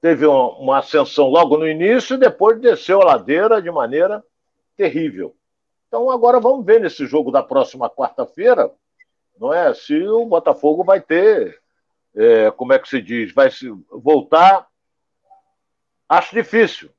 teve 0.00 0.24
uma, 0.24 0.56
uma 0.58 0.78
ascensão 0.78 1.28
logo 1.28 1.58
no 1.58 1.66
início 1.66 2.14
e 2.14 2.18
depois 2.18 2.60
desceu 2.60 3.02
a 3.02 3.04
ladeira 3.04 3.60
de 3.60 3.70
maneira 3.70 4.24
terrível. 4.76 5.34
Então 5.88 6.10
agora 6.10 6.40
vamos 6.40 6.64
ver 6.64 6.80
nesse 6.80 7.06
jogo 7.06 7.30
da 7.30 7.42
próxima 7.42 7.90
quarta-feira, 7.90 8.70
não 9.38 9.52
é? 9.52 9.74
Se 9.74 10.06
o 10.08 10.24
Botafogo 10.26 10.82
vai 10.84 11.00
ter, 11.00 11.60
é, 12.14 12.50
como 12.50 12.72
é 12.72 12.78
que 12.78 12.88
se 12.88 13.00
diz, 13.02 13.32
vai 13.32 13.50
se 13.50 13.68
voltar. 13.90 14.66
Acho 16.08 16.34
difícil. 16.34 16.90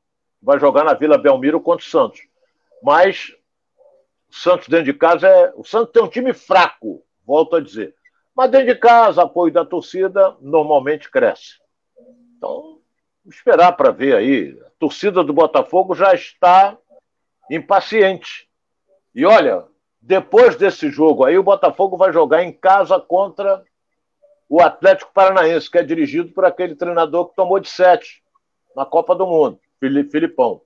Vai 0.42 0.60
jogar 0.60 0.84
na 0.84 0.94
Vila 0.94 1.18
Belmiro 1.18 1.60
contra 1.60 1.86
o 1.86 1.90
Santos. 1.90 2.22
Mas 2.84 3.36
Santos 4.36 4.68
dentro 4.68 4.86
de 4.86 4.94
casa 4.94 5.28
é. 5.28 5.54
O 5.56 5.64
Santos 5.64 5.94
tem 5.94 6.04
um 6.04 6.10
time 6.10 6.34
fraco, 6.34 7.04
volto 7.26 7.56
a 7.56 7.62
dizer. 7.62 7.96
Mas 8.36 8.52
dentro 8.52 8.68
de 8.68 8.76
casa, 8.76 9.24
apoio 9.24 9.54
da 9.54 9.64
torcida 9.64 10.36
normalmente 10.42 11.10
cresce. 11.10 11.56
Então, 12.38 12.80
esperar 13.26 13.72
para 13.74 13.92
ver 13.92 14.16
aí. 14.16 14.60
A 14.66 14.70
torcida 14.78 15.24
do 15.24 15.32
Botafogo 15.32 15.96
já 15.96 16.14
está 16.14 16.78
impaciente. 17.50 18.50
E 19.14 19.26
olha, 19.26 19.64
depois 20.02 20.58
desse 20.58 20.90
jogo 20.90 21.24
aí, 21.24 21.38
o 21.38 21.44
Botafogo 21.44 21.96
vai 21.96 22.12
jogar 22.12 22.44
em 22.44 22.52
casa 22.52 23.00
contra 23.00 23.64
o 24.50 24.62
Atlético 24.62 25.14
Paranaense, 25.14 25.72
que 25.72 25.78
é 25.78 25.84
dirigido 25.84 26.32
por 26.34 26.44
aquele 26.44 26.76
treinador 26.76 27.30
que 27.30 27.36
tomou 27.36 27.60
de 27.60 27.70
sete 27.70 28.22
na 28.76 28.86
Copa 28.86 29.16
do 29.16 29.26
Mundo, 29.26 29.60
Filipão. 29.80 30.62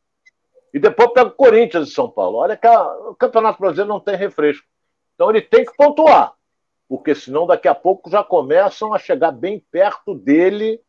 E 0.74 0.80
depois 0.80 1.12
pega 1.14 1.30
o 1.30 1.34
Corinthians 1.34 1.90
em 1.90 1.92
São 1.92 2.10
Paulo. 2.10 2.38
Olha 2.38 2.56
que 2.56 2.68
a, 2.68 2.82
o 3.10 3.16
Campeonato 3.16 3.60
Brasileiro 3.60 3.90
não 3.90 4.00
tem 4.00 4.16
refresco. 4.16 4.66
Então 5.16 5.30
ele 5.30 5.42
tem 5.42 5.66
que 5.66 5.76
pontuar, 5.76 6.34
porque 6.88 7.14
senão 7.14 7.46
daqui 7.46 7.68
a 7.68 7.76
pouco 7.76 8.10
já 8.10 8.24
começam 8.24 8.94
a 8.94 9.00
chegar 9.00 9.32
bem 9.32 9.64
perto 9.72 10.16
dele 10.16 10.80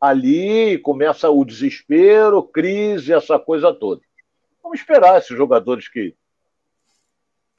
ali, 0.00 0.78
começa 0.78 1.30
o 1.30 1.44
desespero, 1.44 2.42
crise, 2.42 3.12
essa 3.12 3.38
coisa 3.38 3.72
toda. 3.72 4.02
Vamos 4.62 4.80
esperar 4.80 5.18
esses 5.18 5.36
jogadores 5.36 5.88
que 5.88 6.14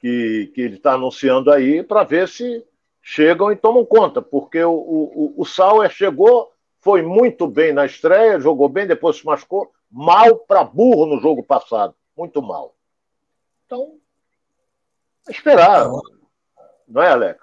que, 0.00 0.50
que 0.54 0.60
ele 0.62 0.76
está 0.76 0.94
anunciando 0.94 1.52
aí 1.52 1.82
para 1.82 2.02
ver 2.02 2.26
se 2.26 2.64
chegam 3.02 3.52
e 3.52 3.56
tomam 3.56 3.84
conta, 3.84 4.20
porque 4.20 4.62
o, 4.64 4.72
o, 4.72 5.34
o 5.36 5.44
Sauer 5.44 5.90
chegou, 5.90 6.50
foi 6.80 7.02
muito 7.02 7.46
bem 7.46 7.72
na 7.72 7.84
estreia, 7.84 8.40
jogou 8.40 8.68
bem, 8.68 8.86
depois 8.86 9.16
se 9.16 9.26
machucou, 9.26 9.70
mal 9.90 10.36
para 10.36 10.64
burro 10.64 11.06
no 11.06 11.20
jogo 11.20 11.42
passado, 11.42 11.94
muito 12.16 12.40
mal. 12.40 12.74
Então, 13.66 13.98
esperar, 15.28 15.90
não 16.86 17.02
é, 17.02 17.10
Alex? 17.10 17.38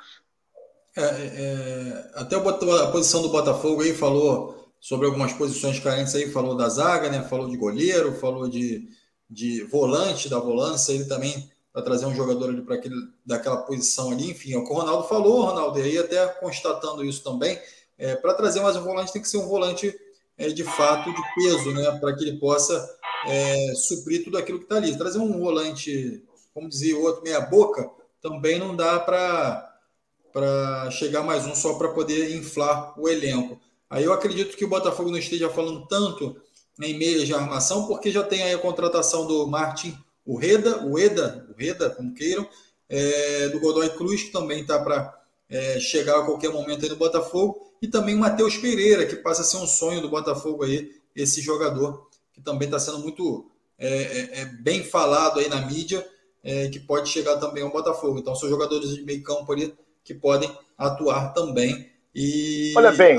É, 0.95 1.01
é, 1.03 2.11
até 2.15 2.35
a 2.35 2.91
posição 2.91 3.21
do 3.21 3.29
Botafogo 3.29 3.83
aí 3.83 3.93
falou 3.93 4.71
sobre 4.79 5.05
algumas 5.05 5.33
posições 5.33 5.79
carentes 5.79 6.15
aí, 6.15 6.31
falou 6.31 6.55
da 6.55 6.69
zaga, 6.69 7.09
né? 7.09 7.21
Falou 7.23 7.47
de 7.47 7.57
goleiro, 7.57 8.15
falou 8.15 8.47
de, 8.47 8.87
de 9.29 9.63
volante, 9.63 10.29
da 10.29 10.39
volância, 10.39 10.93
ele 10.93 11.05
também 11.05 11.51
para 11.71 11.83
trazer 11.83 12.07
um 12.07 12.15
jogador 12.15 12.49
ali 12.49 12.63
para 12.63 12.75
aquele 12.75 12.95
daquela 13.23 13.57
posição 13.57 14.11
ali, 14.11 14.31
enfim, 14.31 14.53
é 14.53 14.57
o 14.57 14.63
que 14.63 14.71
o 14.71 14.75
Ronaldo 14.75 15.07
falou, 15.07 15.45
Ronaldo, 15.45 15.77
e 15.77 15.83
aí 15.83 15.97
até 15.99 16.25
constatando 16.27 17.05
isso 17.05 17.23
também, 17.23 17.59
é, 17.99 18.15
para 18.15 18.33
trazer 18.33 18.61
mais 18.61 18.75
um 18.75 18.83
volante 18.83 19.13
tem 19.13 19.21
que 19.21 19.29
ser 19.29 19.37
um 19.37 19.47
volante 19.47 19.95
é, 20.37 20.47
de 20.49 20.63
fato 20.63 21.13
de 21.13 21.21
peso, 21.35 21.71
né, 21.71 21.91
para 21.99 22.15
que 22.15 22.23
ele 22.23 22.37
possa 22.37 22.97
é, 23.25 23.73
suprir 23.75 24.23
tudo 24.23 24.37
aquilo 24.37 24.59
que 24.59 24.65
está 24.65 24.75
ali. 24.75 24.97
Trazer 24.97 25.19
um 25.19 25.39
volante, 25.39 26.23
como 26.53 26.69
dizia 26.69 26.95
o 26.97 27.03
outro, 27.03 27.23
meia 27.23 27.41
boca, 27.41 27.89
também 28.21 28.59
não 28.59 28.75
dá 28.75 28.99
para 28.99 30.89
chegar 30.91 31.23
mais 31.23 31.45
um 31.45 31.55
só 31.55 31.75
para 31.77 31.89
poder 31.89 32.35
inflar 32.35 32.99
o 32.99 33.07
elenco. 33.09 33.59
Aí 33.89 34.03
eu 34.03 34.13
acredito 34.13 34.57
que 34.57 34.65
o 34.65 34.69
Botafogo 34.69 35.09
não 35.09 35.17
esteja 35.17 35.49
falando 35.49 35.87
tanto 35.87 36.35
em 36.81 36.97
meias 36.97 37.25
de 37.25 37.33
armação, 37.33 37.87
porque 37.87 38.11
já 38.11 38.23
tem 38.23 38.43
aí 38.43 38.53
a 38.53 38.59
contratação 38.59 39.25
do 39.25 39.47
Martin 39.47 39.97
o 40.27 40.35
Reda, 40.35 40.85
o 40.85 40.99
Eda, 40.99 41.47
o 41.49 41.57
Reda, 41.57 41.89
como 41.89 42.13
queiram, 42.13 42.47
é, 42.89 43.47
do 43.47 43.61
Godoy 43.61 43.89
Cruz, 43.91 44.23
que 44.23 44.31
também 44.31 44.61
está 44.61 44.77
para 44.77 45.17
é, 45.49 45.79
chegar 45.79 46.19
a 46.19 46.25
qualquer 46.25 46.51
momento 46.51 46.83
aí 46.83 46.89
no 46.89 46.97
Botafogo, 46.97 47.66
e 47.81 47.87
também 47.87 48.15
o 48.15 48.19
Matheus 48.19 48.57
Pereira, 48.57 49.05
que 49.05 49.15
passa 49.17 49.41
a 49.41 49.45
ser 49.45 49.57
um 49.57 49.67
sonho 49.67 50.01
do 50.01 50.09
Botafogo 50.09 50.63
aí, 50.63 50.91
esse 51.15 51.41
jogador, 51.41 52.07
que 52.33 52.41
também 52.41 52.67
está 52.67 52.79
sendo 52.79 52.99
muito 52.99 53.49
é, 53.77 53.87
é, 53.87 54.41
é, 54.41 54.45
bem 54.45 54.83
falado 54.83 55.39
aí 55.39 55.47
na 55.47 55.61
mídia, 55.61 56.05
é, 56.43 56.67
que 56.69 56.79
pode 56.79 57.09
chegar 57.09 57.37
também 57.37 57.63
ao 57.63 57.71
Botafogo. 57.71 58.17
Então, 58.17 58.35
são 58.35 58.49
jogadores 58.49 58.95
de 58.95 59.03
meio 59.03 59.21
campo 59.23 59.51
ali 59.51 59.73
que 60.03 60.13
podem 60.13 60.51
atuar 60.77 61.33
também. 61.33 61.91
E, 62.13 62.73
olha 62.75 62.91
bem, 62.91 63.17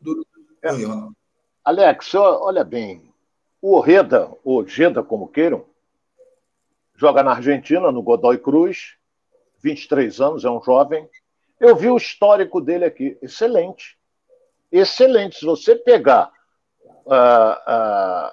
do, 0.00 0.14
do, 0.14 1.14
Alex, 1.64 2.14
olha 2.14 2.64
bem, 2.64 3.12
o 3.60 3.74
Orreda, 3.74 4.32
ou 4.42 4.66
Geda, 4.66 5.02
como 5.02 5.28
queiram, 5.28 5.64
joga 6.96 7.22
na 7.22 7.32
Argentina, 7.32 7.92
no 7.92 8.02
Godoy 8.02 8.38
Cruz, 8.38 8.96
23 9.62 10.20
anos, 10.20 10.44
é 10.44 10.50
um 10.50 10.62
jovem. 10.62 11.08
Eu 11.60 11.76
vi 11.76 11.90
o 11.90 11.96
histórico 11.98 12.58
dele 12.58 12.86
aqui, 12.86 13.18
excelente. 13.20 13.98
Excelente. 14.72 15.38
Se 15.38 15.44
você 15.44 15.76
pegar 15.76 16.32
uh, 16.86 18.30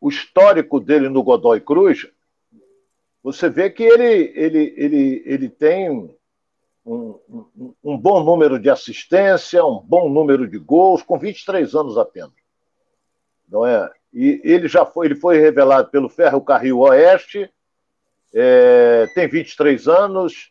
o 0.00 0.08
histórico 0.08 0.80
dele 0.80 1.10
no 1.10 1.22
Godoy 1.22 1.60
Cruz, 1.60 2.06
você 3.22 3.50
vê 3.50 3.68
que 3.68 3.82
ele, 3.82 4.32
ele, 4.34 4.74
ele, 4.78 5.22
ele 5.26 5.48
tem 5.50 5.90
um, 5.90 6.14
um, 6.86 7.74
um, 7.84 7.98
bom 7.98 8.24
número 8.24 8.58
de 8.58 8.70
assistência, 8.70 9.62
um 9.62 9.80
bom 9.80 10.08
número 10.08 10.48
de 10.48 10.56
gols, 10.56 11.02
com 11.02 11.18
23 11.18 11.74
anos 11.74 11.98
apenas. 11.98 12.32
Não 13.46 13.66
é? 13.66 13.90
E 14.10 14.40
ele 14.42 14.68
já 14.68 14.86
foi, 14.86 15.06
ele 15.06 15.16
foi 15.16 15.38
revelado 15.38 15.90
pelo 15.90 16.08
Ferro 16.08 16.40
Carril 16.40 16.78
Oeste, 16.78 17.50
é, 18.32 19.06
tem 19.14 19.28
23 19.28 19.86
anos, 19.86 20.50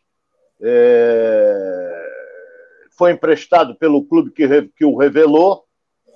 é, 0.60 2.08
foi 2.90 3.12
emprestado 3.12 3.74
pelo 3.76 4.04
clube 4.04 4.30
que, 4.30 4.46
que 4.76 4.84
o 4.84 4.96
revelou, 4.96 5.64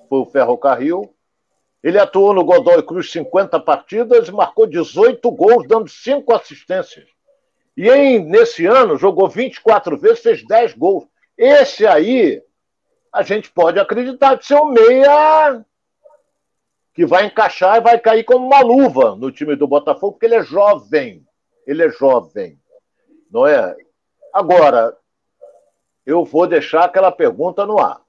foi 0.09 0.19
o 0.19 0.25
Ferrocarril, 0.25 1.13
Ele 1.81 1.97
atuou 1.97 2.33
no 2.33 2.43
Godoy 2.43 2.83
Cruz 2.83 3.11
50 3.11 3.59
partidas 3.59 4.29
marcou 4.29 4.67
18 4.67 5.31
gols, 5.31 5.67
dando 5.67 5.89
5 5.89 6.33
assistências. 6.33 7.05
E 7.75 7.89
em, 7.89 8.23
nesse 8.23 8.65
ano 8.65 8.97
jogou 8.97 9.27
24 9.27 9.97
vezes, 9.97 10.19
fez 10.19 10.45
10 10.45 10.73
gols. 10.73 11.05
Esse 11.37 11.87
aí, 11.87 12.41
a 13.11 13.23
gente 13.23 13.51
pode 13.51 13.79
acreditar 13.79 14.35
de 14.35 14.45
ser 14.45 14.55
um 14.55 14.71
meia 14.71 15.65
que 16.93 17.05
vai 17.05 17.25
encaixar 17.25 17.77
e 17.77 17.81
vai 17.81 17.99
cair 17.99 18.23
como 18.23 18.45
uma 18.45 18.61
luva 18.61 19.15
no 19.15 19.31
time 19.31 19.55
do 19.55 19.67
Botafogo, 19.67 20.13
porque 20.13 20.27
ele 20.27 20.35
é 20.35 20.43
jovem. 20.43 21.25
Ele 21.65 21.83
é 21.83 21.89
jovem. 21.89 22.59
Não 23.31 23.47
é? 23.47 23.75
Agora, 24.33 24.97
eu 26.05 26.25
vou 26.25 26.47
deixar 26.47 26.85
aquela 26.85 27.11
pergunta 27.11 27.65
no 27.65 27.79
ar. 27.79 28.01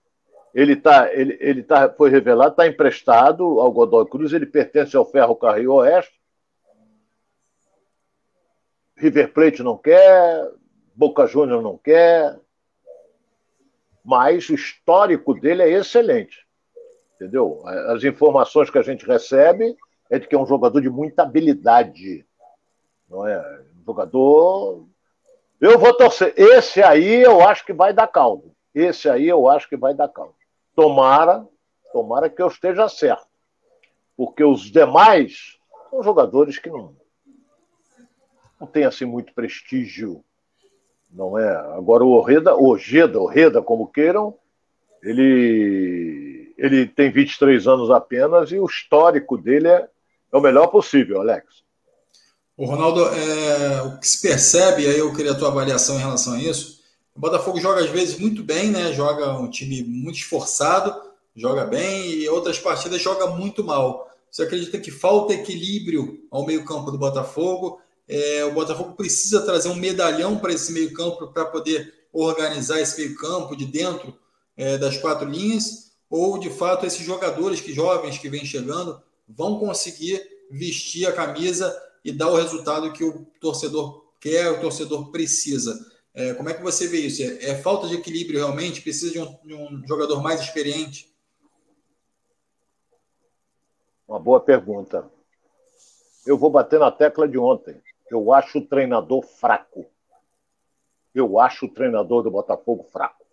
Ele, 0.54 0.74
tá, 0.74 1.12
ele, 1.12 1.36
ele 1.40 1.62
tá, 1.62 1.92
foi 1.92 2.08
revelado, 2.08 2.52
está 2.52 2.66
emprestado 2.66 3.60
ao 3.60 3.70
Godoy 3.70 4.08
Cruz, 4.08 4.32
ele 4.32 4.46
pertence 4.46 4.96
ao 4.96 5.04
Ferro 5.04 5.36
Carril 5.36 5.74
Oeste. 5.74 6.18
River 8.96 9.32
Plate 9.32 9.62
não 9.62 9.76
quer, 9.76 10.50
Boca 10.94 11.26
Júnior 11.26 11.60
não 11.60 11.76
quer, 11.76 12.38
mas 14.04 14.48
o 14.48 14.54
histórico 14.54 15.34
dele 15.34 15.62
é 15.62 15.70
excelente. 15.70 16.46
Entendeu? 17.16 17.62
As 17.66 18.04
informações 18.04 18.70
que 18.70 18.78
a 18.78 18.82
gente 18.82 19.04
recebe 19.04 19.76
é 20.08 20.18
de 20.18 20.28
que 20.28 20.34
é 20.34 20.38
um 20.38 20.46
jogador 20.46 20.80
de 20.80 20.90
muita 20.90 21.22
habilidade. 21.22 22.24
Não 23.08 23.26
é? 23.26 23.38
Um 23.80 23.84
jogador. 23.84 24.86
Eu 25.60 25.78
vou 25.78 25.96
torcer. 25.96 26.34
Esse 26.36 26.82
aí 26.82 27.22
eu 27.22 27.40
acho 27.40 27.64
que 27.64 27.72
vai 27.72 27.92
dar 27.92 28.06
caldo. 28.08 28.54
Esse 28.74 29.08
aí 29.08 29.28
eu 29.28 29.48
acho 29.48 29.68
que 29.68 29.76
vai 29.76 29.94
dar 29.94 30.08
caldo. 30.08 30.34
Tomara, 30.74 31.46
tomara 31.92 32.28
que 32.28 32.42
eu 32.42 32.48
esteja 32.48 32.88
certo. 32.88 33.26
Porque 34.16 34.42
os 34.44 34.70
demais 34.70 35.58
são 35.90 36.02
jogadores 36.02 36.58
que 36.58 36.68
não, 36.68 36.94
não 38.60 38.66
têm 38.66 38.84
assim 38.84 39.04
muito 39.04 39.32
prestígio. 39.32 40.24
Não 41.10 41.38
é? 41.38 41.48
Agora 41.76 42.04
o 42.04 42.10
Orreda, 42.10 42.56
Ojeda, 42.56 43.20
Orreda, 43.20 43.62
como 43.62 43.86
queiram, 43.86 44.36
ele, 45.00 46.52
ele 46.58 46.86
tem 46.86 47.10
23 47.10 47.66
anos 47.68 47.90
apenas 47.90 48.50
e 48.50 48.58
o 48.58 48.66
histórico 48.66 49.38
dele 49.38 49.68
é, 49.68 49.88
é 50.32 50.36
o 50.36 50.40
melhor 50.40 50.68
possível, 50.68 51.20
Alex. 51.20 51.62
O 52.56 52.66
Ronaldo, 52.66 53.04
é, 53.06 53.82
o 53.82 53.98
que 53.98 54.06
se 54.06 54.22
percebe, 54.22 54.86
aí 54.86 54.98
eu 54.98 55.12
queria 55.12 55.32
a 55.32 55.34
tua 55.34 55.48
avaliação 55.48 55.96
em 55.96 56.00
relação 56.00 56.34
a 56.34 56.40
isso. 56.40 56.80
O 57.14 57.18
Botafogo 57.18 57.60
joga 57.60 57.80
às 57.80 57.90
vezes 57.90 58.16
muito 58.16 58.44
bem, 58.44 58.70
né? 58.70 58.92
Joga 58.92 59.36
um 59.36 59.50
time 59.50 59.82
muito 59.82 60.18
esforçado, 60.18 60.94
joga 61.34 61.64
bem, 61.64 62.10
e 62.10 62.28
outras 62.28 62.58
partidas 62.58 63.02
joga 63.02 63.26
muito 63.26 63.64
mal. 63.64 64.08
Você 64.30 64.42
acredita 64.42 64.78
que 64.78 64.92
falta 64.92 65.34
equilíbrio 65.34 66.26
ao 66.30 66.46
meio-campo 66.46 66.92
do 66.92 66.98
Botafogo? 66.98 67.80
É, 68.08 68.44
o 68.44 68.52
Botafogo 68.52 68.92
precisa 68.92 69.42
trazer 69.42 69.68
um 69.68 69.74
medalhão 69.74 70.38
para 70.38 70.52
esse 70.52 70.72
meio-campo 70.72 71.28
para 71.28 71.46
poder 71.46 71.92
organizar 72.12 72.80
esse 72.80 73.00
meio-campo 73.00 73.56
de 73.56 73.66
dentro 73.66 74.16
é, 74.56 74.78
das 74.78 74.96
quatro 74.96 75.28
linhas, 75.28 75.92
ou 76.08 76.38
de 76.38 76.50
fato 76.50 76.86
esses 76.86 77.04
jogadores 77.04 77.60
que 77.60 77.72
jovens 77.72 78.16
que 78.16 78.28
vêm 78.28 78.44
chegando 78.44 79.00
vão 79.28 79.58
conseguir 79.58 80.22
vestir 80.48 81.06
a 81.06 81.12
camisa 81.12 81.74
e 82.04 82.12
dar 82.12 82.30
o 82.30 82.36
resultado 82.36 82.92
que 82.92 83.02
o 83.02 83.24
torcedor 83.40 84.04
quer, 84.20 84.50
o 84.50 84.60
torcedor 84.60 85.10
precisa. 85.10 85.74
É, 86.12 86.34
como 86.34 86.48
é 86.48 86.54
que 86.54 86.62
você 86.62 86.86
vê 86.86 86.98
isso? 86.98 87.22
É, 87.22 87.50
é, 87.50 87.54
falta 87.56 87.88
de 87.88 87.94
equilíbrio 87.94 88.38
realmente? 88.38 88.82
Precisa 88.82 89.10
de 89.10 89.18
um, 89.18 89.38
de 89.44 89.54
um 89.54 89.86
jogador 89.86 90.22
mais 90.22 90.40
experiente? 90.40 91.12
Uma 94.06 94.20
boa 94.20 94.38
pergunta. 94.38 95.10
Eu 96.26 96.38
vou 96.38 96.50
bater 96.50 96.78
na 96.78 96.92
tecla 96.92 97.26
de 97.26 97.38
ontem. 97.38 97.80
Eu 98.10 98.32
acho 98.32 98.58
o 98.58 98.66
treinador 98.66 99.22
fraco. 99.22 99.86
Eu 101.14 101.40
acho 101.40 101.66
o 101.66 101.72
treinador 101.72 102.22
do 102.22 102.30
Botafogo 102.30 102.84
fraco. 102.84 103.24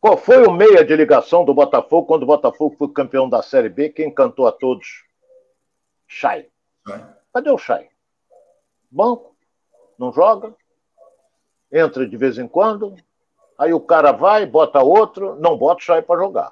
Qual 0.00 0.16
foi 0.16 0.46
o 0.46 0.52
meia 0.52 0.84
de 0.84 0.94
ligação 0.94 1.44
do 1.44 1.54
Botafogo 1.54 2.06
quando 2.06 2.22
o 2.22 2.26
Botafogo 2.26 2.76
foi 2.76 2.92
campeão 2.92 3.28
da 3.28 3.42
Série 3.42 3.68
B? 3.68 3.90
Quem 3.90 4.12
cantou 4.12 4.46
a 4.46 4.52
todos? 4.52 5.04
Chay. 6.06 6.48
Cadê 7.36 7.50
o 7.50 7.58
Chay? 7.58 7.90
Banco. 8.90 9.36
Não 9.98 10.10
joga. 10.10 10.54
Entra 11.70 12.08
de 12.08 12.16
vez 12.16 12.38
em 12.38 12.48
quando. 12.48 12.94
Aí 13.58 13.74
o 13.74 13.80
cara 13.80 14.10
vai, 14.10 14.46
bota 14.46 14.82
outro, 14.82 15.36
não 15.38 15.54
bota 15.54 15.82
o 15.82 15.84
Chay 15.84 16.00
para 16.00 16.18
jogar. 16.18 16.50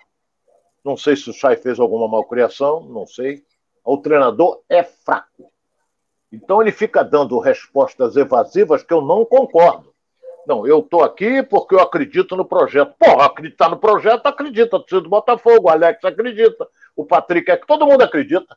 Não 0.84 0.94
sei 0.94 1.16
se 1.16 1.30
o 1.30 1.32
Chay 1.32 1.56
fez 1.56 1.80
alguma 1.80 2.06
malcriação, 2.06 2.82
não 2.82 3.06
sei. 3.06 3.42
O 3.82 3.96
treinador 3.96 4.60
é 4.68 4.82
fraco. 4.82 5.50
Então 6.30 6.60
ele 6.60 6.70
fica 6.70 7.02
dando 7.02 7.38
respostas 7.38 8.14
evasivas 8.14 8.82
que 8.82 8.92
eu 8.92 9.00
não 9.00 9.24
concordo. 9.24 9.90
Não, 10.46 10.66
eu 10.66 10.80
estou 10.80 11.02
aqui 11.02 11.42
porque 11.42 11.74
eu 11.74 11.80
acredito 11.80 12.36
no 12.36 12.44
projeto. 12.44 12.94
Porra, 12.98 13.24
acreditar 13.24 13.70
no 13.70 13.78
projeto, 13.78 14.26
acredita. 14.26 14.76
O 14.76 15.00
do 15.00 15.08
Botafogo, 15.08 15.66
o 15.66 15.70
Alex 15.70 16.04
acredita, 16.04 16.68
o 16.94 17.06
Patrick, 17.06 17.50
é 17.50 17.56
que 17.56 17.66
todo 17.66 17.86
mundo 17.86 18.02
acredita. 18.02 18.54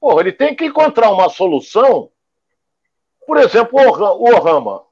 Porra, 0.00 0.20
ele 0.20 0.32
tem 0.32 0.54
que 0.54 0.66
encontrar 0.66 1.10
uma 1.10 1.28
solução. 1.28 2.10
Por 3.26 3.36
exemplo, 3.36 3.78
o 3.78 4.24
Orama. 4.28 4.82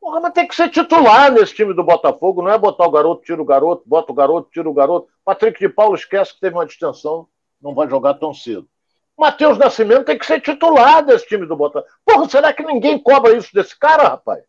O 0.00 0.10
Orama 0.10 0.30
tem 0.30 0.46
que 0.46 0.54
ser 0.54 0.68
titular 0.70 1.30
nesse 1.30 1.54
time 1.54 1.74
do 1.74 1.84
Botafogo, 1.84 2.42
não 2.42 2.50
é 2.50 2.58
botar 2.58 2.86
o 2.86 2.90
garoto, 2.90 3.22
tira 3.22 3.40
o 3.40 3.44
garoto, 3.44 3.82
bota 3.86 4.10
o 4.10 4.14
garoto, 4.14 4.50
tira 4.50 4.68
o 4.68 4.74
garoto. 4.74 5.08
Patrick 5.24 5.58
de 5.60 5.68
Paulo 5.68 5.94
esquece 5.94 6.34
que 6.34 6.40
teve 6.40 6.56
uma 6.56 6.66
distensão, 6.66 7.28
não 7.60 7.74
vai 7.74 7.88
jogar 7.88 8.14
tão 8.14 8.32
cedo. 8.32 8.68
Matheus 9.16 9.58
Nascimento 9.58 10.06
tem 10.06 10.18
que 10.18 10.26
ser 10.26 10.40
titular 10.40 11.04
desse 11.04 11.26
time 11.26 11.46
do 11.46 11.56
Botafogo. 11.56 11.92
Porra, 12.04 12.28
será 12.28 12.52
que 12.52 12.64
ninguém 12.64 12.98
cobra 12.98 13.36
isso 13.36 13.52
desse 13.54 13.78
cara, 13.78 14.08
rapaz? 14.08 14.42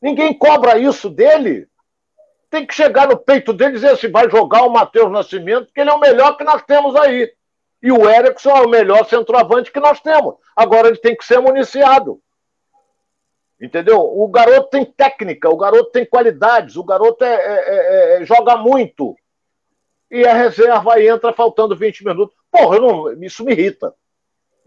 Ninguém 0.00 0.32
cobra 0.32 0.78
isso 0.78 1.10
dele? 1.10 1.68
Tem 2.48 2.66
que 2.66 2.74
chegar 2.74 3.08
no 3.08 3.16
peito 3.16 3.52
dele 3.52 3.72
e 3.72 3.74
dizer 3.74 3.90
assim: 3.90 4.10
vai 4.10 4.30
jogar 4.30 4.62
o 4.62 4.70
Matheus 4.70 5.10
Nascimento, 5.10 5.72
que 5.72 5.80
ele 5.80 5.90
é 5.90 5.92
o 5.92 6.00
melhor 6.00 6.36
que 6.36 6.44
nós 6.44 6.62
temos 6.62 6.94
aí. 6.96 7.32
E 7.82 7.90
o 7.90 8.08
Erickson 8.08 8.50
é 8.50 8.60
o 8.62 8.68
melhor 8.68 9.04
centroavante 9.06 9.72
que 9.72 9.80
nós 9.80 10.00
temos. 10.00 10.36
Agora 10.54 10.88
ele 10.88 10.98
tem 10.98 11.16
que 11.16 11.24
ser 11.24 11.40
municiado. 11.40 12.20
Entendeu? 13.60 13.98
O 14.00 14.28
garoto 14.28 14.70
tem 14.70 14.84
técnica, 14.84 15.48
o 15.48 15.56
garoto 15.56 15.90
tem 15.90 16.04
qualidades, 16.04 16.76
o 16.76 16.84
garoto 16.84 17.24
é, 17.24 17.34
é, 17.34 18.16
é, 18.18 18.22
é 18.22 18.24
joga 18.24 18.56
muito. 18.56 19.16
E 20.10 20.26
a 20.26 20.34
reserva 20.34 20.94
aí 20.94 21.08
entra 21.08 21.32
faltando 21.32 21.76
20 21.76 22.04
minutos. 22.04 22.36
Porra, 22.50 22.78
não, 22.78 23.12
isso 23.22 23.44
me 23.44 23.52
irrita. 23.52 23.94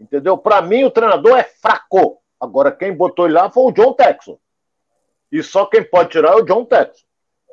Entendeu? 0.00 0.36
Para 0.36 0.60
mim, 0.60 0.84
o 0.84 0.90
treinador 0.90 1.38
é 1.38 1.44
fraco. 1.44 2.20
Agora, 2.40 2.72
quem 2.72 2.92
botou 2.92 3.26
ele 3.26 3.34
lá 3.34 3.50
foi 3.50 3.64
o 3.64 3.72
John 3.72 3.92
Texon. 3.92 4.38
E 5.32 5.42
só 5.42 5.64
quem 5.66 5.82
pode 5.82 6.10
tirar 6.10 6.32
é 6.32 6.36
o 6.36 6.42
John 6.42 6.64
Texon. 6.64 7.05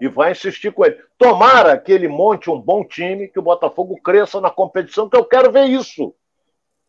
E 0.04 0.08
vai 0.10 0.34
insistir 0.34 0.74
com 0.74 0.84
ele. 0.84 1.02
Tomara 1.18 1.78
que 1.78 1.90
ele 1.90 2.10
monte 2.10 2.50
um 2.50 2.60
bom 2.60 2.84
time, 2.84 3.30
que 3.30 3.40
o 3.40 3.42
Botafogo 3.42 3.98
cresça 4.02 4.42
na 4.42 4.50
competição, 4.50 5.08
que 5.08 5.16
eu 5.16 5.24
quero 5.24 5.50
ver 5.50 5.64
isso. 5.68 6.14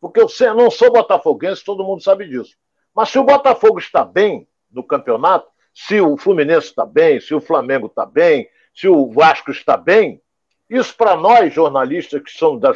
Porque 0.01 0.21
eu 0.21 0.27
não 0.57 0.69
sou 0.69 0.93
botafoguense, 0.93 1.65
todo 1.65 1.85
mundo 1.85 2.03
sabe 2.03 2.27
disso. 2.27 2.57
Mas 2.93 3.11
se 3.11 3.19
o 3.21 3.23
Botafogo 3.23 3.79
está 3.79 4.05
bem 4.05 4.49
no 4.69 4.83
campeonato, 4.83 5.47
se 5.73 6.01
o 6.01 6.17
Fluminense 6.17 6.67
está 6.67 6.85
bem, 6.85 7.21
se 7.21 7.33
o 7.33 7.41
Flamengo 7.41 7.87
está 7.87 8.05
bem, 8.05 8.49
se 8.75 8.89
o 8.89 9.09
Vasco 9.12 9.53
está 9.53 9.77
bem, 9.77 10.21
isso 10.69 10.97
para 10.97 11.15
nós, 11.15 11.55
jornalistas 11.55 12.21
que 12.21 12.33
da, 12.59 12.73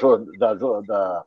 da, 0.54 1.24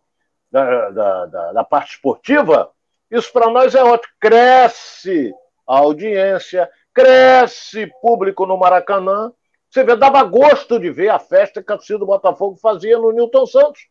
da, 0.50 1.26
da, 1.26 1.52
da 1.52 1.64
parte 1.66 1.96
esportiva, 1.96 2.72
isso 3.12 3.30
para 3.34 3.50
nós 3.50 3.76
é 3.76 3.84
ótimo. 3.84 4.14
Cresce 4.22 5.34
a 5.68 5.80
audiência, 5.80 6.72
cresce 6.94 7.92
público 8.02 8.46
no 8.46 8.58
Maracanã. 8.58 9.32
Você 9.70 9.84
vê, 9.84 9.96
dava 9.96 10.24
gosto 10.24 10.80
de 10.80 10.90
ver 10.90 11.10
a 11.10 11.20
festa 11.20 11.64
que 11.64 11.72
a 11.72 11.78
torcida 11.78 12.00
do 12.00 12.06
Botafogo 12.06 12.58
fazia 12.58 12.98
no 12.98 13.12
Newton 13.12 13.46
Santos. 13.46 13.82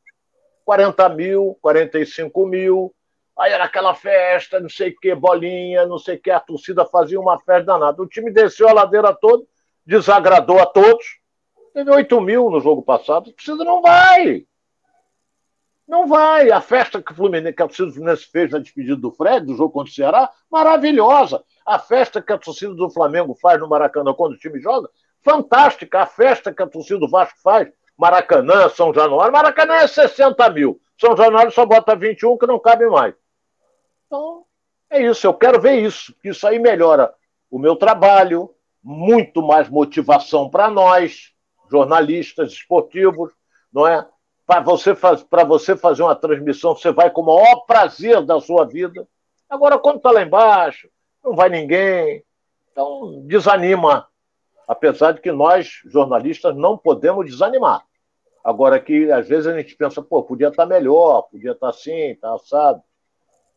40 0.64 1.08
mil, 1.10 1.58
45 1.60 2.46
mil. 2.46 2.94
Aí 3.38 3.52
era 3.52 3.64
aquela 3.64 3.94
festa, 3.94 4.60
não 4.60 4.68
sei 4.68 4.90
o 4.90 4.96
que, 4.96 5.14
bolinha, 5.14 5.86
não 5.86 5.98
sei 5.98 6.16
o 6.16 6.20
que, 6.20 6.30
a 6.30 6.38
torcida 6.38 6.84
fazia 6.84 7.18
uma 7.18 7.38
festa 7.40 7.64
danada. 7.64 8.02
O 8.02 8.06
time 8.06 8.30
desceu 8.30 8.68
a 8.68 8.72
ladeira 8.72 9.14
toda, 9.14 9.42
desagradou 9.86 10.60
a 10.60 10.66
todos 10.66 11.20
Teve 11.72 11.90
8 11.90 12.20
mil 12.20 12.50
no 12.50 12.60
jogo 12.60 12.82
passado. 12.82 13.32
Precisa 13.32 13.64
não 13.64 13.80
vai. 13.80 14.44
Não 15.90 16.06
vai. 16.06 16.52
A 16.52 16.60
festa 16.60 17.02
que 17.02 17.10
o 17.10 17.14
Fluminense, 17.16 17.52
que 17.52 17.62
a 17.64 17.66
torcida 17.66 17.88
do 17.88 17.94
Fluminense 17.94 18.24
fez 18.30 18.52
na 18.52 18.60
despedida 18.60 18.94
do 18.94 19.10
Fred, 19.10 19.44
do 19.44 19.56
jogo 19.56 19.72
contra 19.72 19.90
o 19.90 19.92
Ceará, 19.92 20.30
maravilhosa. 20.48 21.42
A 21.66 21.80
festa 21.80 22.22
que 22.22 22.32
a 22.32 22.38
torcida 22.38 22.72
do 22.72 22.88
Flamengo 22.88 23.34
faz 23.34 23.58
no 23.58 23.68
Maracanã 23.68 24.14
quando 24.14 24.34
o 24.34 24.38
time 24.38 24.60
joga, 24.60 24.88
fantástica. 25.20 26.02
A 26.02 26.06
festa 26.06 26.54
que 26.54 26.62
a 26.62 26.66
torcida 26.68 27.00
do 27.00 27.08
Vasco 27.08 27.36
faz, 27.42 27.68
Maracanã, 27.98 28.68
São 28.68 28.94
Januário. 28.94 29.32
Maracanã 29.32 29.74
é 29.74 29.88
60 29.88 30.48
mil. 30.50 30.80
São 30.96 31.16
Januário 31.16 31.50
só 31.50 31.66
bota 31.66 31.96
21, 31.96 32.38
que 32.38 32.46
não 32.46 32.60
cabe 32.60 32.86
mais. 32.86 33.12
Então, 34.06 34.44
é 34.88 35.02
isso. 35.02 35.26
Eu 35.26 35.34
quero 35.34 35.60
ver 35.60 35.82
isso. 35.82 36.14
Isso 36.22 36.46
aí 36.46 36.60
melhora 36.60 37.12
o 37.50 37.58
meu 37.58 37.74
trabalho, 37.74 38.54
muito 38.80 39.42
mais 39.42 39.68
motivação 39.68 40.48
para 40.48 40.70
nós 40.70 41.32
jornalistas 41.68 42.52
esportivos, 42.52 43.32
não 43.72 43.88
é? 43.88 44.06
Para 44.50 44.62
você, 44.62 44.96
faz, 44.96 45.24
você 45.46 45.76
fazer 45.76 46.02
uma 46.02 46.16
transmissão, 46.16 46.74
você 46.74 46.90
vai 46.90 47.08
com 47.08 47.20
o 47.20 47.26
maior 47.26 47.60
prazer 47.66 48.20
da 48.22 48.40
sua 48.40 48.66
vida. 48.66 49.06
Agora, 49.48 49.78
quando 49.78 49.98
está 49.98 50.10
lá 50.10 50.22
embaixo, 50.22 50.88
não 51.22 51.36
vai 51.36 51.48
ninguém. 51.48 52.24
Então, 52.72 53.22
desanima. 53.26 54.08
Apesar 54.66 55.12
de 55.12 55.20
que 55.20 55.30
nós, 55.30 55.80
jornalistas, 55.84 56.56
não 56.56 56.76
podemos 56.76 57.26
desanimar. 57.26 57.84
Agora 58.42 58.80
que 58.80 59.12
às 59.12 59.28
vezes 59.28 59.46
a 59.46 59.56
gente 59.56 59.76
pensa, 59.76 60.02
pô, 60.02 60.20
podia 60.24 60.48
estar 60.48 60.64
tá 60.64 60.68
melhor, 60.68 61.28
podia 61.30 61.52
estar 61.52 61.68
tá 61.68 61.70
assim, 61.70 62.16
tá 62.20 62.34
assado. 62.34 62.82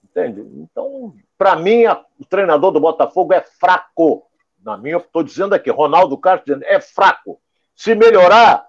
Entende? 0.03 0.41
Então, 0.41 1.15
para 1.35 1.55
mim, 1.55 1.85
a, 1.85 2.05
o 2.19 2.25
treinador 2.25 2.71
do 2.71 2.79
Botafogo 2.79 3.33
é 3.33 3.41
fraco. 3.41 4.27
Na 4.63 4.77
minha, 4.77 4.97
estou 4.97 5.23
dizendo 5.23 5.55
aqui, 5.55 5.71
Ronaldo 5.71 6.15
Castro 6.19 6.53
dizendo, 6.53 6.65
é 6.65 6.79
fraco. 6.79 7.41
Se 7.75 7.95
melhorar, 7.95 8.67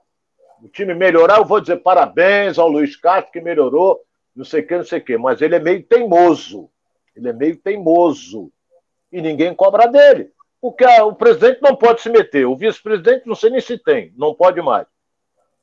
o 0.64 0.68
time 0.68 0.94
melhorar, 0.94 1.36
eu 1.36 1.44
vou 1.44 1.60
dizer 1.60 1.76
parabéns 1.76 2.58
ao 2.58 2.70
Luiz 2.70 2.96
Castro 2.96 3.30
que 3.30 3.40
melhorou, 3.40 4.00
não 4.34 4.46
sei 4.46 4.62
o 4.62 4.66
que, 4.66 4.76
não 4.78 4.84
sei 4.84 4.98
o 4.98 5.04
que. 5.04 5.18
Mas 5.18 5.42
ele 5.42 5.54
é 5.54 5.60
meio 5.60 5.82
teimoso. 5.82 6.70
Ele 7.14 7.28
é 7.28 7.34
meio 7.34 7.54
teimoso. 7.58 8.50
E 9.12 9.20
ninguém 9.20 9.54
cobra 9.54 9.86
dele. 9.86 10.32
Porque 10.62 10.86
o 10.86 11.14
presidente 11.14 11.60
não 11.60 11.76
pode 11.76 12.00
se 12.00 12.08
meter. 12.08 12.46
O 12.46 12.56
vice-presidente 12.56 13.26
não 13.26 13.34
sei 13.34 13.50
nem 13.50 13.60
se 13.60 13.76
tem, 13.76 14.14
não 14.16 14.34
pode 14.34 14.62
mais. 14.62 14.86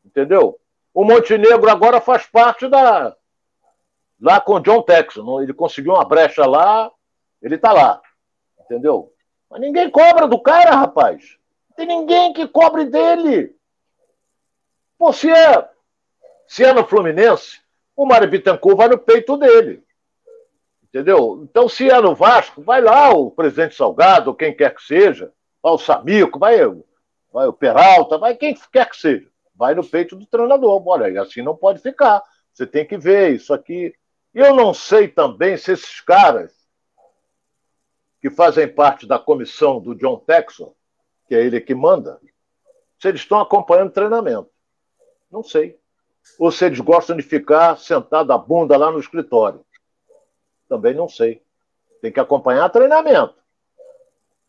Entendeu? 0.05 0.59
O 0.93 1.03
Montenegro 1.03 1.71
agora 1.71 1.99
faz 1.99 2.27
parte 2.27 2.67
da. 2.67 3.15
Lá 4.21 4.39
com 4.39 4.53
o 4.53 4.59
John 4.59 4.83
Texon. 4.83 5.41
Ele 5.41 5.51
conseguiu 5.51 5.93
uma 5.93 6.05
brecha 6.05 6.45
lá, 6.45 6.91
ele 7.41 7.57
tá 7.57 7.73
lá. 7.73 7.99
Entendeu? 8.59 9.11
Mas 9.49 9.61
ninguém 9.61 9.89
cobra 9.89 10.27
do 10.27 10.39
cara, 10.39 10.75
rapaz. 10.75 11.39
Não 11.71 11.75
tem 11.75 11.87
ninguém 11.87 12.33
que 12.33 12.47
cobre 12.47 12.85
dele. 12.85 13.55
Pô, 15.01 15.11
se 15.11 15.31
é, 15.31 15.67
se 16.45 16.63
é 16.63 16.71
no 16.71 16.85
Fluminense, 16.85 17.59
o 17.95 18.05
Mário 18.05 18.29
Bittencourt 18.29 18.77
vai 18.77 18.87
no 18.87 18.99
peito 18.99 19.35
dele. 19.35 19.83
Entendeu? 20.83 21.39
Então, 21.41 21.67
se 21.67 21.89
é 21.89 21.99
no 21.99 22.13
Vasco, 22.13 22.61
vai 22.61 22.81
lá 22.81 23.09
o 23.09 23.31
presidente 23.31 23.73
Salgado, 23.73 24.35
quem 24.35 24.55
quer 24.55 24.75
que 24.75 24.83
seja, 24.83 25.33
vai 25.59 25.71
o 25.73 25.79
Samico, 25.79 26.37
vai, 26.37 26.59
vai 27.33 27.47
o 27.47 27.51
Peralta, 27.51 28.19
vai 28.19 28.35
quem 28.35 28.55
quer 28.71 28.87
que 28.87 28.95
seja. 28.95 29.27
Vai 29.55 29.73
no 29.73 29.83
peito 29.83 30.15
do 30.15 30.27
treinador. 30.27 30.87
Olha, 30.87 31.19
assim 31.19 31.41
não 31.41 31.57
pode 31.57 31.81
ficar. 31.81 32.21
Você 32.53 32.67
tem 32.67 32.85
que 32.85 32.95
ver 32.95 33.33
isso 33.33 33.55
aqui. 33.55 33.95
Eu 34.31 34.53
não 34.53 34.71
sei 34.71 35.07
também 35.07 35.57
se 35.57 35.71
esses 35.71 35.99
caras 36.01 36.53
que 38.21 38.29
fazem 38.29 38.67
parte 38.67 39.07
da 39.07 39.17
comissão 39.17 39.81
do 39.81 39.95
John 39.95 40.19
Texon, 40.19 40.75
que 41.27 41.33
é 41.33 41.43
ele 41.43 41.59
que 41.59 41.73
manda, 41.73 42.21
se 42.99 43.07
eles 43.07 43.21
estão 43.21 43.39
acompanhando 43.39 43.87
o 43.89 43.93
treinamento. 43.93 44.50
Não 45.32 45.43
sei. 45.43 45.79
Ou 46.38 46.51
se 46.51 46.65
eles 46.65 46.79
gostam 46.79 47.15
de 47.15 47.23
ficar 47.23 47.77
sentado 47.77 48.32
a 48.32 48.38
bunda 48.38 48.77
lá 48.77 48.91
no 48.91 48.99
escritório. 48.99 49.65
Também 50.67 50.93
não 50.93 51.07
sei. 51.07 51.41
Tem 52.01 52.11
que 52.11 52.19
acompanhar 52.19 52.69
treinamento. 52.69 53.36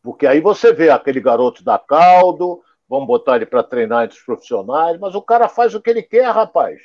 Porque 0.02 0.26
aí 0.26 0.40
você 0.40 0.72
vê 0.72 0.90
aquele 0.90 1.20
garoto 1.20 1.62
da 1.62 1.78
caldo, 1.78 2.62
vamos 2.88 3.06
botar 3.06 3.36
ele 3.36 3.46
para 3.46 3.62
treinar 3.62 4.04
entre 4.04 4.18
os 4.18 4.24
profissionais, 4.24 4.98
mas 4.98 5.14
o 5.14 5.22
cara 5.22 5.48
faz 5.48 5.74
o 5.74 5.80
que 5.80 5.90
ele 5.90 6.02
quer, 6.02 6.28
rapaz. 6.30 6.80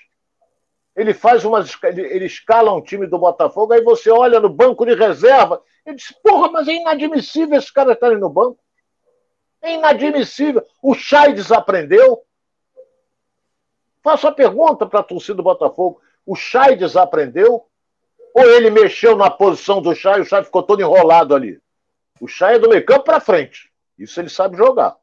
Ele 0.95 1.13
faz 1.13 1.43
umas. 1.45 1.77
Ele 1.83 2.25
escala 2.25 2.73
um 2.73 2.81
time 2.81 3.07
do 3.07 3.19
Botafogo, 3.19 3.73
aí 3.73 3.81
você 3.81 4.09
olha 4.09 4.39
no 4.39 4.49
banco 4.49 4.85
de 4.85 4.95
reserva 4.95 5.61
e 5.85 5.93
diz: 5.93 6.11
porra, 6.23 6.51
mas 6.51 6.67
é 6.67 6.73
inadmissível 6.73 7.57
esse 7.57 7.71
cara 7.71 7.93
estar 7.93 8.11
no 8.17 8.29
banco. 8.29 8.59
É 9.61 9.73
inadmissível. 9.73 10.65
O 10.81 10.93
Chay 10.93 11.33
desaprendeu. 11.33 12.23
Faço 14.07 14.25
a 14.25 14.31
pergunta 14.31 14.85
para 14.85 15.01
a 15.01 15.03
torcida 15.03 15.35
do 15.35 15.43
Botafogo: 15.43 15.99
o 16.25 16.33
Chay 16.33 16.77
desaprendeu? 16.77 17.65
Ou 18.33 18.43
ele 18.51 18.69
mexeu 18.69 19.17
na 19.17 19.29
posição 19.29 19.81
do 19.81 19.93
Chay 19.93 20.19
e 20.19 20.21
o 20.21 20.25
Chay 20.25 20.45
ficou 20.45 20.63
todo 20.63 20.81
enrolado 20.81 21.35
ali? 21.35 21.59
O 22.21 22.25
Chay 22.25 22.55
é 22.55 22.59
do 22.59 22.69
meio 22.69 22.85
campo 22.85 23.03
para 23.03 23.19
frente. 23.19 23.69
Isso 23.99 24.17
ele 24.17 24.29
sabe 24.29 24.55
jogar. 24.55 24.95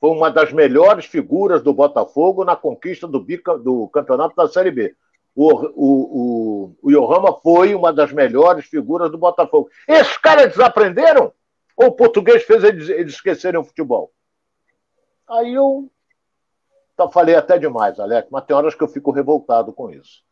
Foi 0.00 0.10
uma 0.10 0.32
das 0.32 0.52
melhores 0.52 1.04
figuras 1.04 1.62
do 1.62 1.72
Botafogo 1.72 2.44
na 2.44 2.56
conquista 2.56 3.06
do, 3.06 3.20
bica, 3.20 3.56
do 3.56 3.86
campeonato 3.86 4.34
da 4.34 4.48
Série 4.48 4.72
B. 4.72 4.96
O, 5.32 5.52
o, 5.54 6.72
o, 6.72 6.76
o 6.82 6.90
Yohama 6.90 7.38
foi 7.40 7.72
uma 7.72 7.92
das 7.92 8.12
melhores 8.12 8.64
figuras 8.66 9.12
do 9.12 9.16
Botafogo. 9.16 9.70
Esses 9.86 10.18
caras 10.18 10.48
desaprenderam? 10.48 11.32
Ou 11.76 11.86
o 11.86 11.92
português 11.92 12.42
fez 12.42 12.64
eles, 12.64 12.88
eles 12.88 13.14
esquecerem 13.14 13.60
o 13.60 13.64
futebol? 13.64 14.10
Aí 15.28 15.54
eu 15.54 15.88
então, 17.00 17.10
falei 17.10 17.34
até 17.34 17.58
demais, 17.58 17.98
Alex, 17.98 18.28
mas 18.30 18.44
tem 18.44 18.54
horas 18.54 18.74
que 18.74 18.82
eu 18.82 18.88
fico 18.88 19.10
revoltado 19.10 19.72
com 19.72 19.90
isso. 19.90 20.22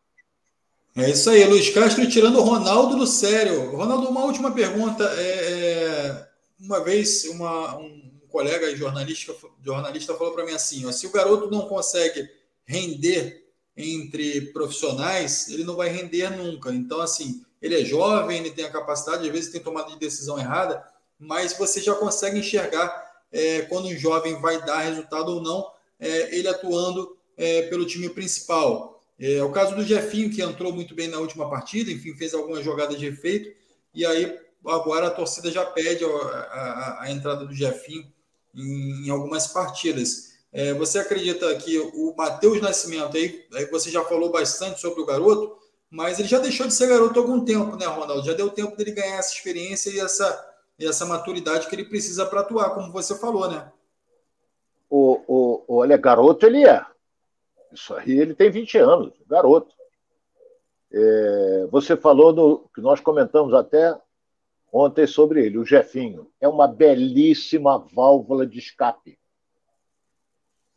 É 0.94 1.08
isso 1.08 1.30
aí, 1.30 1.42
Luiz 1.44 1.70
Castro 1.70 2.06
tirando 2.06 2.38
o 2.38 2.42
Ronaldo 2.42 2.94
do 2.94 3.06
sério. 3.06 3.74
Ronaldo, 3.74 4.06
uma 4.08 4.24
última 4.24 4.50
pergunta. 4.50 5.02
É, 5.16 5.22
é 5.22 6.28
uma 6.60 6.84
vez 6.84 7.24
uma, 7.24 7.78
um 7.78 8.10
colega 8.28 8.76
jornalista, 8.76 9.34
jornalista 9.64 10.12
falou 10.12 10.34
para 10.34 10.44
mim 10.44 10.52
assim: 10.52 10.84
ó, 10.84 10.92
se 10.92 11.06
o 11.06 11.10
garoto 11.10 11.50
não 11.50 11.62
consegue 11.62 12.28
render 12.66 13.46
entre 13.74 14.52
profissionais, 14.52 15.48
ele 15.48 15.64
não 15.64 15.74
vai 15.74 15.88
render 15.88 16.36
nunca. 16.36 16.70
Então, 16.70 17.00
assim, 17.00 17.42
ele 17.62 17.80
é 17.80 17.84
jovem, 17.84 18.40
ele 18.40 18.50
tem 18.50 18.66
a 18.66 18.70
capacidade, 18.70 19.26
às 19.26 19.32
vezes 19.32 19.50
tem 19.50 19.62
tomada 19.62 19.90
de 19.90 19.98
decisão 19.98 20.38
errada, 20.38 20.84
mas 21.18 21.56
você 21.56 21.80
já 21.80 21.94
consegue 21.94 22.40
enxergar 22.40 23.22
é, 23.32 23.62
quando 23.62 23.86
um 23.86 23.96
jovem 23.96 24.38
vai 24.38 24.62
dar 24.66 24.80
resultado 24.80 25.30
ou 25.30 25.40
não 25.40 25.77
é, 25.99 26.36
ele 26.36 26.49
atuando 26.49 27.16
é, 27.36 27.62
pelo 27.62 27.86
time 27.86 28.09
principal. 28.09 29.03
É, 29.18 29.42
o 29.42 29.51
caso 29.51 29.74
do 29.74 29.82
Jefinho, 29.82 30.30
que 30.30 30.42
entrou 30.42 30.72
muito 30.72 30.94
bem 30.94 31.09
na 31.09 31.18
última 31.18 31.49
partida, 31.51 31.90
enfim, 31.90 32.14
fez 32.14 32.34
algumas 32.34 32.64
jogadas 32.64 32.99
de 32.99 33.07
efeito, 33.07 33.51
e 33.92 34.07
aí 34.07 34.38
agora 34.66 35.09
a 35.09 35.11
torcida 35.11 35.51
já 35.51 35.64
pede 35.64 36.05
a, 36.05 36.09
a, 36.09 37.03
a 37.03 37.11
entrada 37.11 37.44
do 37.44 37.55
Jefinho 37.55 38.12
em, 38.55 39.07
em 39.07 39.11
algumas 39.11 39.49
partidas. 39.49 40.28
É, 40.53 40.72
você 40.72 40.99
acredita 40.99 41.55
que 41.57 41.78
o 41.78 42.14
Matheus 42.16 42.61
Nascimento, 42.61 43.16
aí, 43.16 43.44
aí 43.53 43.66
você 43.66 43.90
já 43.90 44.05
falou 44.05 44.30
bastante 44.30 44.80
sobre 44.80 45.03
o 45.03 45.07
garoto, 45.07 45.59
mas 45.90 46.18
ele 46.18 46.28
já 46.28 46.38
deixou 46.38 46.66
de 46.66 46.74
ser 46.74 46.88
garoto 46.88 47.18
há 47.18 47.22
algum 47.22 47.44
tempo, 47.44 47.76
né, 47.76 47.86
Ronaldo? 47.86 48.24
Já 48.24 48.34
deu 48.34 48.51
tempo 48.51 48.76
dele 48.76 48.92
ganhar 48.92 49.16
essa 49.16 49.34
experiência 49.34 49.90
e 49.90 49.99
essa, 49.99 50.55
e 50.78 50.86
essa 50.86 51.05
maturidade 51.05 51.66
que 51.66 51.74
ele 51.74 51.84
precisa 51.84 52.24
para 52.24 52.40
atuar, 52.40 52.70
como 52.70 52.92
você 52.92 53.16
falou, 53.18 53.51
né? 53.51 53.70
o, 54.90 55.20
o, 55.26 55.47
olha, 55.68 55.96
garoto 55.98 56.46
ele 56.46 56.66
é. 56.66 56.84
Isso 57.72 57.94
aí 57.94 58.18
ele 58.18 58.34
tem 58.34 58.50
20 58.50 58.78
anos, 58.78 59.12
garoto. 59.26 59.74
É, 60.90 61.68
você 61.70 61.96
falou 61.96 62.66
que 62.74 62.80
nós 62.80 62.98
comentamos 62.98 63.52
até 63.52 63.94
ontem 64.72 65.06
sobre 65.06 65.44
ele, 65.44 65.58
o 65.58 65.64
Jefinho. 65.64 66.30
É 66.40 66.48
uma 66.48 66.66
belíssima 66.66 67.78
válvula 67.78 68.46
de 68.46 68.58
escape. 68.58 69.18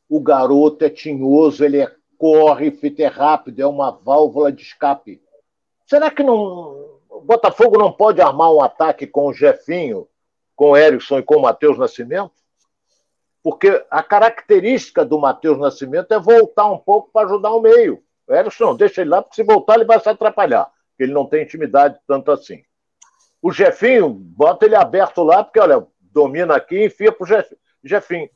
O 0.09 0.19
garoto 0.19 0.83
é 0.83 0.89
tinhoso, 0.89 1.63
ele 1.63 1.79
é, 1.79 1.95
corre, 2.17 2.71
fita 2.71 3.03
é 3.03 3.07
rápido, 3.07 3.61
é 3.61 3.65
uma 3.65 3.91
válvula 3.91 4.51
de 4.51 4.61
escape. 4.61 5.21
Será 5.85 6.11
que 6.11 6.21
não, 6.21 6.99
o 7.09 7.21
Botafogo 7.21 7.77
não 7.77 7.91
pode 7.91 8.21
armar 8.21 8.51
um 8.51 8.61
ataque 8.61 9.07
com 9.07 9.27
o 9.27 9.33
Jefinho, 9.33 10.07
com 10.55 10.71
o 10.71 10.77
Erickson 10.77 11.19
e 11.19 11.23
com 11.23 11.37
o 11.37 11.41
Matheus 11.41 11.77
Nascimento? 11.77 12.40
Porque 13.43 13.83
a 13.89 14.03
característica 14.03 15.03
do 15.03 15.19
Matheus 15.19 15.57
Nascimento 15.57 16.13
é 16.13 16.19
voltar 16.19 16.67
um 16.67 16.77
pouco 16.77 17.09
para 17.11 17.25
ajudar 17.25 17.51
o 17.51 17.61
meio. 17.61 18.03
O 18.27 18.33
Erickson, 18.33 18.75
deixa 18.75 19.01
ele 19.01 19.09
lá, 19.09 19.21
porque 19.21 19.35
se 19.35 19.43
voltar 19.43 19.75
ele 19.75 19.85
vai 19.85 19.99
se 19.99 20.07
atrapalhar, 20.07 20.65
porque 20.89 21.03
ele 21.03 21.13
não 21.13 21.25
tem 21.25 21.43
intimidade 21.43 21.99
tanto 22.07 22.31
assim. 22.31 22.63
O 23.41 23.51
Jefinho, 23.51 24.09
bota 24.09 24.65
ele 24.65 24.75
aberto 24.75 25.23
lá, 25.23 25.43
porque, 25.43 25.59
olha, 25.59 25.85
domina 25.99 26.55
aqui 26.55 26.75
e 26.75 26.85
enfia 26.85 27.11
pro 27.11 27.25
Jefinho. 27.25 27.59
Jefinho. 27.83 28.29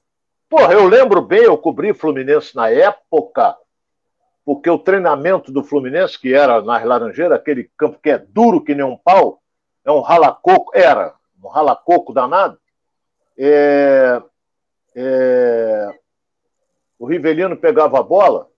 Porra, 0.49 0.73
eu 0.73 0.87
lembro 0.87 1.21
bem, 1.21 1.43
eu 1.43 1.57
cobri 1.57 1.93
Fluminense 1.93 2.55
na 2.55 2.69
época, 2.69 3.55
porque 4.43 4.69
o 4.69 4.79
treinamento 4.79 5.51
do 5.51 5.63
Fluminense, 5.63 6.19
que 6.19 6.33
era 6.33 6.61
nas 6.61 6.83
Laranjeiras, 6.83 7.37
aquele 7.37 7.69
campo 7.77 7.99
que 8.01 8.09
é 8.09 8.17
duro 8.17 8.63
que 8.63 8.73
nem 8.73 8.85
um 8.85 8.97
pau, 8.97 9.41
é 9.83 9.91
um 9.91 10.01
ralacoco, 10.01 10.71
era 10.73 11.13
um 11.43 11.47
ralacoco 11.47 12.13
danado, 12.13 12.57
é, 13.37 14.21
é, 14.95 15.89
o 16.97 17.05
Rivelino 17.05 17.57
pegava 17.57 17.99
a 17.99 18.03
bola, 18.03 18.49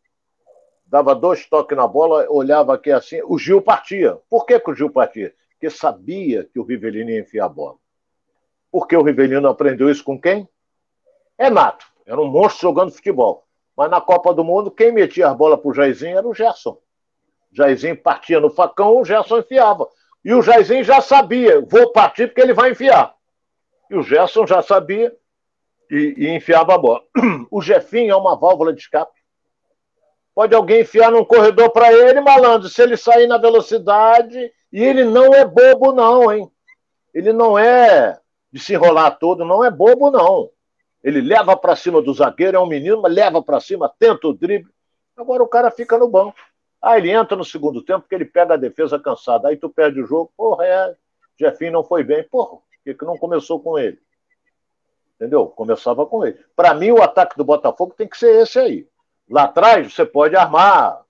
dava 0.85 1.15
dois 1.15 1.45
toques 1.47 1.75
na 1.75 1.87
bola, 1.87 2.27
olhava 2.29 2.75
aqui 2.75 2.91
assim, 2.91 3.19
o 3.25 3.37
Gil 3.37 3.61
partia. 3.61 4.17
Por 4.29 4.45
que, 4.45 4.59
que 4.59 4.71
o 4.71 4.75
Gil 4.75 4.89
partia? 4.89 5.33
Porque 5.51 5.69
sabia 5.69 6.43
que 6.43 6.59
o 6.59 6.63
Rivelino 6.63 7.09
ia 7.09 7.19
enfiar 7.19 7.45
a 7.45 7.49
bola. 7.49 7.77
Porque 8.71 8.95
o 8.95 9.01
Rivelino 9.01 9.47
aprendeu 9.47 9.89
isso 9.89 10.03
com 10.03 10.19
quem? 10.19 10.47
É 11.37 11.49
nato. 11.49 11.85
Era 12.05 12.21
um 12.21 12.27
monstro 12.27 12.69
jogando 12.69 12.91
futebol. 12.91 13.45
Mas 13.75 13.89
na 13.89 13.99
Copa 13.99 14.33
do 14.33 14.43
Mundo, 14.43 14.71
quem 14.71 14.91
metia 14.91 15.29
a 15.29 15.33
bola 15.33 15.57
pro 15.57 15.73
Jairzinho 15.73 16.17
era 16.17 16.27
o 16.27 16.33
Gerson. 16.33 16.79
Jairzinho 17.51 17.97
partia 17.97 18.39
no 18.39 18.49
facão, 18.49 18.97
o 18.97 19.05
Gerson 19.05 19.39
enfiava. 19.39 19.87
E 20.23 20.33
o 20.33 20.41
Jairzinho 20.41 20.83
já 20.83 21.01
sabia, 21.01 21.61
vou 21.61 21.91
partir 21.91 22.27
porque 22.27 22.41
ele 22.41 22.53
vai 22.53 22.71
enfiar. 22.71 23.15
E 23.89 23.95
o 23.95 24.03
Gerson 24.03 24.45
já 24.45 24.61
sabia, 24.61 25.15
e, 25.89 26.13
e 26.17 26.29
enfiava 26.29 26.75
a 26.75 26.77
bola. 26.77 27.01
O 27.51 27.61
Jefinho 27.61 28.11
é 28.11 28.15
uma 28.15 28.35
válvula 28.35 28.73
de 28.73 28.81
escape. 28.81 29.11
Pode 30.35 30.53
alguém 30.53 30.81
enfiar 30.81 31.11
num 31.11 31.25
corredor 31.25 31.71
para 31.71 31.91
ele, 31.91 32.21
malandro, 32.21 32.69
se 32.69 32.81
ele 32.81 32.95
sair 32.95 33.27
na 33.27 33.37
velocidade. 33.37 34.51
E 34.71 34.83
ele 34.83 35.03
não 35.03 35.33
é 35.33 35.43
bobo, 35.45 35.91
não, 35.91 36.31
hein? 36.31 36.51
Ele 37.13 37.33
não 37.33 37.57
é 37.57 38.19
de 38.51 38.59
se 38.59 38.73
enrolar 38.73 39.17
todo, 39.17 39.45
não 39.45 39.63
é 39.63 39.71
bobo, 39.71 40.11
não. 40.11 40.49
Ele 41.03 41.21
leva 41.21 41.55
para 41.55 41.75
cima 41.75 42.01
do 42.01 42.13
zagueiro, 42.13 42.57
é 42.57 42.59
um 42.59 42.67
menino, 42.67 43.01
mas 43.01 43.13
leva 43.13 43.41
para 43.41 43.59
cima, 43.59 43.91
tenta 43.97 44.27
o 44.27 44.33
drible. 44.33 44.71
Agora 45.15 45.41
o 45.41 45.47
cara 45.47 45.71
fica 45.71 45.97
no 45.97 46.07
banco. 46.07 46.37
Ah, 46.81 46.97
ele 46.97 47.09
entra 47.09 47.35
no 47.35 47.43
segundo 47.43 47.83
tempo 47.83 48.01
porque 48.01 48.15
ele 48.15 48.25
pega 48.25 48.53
a 48.53 48.57
defesa 48.57 48.99
cansada. 48.99 49.47
Aí 49.47 49.57
tu 49.57 49.69
perde 49.69 50.01
o 50.01 50.05
jogo. 50.05 50.31
Porra, 50.37 50.65
é. 50.65 50.95
Jefinho 51.39 51.71
não 51.71 51.83
foi 51.83 52.03
bem. 52.03 52.23
Porra, 52.23 52.57
por 52.57 52.63
que, 52.83 52.93
que 52.93 53.05
não 53.05 53.17
começou 53.17 53.59
com 53.59 53.77
ele? 53.77 53.99
Entendeu? 55.17 55.47
Começava 55.47 56.05
com 56.05 56.25
ele. 56.25 56.39
Para 56.55 56.73
mim, 56.75 56.91
o 56.91 57.01
ataque 57.01 57.35
do 57.35 57.43
Botafogo 57.43 57.93
tem 57.97 58.07
que 58.07 58.17
ser 58.17 58.43
esse 58.43 58.59
aí. 58.59 58.87
Lá 59.27 59.43
atrás, 59.43 59.91
você 59.93 60.05
pode 60.05 60.35
armar 60.35 61.03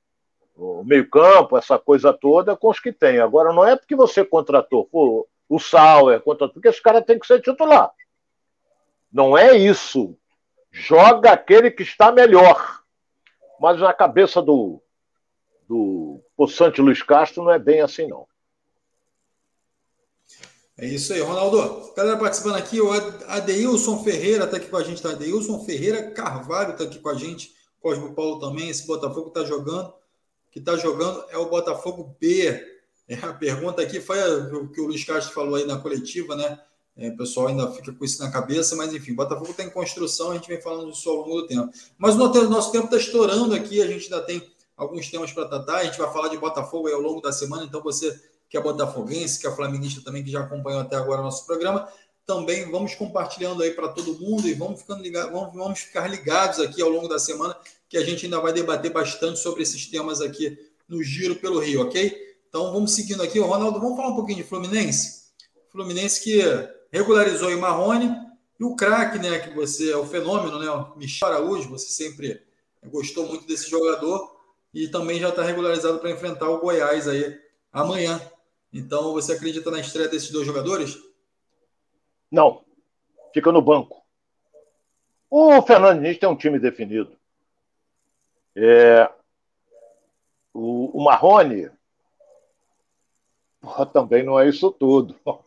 o 0.55 0.83
meio-campo, 0.83 1.57
essa 1.57 1.77
coisa 1.77 2.11
toda, 2.13 2.55
com 2.55 2.69
os 2.69 2.79
que 2.79 2.91
tem. 2.91 3.19
Agora, 3.19 3.53
não 3.53 3.65
é 3.65 3.75
porque 3.75 3.95
você 3.95 4.23
contratou 4.23 4.85
pô, 4.85 5.27
o 5.49 5.59
Sauer, 5.59 6.21
contratou, 6.21 6.61
que 6.61 6.67
esse 6.67 6.81
cara 6.81 7.01
tem 7.01 7.19
que 7.19 7.27
ser 7.27 7.41
titular. 7.41 7.91
Não 9.11 9.37
é 9.37 9.55
isso. 9.55 10.17
Joga 10.71 11.31
aquele 11.31 11.69
que 11.69 11.83
está 11.83 12.11
melhor. 12.11 12.81
Mas 13.59 13.79
na 13.79 13.93
cabeça 13.93 14.41
do, 14.41 14.81
do 15.67 16.21
Poçante 16.35 16.81
Luiz 16.81 17.03
Castro 17.03 17.43
não 17.43 17.51
é 17.51 17.59
bem 17.59 17.81
assim, 17.81 18.07
não. 18.07 18.27
É 20.79 20.85
isso 20.85 21.11
aí, 21.11 21.19
Ronaldo. 21.21 21.91
Galera 21.95 22.17
participando 22.17 22.55
aqui, 22.55 22.79
o 22.79 22.91
Adeilson 23.27 24.03
Ferreira 24.03 24.45
está 24.45 24.57
aqui 24.57 24.67
com 24.67 24.77
a 24.77 24.83
gente, 24.83 25.01
tá? 25.01 25.09
Adeilson 25.09 25.65
Ferreira 25.65 26.11
Carvalho 26.11 26.73
está 26.73 26.83
aqui 26.83 26.99
com 26.99 27.09
a 27.09 27.15
gente. 27.15 27.55
Cosmo 27.81 28.13
Paulo 28.13 28.39
também, 28.39 28.69
esse 28.69 28.85
Botafogo 28.85 29.29
está 29.29 29.43
jogando, 29.43 29.91
que 30.51 30.59
está 30.59 30.77
jogando 30.77 31.25
é 31.29 31.37
o 31.37 31.49
Botafogo 31.49 32.15
B. 32.19 32.63
É, 33.07 33.15
a 33.15 33.33
pergunta 33.33 33.81
aqui 33.81 33.99
foi 33.99 34.19
o 34.53 34.67
que 34.69 34.79
o 34.79 34.85
Luiz 34.85 35.03
Castro 35.03 35.33
falou 35.33 35.55
aí 35.55 35.65
na 35.65 35.77
coletiva, 35.77 36.35
né? 36.35 36.59
É, 36.95 37.09
o 37.09 37.17
pessoal 37.17 37.47
ainda 37.47 37.71
fica 37.71 37.91
com 37.91 38.05
isso 38.05 38.21
na 38.21 38.29
cabeça, 38.29 38.75
mas 38.75 38.93
enfim, 38.93 39.15
Botafogo 39.15 39.49
está 39.49 39.63
em 39.63 39.71
construção, 39.71 40.29
a 40.29 40.33
gente 40.35 40.47
vem 40.47 40.61
falando 40.61 40.91
disso 40.91 41.09
ao 41.09 41.15
longo 41.15 41.41
do 41.41 41.47
tempo. 41.47 41.71
Mas 41.97 42.13
o 42.13 42.49
nosso 42.49 42.71
tempo 42.71 42.85
está 42.85 42.97
estourando 42.97 43.55
aqui, 43.55 43.81
a 43.81 43.87
gente 43.87 44.03
ainda 44.03 44.21
tem 44.21 44.47
alguns 44.75 45.09
temas 45.09 45.31
para 45.31 45.47
tratar, 45.47 45.77
a 45.77 45.83
gente 45.85 45.97
vai 45.97 46.11
falar 46.13 46.27
de 46.27 46.37
Botafogo 46.37 46.87
aí 46.87 46.93
ao 46.93 47.01
longo 47.01 47.19
da 47.19 47.31
semana, 47.31 47.63
então 47.63 47.81
você 47.81 48.15
que 48.49 48.57
é 48.57 48.61
botafoguense, 48.61 49.39
que 49.39 49.47
é 49.47 49.51
flamenguista 49.51 50.01
também, 50.01 50.23
que 50.23 50.31
já 50.31 50.41
acompanhou 50.41 50.81
até 50.81 50.95
agora 50.95 51.21
o 51.21 51.23
nosso 51.23 51.45
programa, 51.45 51.87
também 52.25 52.69
vamos 52.69 52.93
compartilhando 52.93 53.63
aí 53.63 53.71
para 53.71 53.87
todo 53.87 54.19
mundo 54.19 54.47
e 54.47 54.53
vamos 54.53 54.81
ficando 54.81 55.01
ligados, 55.01 55.31
vamos, 55.31 55.53
vamos 55.55 55.79
ficar 55.79 56.07
ligados 56.07 56.59
aqui 56.59 56.81
ao 56.81 56.89
longo 56.89 57.07
da 57.07 57.17
semana, 57.17 57.55
que 57.87 57.97
a 57.97 58.03
gente 58.03 58.25
ainda 58.25 58.39
vai 58.41 58.51
debater 58.51 58.91
bastante 58.91 59.39
sobre 59.39 59.63
esses 59.63 59.85
temas 59.87 60.19
aqui 60.19 60.57
no 60.87 61.01
Giro 61.01 61.37
pelo 61.37 61.59
Rio, 61.59 61.83
ok? 61.83 62.27
Então 62.49 62.73
vamos 62.73 62.93
seguindo 62.93 63.23
aqui. 63.23 63.39
Ronaldo, 63.39 63.79
vamos 63.79 63.95
falar 63.95 64.09
um 64.09 64.15
pouquinho 64.15 64.37
de 64.37 64.43
Fluminense? 64.43 65.27
Fluminense 65.69 66.21
que 66.21 66.41
regularizou 66.91 67.49
o 67.49 67.61
Marrone 67.61 68.13
e 68.59 68.63
o 68.63 68.75
craque, 68.75 69.19
né? 69.19 69.39
Que 69.39 69.53
você 69.53 69.91
é 69.91 69.97
o 69.97 70.05
fenômeno, 70.05 70.59
né? 70.59 70.69
O 70.69 70.97
Michel 70.97 71.29
Araújo, 71.29 71.69
você 71.69 71.89
sempre 71.89 72.41
gostou 72.85 73.27
muito 73.27 73.45
desse 73.45 73.69
jogador 73.69 74.35
e 74.73 74.87
também 74.87 75.19
já 75.19 75.29
está 75.29 75.43
regularizado 75.43 75.99
para 75.99 76.11
enfrentar 76.11 76.49
o 76.49 76.59
Goiás 76.59 77.07
aí 77.07 77.39
amanhã. 77.71 78.19
Então, 78.73 79.13
você 79.13 79.33
acredita 79.33 79.71
na 79.71 79.79
estreia 79.79 80.09
desses 80.09 80.31
dois 80.31 80.45
jogadores? 80.45 80.97
Não. 82.31 82.63
Fica 83.33 83.51
no 83.51 83.61
banco. 83.61 84.03
O 85.29 85.61
Fernando 85.61 85.99
Diniz 85.99 86.17
tem 86.17 86.29
um 86.29 86.35
time 86.35 86.59
definido. 86.59 87.15
É, 88.55 89.09
o, 90.53 90.97
o 90.99 91.03
Marrone 91.03 91.69
porra, 93.67 93.85
também 93.85 94.23
não 94.23 94.39
é 94.39 94.47
isso 94.47 94.71
tudo. 94.71 95.15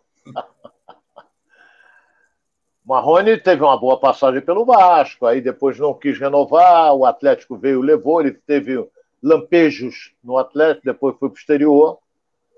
Marrone 2.85 3.39
teve 3.39 3.63
uma 3.63 3.79
boa 3.79 3.99
passagem 3.99 4.41
pelo 4.41 4.65
Vasco, 4.65 5.27
aí 5.27 5.41
depois 5.41 5.79
não 5.79 5.95
quis 5.95 6.19
renovar, 6.19 6.93
o 6.95 7.07
Atlético 7.07 7.57
veio 7.57 7.81
levou, 7.81 8.21
ele 8.21 8.33
teve 8.33 8.85
lampejos 9.23 10.13
no 10.23 10.37
Atlético, 10.39 10.87
depois 10.87 11.17
foi 11.19 11.29
para 11.29 11.37
o 11.37 11.39
exterior, 11.39 11.99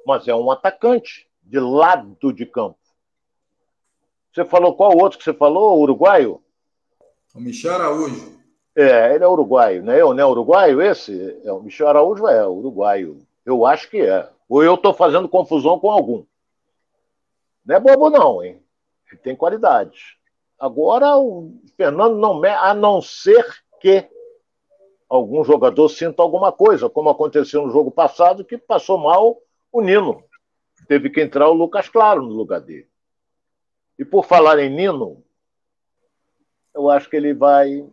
mas 0.06 0.26
é 0.28 0.34
um 0.34 0.50
atacante 0.50 1.28
de 1.42 1.58
lado 1.58 2.32
de 2.32 2.46
campo. 2.46 2.78
Você 4.32 4.44
falou 4.44 4.74
qual 4.74 4.96
outro 4.96 5.18
que 5.18 5.24
você 5.24 5.34
falou? 5.34 5.80
Uruguaio? 5.80 6.42
O 7.34 7.40
Michel 7.40 7.74
Araújo. 7.74 8.40
É, 8.74 9.14
ele 9.14 9.22
é 9.22 9.28
uruguaio, 9.28 9.82
não 9.82 9.92
é 9.92 10.00
eu, 10.00 10.14
não 10.14 10.22
é 10.22 10.26
uruguaio 10.26 10.80
esse? 10.80 11.38
É, 11.44 11.52
o 11.52 11.60
Michel 11.60 11.88
Araújo 11.88 12.26
é 12.26 12.46
uruguaio. 12.46 13.18
Eu 13.44 13.66
acho 13.66 13.90
que 13.90 14.00
é. 14.00 14.28
Ou 14.48 14.62
eu 14.62 14.74
estou 14.74 14.94
fazendo 14.94 15.28
confusão 15.28 15.78
com 15.78 15.90
algum. 15.90 16.24
Não 17.64 17.76
é 17.76 17.80
bobo, 17.80 18.08
não, 18.08 18.42
hein? 18.42 18.62
Ele 19.10 19.20
tem 19.20 19.36
qualidade. 19.36 20.18
Agora, 20.58 21.18
o 21.18 21.52
Fernando 21.76 22.16
não. 22.16 22.42
A 22.44 22.72
não 22.72 23.02
ser 23.02 23.46
que 23.80 24.08
algum 25.08 25.44
jogador 25.44 25.88
sinta 25.90 26.22
alguma 26.22 26.50
coisa, 26.50 26.88
como 26.88 27.10
aconteceu 27.10 27.62
no 27.62 27.70
jogo 27.70 27.90
passado, 27.90 28.44
que 28.44 28.56
passou 28.56 28.96
mal 28.96 29.38
o 29.72 29.80
Nino. 29.80 30.22
Teve 30.86 31.08
que 31.10 31.20
entrar 31.20 31.48
o 31.48 31.54
Lucas 31.54 31.88
Claro 31.88 32.22
no 32.22 32.34
lugar 32.34 32.60
dele. 32.60 32.88
E 33.98 34.04
por 34.04 34.26
falar 34.26 34.58
em 34.58 34.68
Nino, 34.68 35.24
eu 36.74 36.90
acho 36.90 37.08
que 37.08 37.16
ele 37.16 37.32
vai 37.32 37.88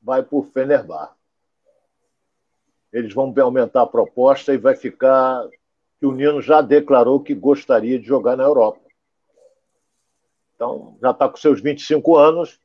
vai 0.00 0.22
por 0.22 0.46
Fenerbahçe. 0.46 1.18
Eles 2.92 3.12
vão 3.12 3.34
aumentar 3.42 3.82
a 3.82 3.86
proposta 3.86 4.54
e 4.54 4.58
vai 4.58 4.74
ficar 4.74 5.46
que 5.98 6.06
o 6.06 6.12
Nino 6.12 6.40
já 6.40 6.62
declarou 6.62 7.22
que 7.22 7.34
gostaria 7.34 7.98
de 7.98 8.06
jogar 8.06 8.36
na 8.36 8.44
Europa. 8.44 8.80
Então, 10.54 10.96
já 11.00 11.10
está 11.10 11.28
com 11.28 11.36
seus 11.36 11.60
25 11.60 12.16
anos, 12.16 12.60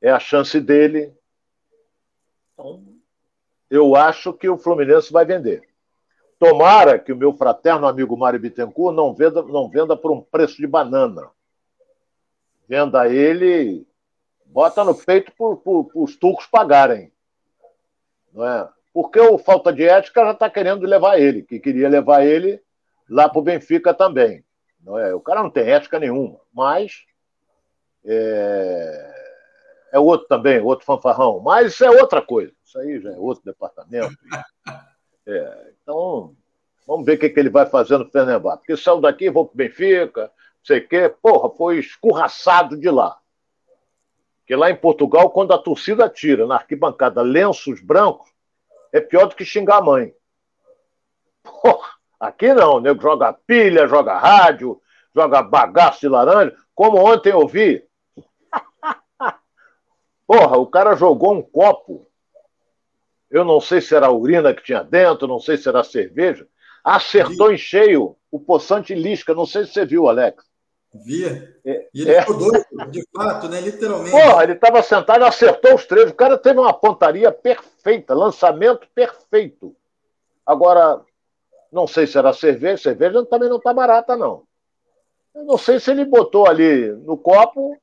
é 0.00 0.10
a 0.10 0.20
chance 0.20 0.60
dele. 0.60 1.12
Então, 2.52 2.84
eu 3.68 3.96
acho 3.96 4.32
que 4.32 4.48
o 4.48 4.58
Fluminense 4.58 5.12
vai 5.12 5.24
vender. 5.24 5.71
Tomara 6.42 6.98
que 6.98 7.12
o 7.12 7.16
meu 7.16 7.32
fraterno 7.32 7.86
amigo 7.86 8.16
Mário 8.16 8.40
Bittencourt 8.40 8.96
não 8.96 9.14
venda, 9.14 9.42
não 9.42 9.70
venda 9.70 9.96
por 9.96 10.10
um 10.10 10.20
preço 10.20 10.56
de 10.56 10.66
banana. 10.66 11.30
Venda 12.66 13.08
ele, 13.08 13.86
bota 14.44 14.82
no 14.82 14.92
peito 14.92 15.30
para 15.30 15.46
os 15.94 16.16
turcos 16.16 16.44
pagarem. 16.46 17.12
Não 18.32 18.44
é? 18.44 18.68
Porque 18.92 19.20
o 19.20 19.38
falta 19.38 19.72
de 19.72 19.84
ética 19.84 20.24
já 20.24 20.32
está 20.32 20.50
querendo 20.50 20.84
levar 20.84 21.16
ele, 21.16 21.42
que 21.42 21.60
queria 21.60 21.88
levar 21.88 22.26
ele 22.26 22.60
lá 23.08 23.28
para 23.28 23.38
o 23.38 23.42
Benfica 23.42 23.94
também. 23.94 24.44
Não 24.80 24.98
é? 24.98 25.14
O 25.14 25.20
cara 25.20 25.44
não 25.44 25.50
tem 25.50 25.70
ética 25.70 26.00
nenhuma, 26.00 26.40
mas 26.52 27.04
é, 28.04 29.14
é 29.92 29.98
outro 30.00 30.26
também, 30.26 30.60
outro 30.60 30.84
fanfarrão. 30.84 31.38
Mas 31.38 31.74
isso 31.74 31.84
é 31.84 31.90
outra 31.90 32.20
coisa. 32.20 32.52
Isso 32.64 32.80
aí 32.80 33.00
já 33.00 33.12
é 33.12 33.16
outro 33.16 33.44
departamento. 33.44 34.12
É, 35.26 35.72
então, 35.82 36.34
vamos 36.86 37.06
ver 37.06 37.14
o 37.14 37.18
que, 37.18 37.30
que 37.30 37.40
ele 37.40 37.50
vai 37.50 37.66
fazer 37.66 37.98
no 37.98 38.10
Fenerbahçe. 38.10 38.58
Porque 38.58 38.76
saiu 38.76 39.00
daqui, 39.00 39.30
vou 39.30 39.46
para 39.46 39.54
o 39.54 39.56
Benfica, 39.56 40.22
não 40.22 40.64
sei 40.64 40.78
o 40.78 40.88
quê. 40.88 41.14
Porra, 41.22 41.50
foi 41.50 41.78
escorraçado 41.78 42.76
de 42.76 42.90
lá. 42.90 43.18
Porque 44.40 44.56
lá 44.56 44.70
em 44.70 44.76
Portugal, 44.76 45.30
quando 45.30 45.52
a 45.52 45.58
torcida 45.58 46.08
tira 46.08 46.46
na 46.46 46.56
arquibancada 46.56 47.22
lenços 47.22 47.80
brancos, 47.80 48.28
é 48.92 49.00
pior 49.00 49.26
do 49.26 49.36
que 49.36 49.44
xingar 49.44 49.78
a 49.78 49.82
mãe. 49.82 50.14
Porra, 51.42 51.88
aqui 52.18 52.52
não, 52.52 52.80
nego 52.80 53.00
joga 53.00 53.32
pilha, 53.32 53.86
joga 53.86 54.18
rádio, 54.18 54.80
joga 55.14 55.42
bagaço 55.42 56.00
de 56.00 56.08
laranja. 56.08 56.56
Como 56.74 56.98
ontem 56.98 57.30
eu 57.30 57.46
vi. 57.46 57.86
Porra, 60.26 60.58
o 60.58 60.66
cara 60.66 60.94
jogou 60.94 61.34
um 61.34 61.42
copo 61.42 62.06
eu 63.32 63.46
não 63.46 63.62
sei 63.62 63.80
se 63.80 63.94
era 63.94 64.08
a 64.08 64.12
urina 64.12 64.52
que 64.52 64.62
tinha 64.62 64.84
dentro, 64.84 65.26
não 65.26 65.40
sei 65.40 65.56
se 65.56 65.66
era 65.66 65.80
a 65.80 65.84
cerveja. 65.84 66.46
Acertou 66.84 67.48
Vi. 67.48 67.54
em 67.54 67.56
cheio 67.56 68.14
o 68.30 68.38
poçante 68.38 68.94
Lisca. 68.94 69.34
Não 69.34 69.46
sei 69.46 69.64
se 69.64 69.72
você 69.72 69.86
viu, 69.86 70.06
Alex. 70.06 70.44
Vi. 70.92 71.24
É, 71.64 71.88
e 71.94 72.02
ele 72.02 72.10
é. 72.10 72.20
ficou 72.20 72.36
doido, 72.36 72.90
de 72.90 73.02
fato, 73.16 73.48
né? 73.48 73.62
Literalmente. 73.62 74.10
Porra, 74.10 74.42
ele 74.42 74.52
estava 74.52 74.82
sentado 74.82 75.24
e 75.24 75.26
acertou 75.26 75.74
os 75.74 75.86
três. 75.86 76.10
O 76.10 76.14
cara 76.14 76.36
teve 76.36 76.60
uma 76.60 76.74
pontaria 76.74 77.32
perfeita, 77.32 78.12
lançamento 78.12 78.86
perfeito. 78.94 79.74
Agora, 80.44 81.00
não 81.72 81.86
sei 81.86 82.06
se 82.06 82.18
era 82.18 82.34
cerveja. 82.34 82.82
Cerveja 82.82 83.24
também 83.24 83.48
não 83.48 83.56
está 83.56 83.72
barata, 83.72 84.14
não. 84.14 84.42
Eu 85.34 85.44
não 85.44 85.56
sei 85.56 85.80
se 85.80 85.90
ele 85.90 86.04
botou 86.04 86.46
ali 86.46 86.92
no 86.92 87.16
copo 87.16 87.74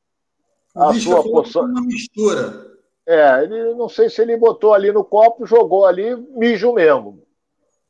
a 0.76 0.94
sua 0.94 1.24
poção. 1.24 1.64
Uma 1.66 1.82
mistura. 1.82 2.69
É, 3.10 3.44
ele 3.44 3.74
não 3.74 3.90
sei 3.90 4.08
se 4.08 4.22
ele 4.22 4.38
botou 4.38 4.72
ali 4.72 4.92
no 4.92 5.04
copo, 5.04 5.44
jogou 5.44 5.84
ali, 5.84 6.16
mijo 6.16 6.72
mesmo. 6.72 7.26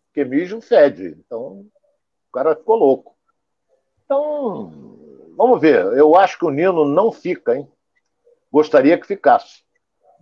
Porque 0.05 0.23
mijo 0.23 0.61
fede. 0.61 1.17
Então, 1.19 1.65
o 2.29 2.31
cara 2.31 2.55
ficou 2.55 2.77
louco. 2.77 3.17
Então, 4.05 4.71
vamos 5.35 5.59
ver. 5.59 5.85
Eu 5.97 6.15
acho 6.15 6.39
que 6.39 6.45
o 6.45 6.49
Nino 6.49 6.85
não 6.85 7.11
fica, 7.11 7.57
hein? 7.57 7.69
Gostaria 8.49 8.97
que 8.97 9.05
ficasse, 9.05 9.61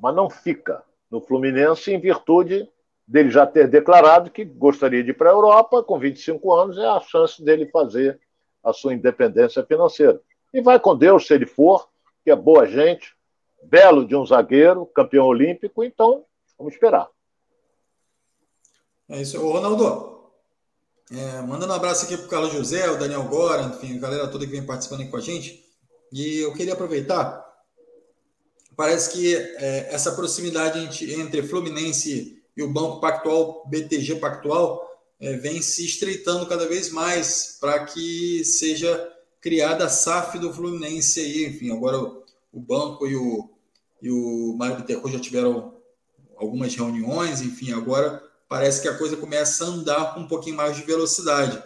mas 0.01 0.15
não 0.15 0.31
fica. 0.31 0.81
no 1.11 1.21
Fluminense 1.21 1.93
em 1.93 1.99
virtude 1.99 2.67
dele 3.07 3.29
já 3.29 3.45
ter 3.45 3.67
declarado 3.67 4.31
que 4.31 4.43
gostaria 4.43 5.03
de 5.03 5.11
ir 5.11 5.13
para 5.13 5.29
a 5.29 5.33
Europa, 5.33 5.83
com 5.83 5.99
25 5.99 6.53
anos 6.55 6.77
é 6.79 6.87
a 6.87 6.99
chance 6.99 7.43
dele 7.43 7.67
fazer 7.67 8.19
a 8.63 8.73
sua 8.73 8.95
independência 8.95 9.63
financeira. 9.63 10.19
E 10.51 10.59
vai 10.59 10.79
com 10.79 10.97
Deus 10.97 11.27
se 11.27 11.35
ele 11.35 11.45
for, 11.45 11.87
que 12.23 12.31
é 12.31 12.35
boa 12.35 12.65
gente, 12.65 13.15
belo 13.63 14.05
de 14.05 14.15
um 14.15 14.25
zagueiro, 14.25 14.85
campeão 14.87 15.25
olímpico, 15.25 15.83
então 15.83 16.25
vamos 16.57 16.73
esperar. 16.73 17.07
É 19.09 19.21
isso. 19.21 19.41
Ô, 19.41 19.51
Ronaldo, 19.51 20.31
é, 21.11 21.41
mandando 21.41 21.71
um 21.71 21.75
abraço 21.75 22.05
aqui 22.05 22.17
para 22.17 22.25
o 22.25 22.29
Carlos 22.29 22.51
José, 22.51 22.89
o 22.89 22.99
Daniel 22.99 23.23
Gora, 23.23 23.63
enfim, 23.63 23.97
a 23.97 24.01
galera 24.01 24.27
toda 24.27 24.45
que 24.45 24.51
vem 24.51 24.65
participando 24.65 25.01
aqui 25.01 25.11
com 25.11 25.17
a 25.17 25.21
gente. 25.21 25.63
E 26.11 26.39
eu 26.39 26.53
queria 26.53 26.73
aproveitar, 26.73 27.45
parece 28.75 29.11
que 29.11 29.35
é, 29.35 29.93
essa 29.93 30.13
proximidade 30.13 30.79
entre, 31.13 31.43
Fluminense 31.43 32.43
e 32.55 32.63
o 32.63 32.71
Banco 32.71 32.99
Pactual, 32.99 33.63
BTG 33.67 34.15
Pactual, 34.15 34.85
é, 35.19 35.37
vem 35.37 35.61
se 35.61 35.85
estreitando 35.85 36.45
cada 36.45 36.67
vez 36.67 36.89
mais 36.91 37.57
para 37.59 37.85
que 37.85 38.43
seja 38.43 39.13
criada 39.39 39.85
a 39.85 39.89
SAF 39.89 40.37
do 40.37 40.53
Fluminense 40.53 41.19
aí. 41.19 41.45
Enfim, 41.45 41.71
agora 41.71 41.97
o, 42.57 42.61
banco 42.61 43.07
e 43.07 43.15
o, 43.15 43.49
e 44.01 44.09
o 44.09 44.55
Mário 44.57 44.77
Bittencourt 44.77 45.13
já 45.13 45.19
tiveram 45.19 45.75
algumas 46.35 46.73
reuniões, 46.75 47.41
enfim, 47.41 47.73
agora 47.73 48.23
parece 48.49 48.81
que 48.81 48.87
a 48.87 48.97
coisa 48.97 49.17
começa 49.17 49.65
a 49.65 49.67
andar 49.67 50.13
com 50.13 50.21
um 50.21 50.27
pouquinho 50.27 50.55
mais 50.55 50.75
de 50.75 50.83
velocidade. 50.83 51.61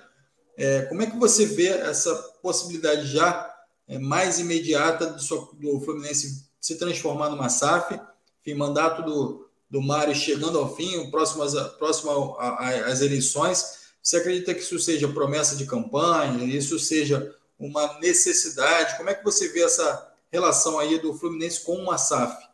É, 0.58 0.82
como 0.84 1.02
é 1.02 1.06
que 1.06 1.18
você 1.18 1.46
vê 1.46 1.68
essa 1.68 2.14
possibilidade 2.42 3.08
já 3.08 3.54
é, 3.88 3.98
mais 3.98 4.40
imediata 4.40 5.08
do, 5.08 5.52
do, 5.54 5.82
Fluminense 5.82 6.46
se 6.60 6.76
transformar 6.78 7.30
numa 7.30 7.50
SAF? 7.50 8.00
Enfim, 8.42 8.58
mandato 8.58 9.04
do, 9.04 9.48
do 9.70 9.82
Mário 9.82 10.16
chegando 10.16 10.58
ao 10.58 10.76
fim, 10.76 11.10
próximo, 11.10 11.44
às, 11.44 11.54
próximo 11.78 12.38
às 12.40 13.02
eleições. 13.02 13.82
Você 14.02 14.18
acredita 14.18 14.54
que 14.54 14.62
isso 14.62 14.80
seja 14.80 15.08
promessa 15.08 15.56
de 15.56 15.66
campanha, 15.66 16.44
isso 16.44 16.80
seja 16.80 17.36
uma 17.58 18.00
necessidade? 18.00 18.98
Como 18.98 19.10
é 19.10 19.14
que 19.14 19.24
você 19.24 19.50
vê 19.50 19.62
essa 19.62 20.11
relação 20.32 20.80
aí 20.80 20.98
do 20.98 21.14
Fluminense 21.14 21.64
com 21.66 21.74
uma 21.74 21.98
SAF? 21.98 22.50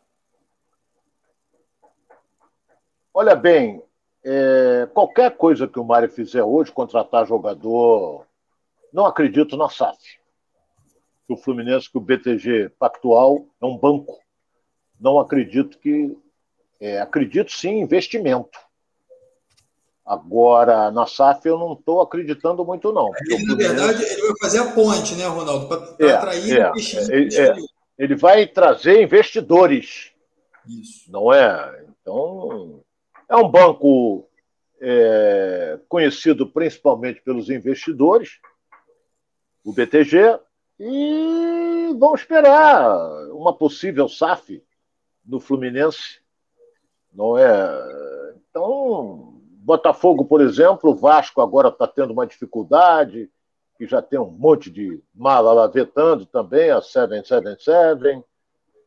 Olha 3.14 3.36
bem, 3.36 3.82
é, 4.24 4.88
qualquer 4.92 5.36
coisa 5.36 5.66
que 5.66 5.78
o 5.78 5.84
Mário 5.84 6.10
fizer 6.10 6.42
hoje, 6.42 6.72
contratar 6.72 7.26
jogador, 7.26 8.26
não 8.92 9.06
acredito 9.06 9.56
na 9.56 9.68
SAF. 9.68 9.98
Que 11.26 11.32
o 11.32 11.36
Fluminense, 11.36 11.90
que 11.90 11.98
o 11.98 12.00
BTG 12.00 12.70
Pactual 12.78 13.46
é 13.60 13.66
um 13.66 13.76
banco. 13.76 14.18
Não 14.98 15.18
acredito 15.18 15.78
que. 15.78 16.16
É, 16.80 17.00
acredito 17.00 17.50
sim 17.50 17.70
em 17.70 17.82
investimento. 17.82 18.58
Agora, 20.08 20.90
na 20.90 21.06
SAF 21.06 21.46
eu 21.46 21.58
não 21.58 21.74
estou 21.74 22.00
acreditando 22.00 22.64
muito, 22.64 22.90
não. 22.90 23.10
Ele, 23.28 23.44
na 23.44 23.54
verdade, 23.54 24.02
ele 24.02 24.22
vai 24.22 24.38
fazer 24.40 24.58
a 24.60 24.72
ponte, 24.72 25.14
né, 25.16 25.26
Ronaldo? 25.26 25.68
Para 25.68 25.96
é, 25.98 26.12
atrair 26.12 26.58
é, 26.58 26.70
investidores. 26.70 27.36
É, 27.36 27.56
ele 27.98 28.16
vai 28.16 28.46
trazer 28.46 29.02
investidores. 29.02 30.10
Isso. 30.66 31.12
Não 31.12 31.30
é? 31.30 31.84
Então, 32.00 32.82
é 33.28 33.36
um 33.36 33.50
banco 33.50 34.26
é, 34.80 35.78
conhecido 35.90 36.46
principalmente 36.46 37.20
pelos 37.20 37.50
investidores, 37.50 38.40
o 39.62 39.74
BTG, 39.74 40.40
e 40.80 41.94
vamos 41.98 42.20
esperar 42.22 42.96
uma 43.32 43.52
possível 43.52 44.08
SAF 44.08 44.64
no 45.22 45.38
Fluminense. 45.38 46.20
Não 47.12 47.36
é? 47.36 48.34
Então, 48.48 49.37
Botafogo, 49.68 50.24
por 50.24 50.40
exemplo, 50.40 50.92
o 50.92 50.94
Vasco 50.94 51.42
agora 51.42 51.68
está 51.68 51.86
tendo 51.86 52.14
uma 52.14 52.26
dificuldade, 52.26 53.30
que 53.76 53.86
já 53.86 54.00
tem 54.00 54.18
um 54.18 54.30
monte 54.30 54.70
de 54.70 54.98
mala 55.14 55.52
lá 55.52 55.66
vetando 55.66 56.24
também, 56.24 56.70
a 56.70 56.80
777. 56.80 58.24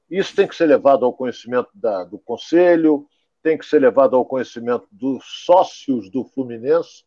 Isso 0.10 0.36
tem 0.36 0.48
que 0.48 0.56
ser 0.56 0.66
levado 0.66 1.06
ao 1.06 1.14
conhecimento 1.14 1.70
da, 1.76 2.04
do 2.04 2.18
Conselho, 2.18 3.06
tem 3.44 3.60
que 3.60 3.66
ser 3.68 3.78
levado 3.78 4.16
ao 4.16 4.26
conhecimento 4.26 4.88
dos 4.92 5.24
sócios 5.46 6.10
do 6.10 6.24
Fluminense 6.24 7.06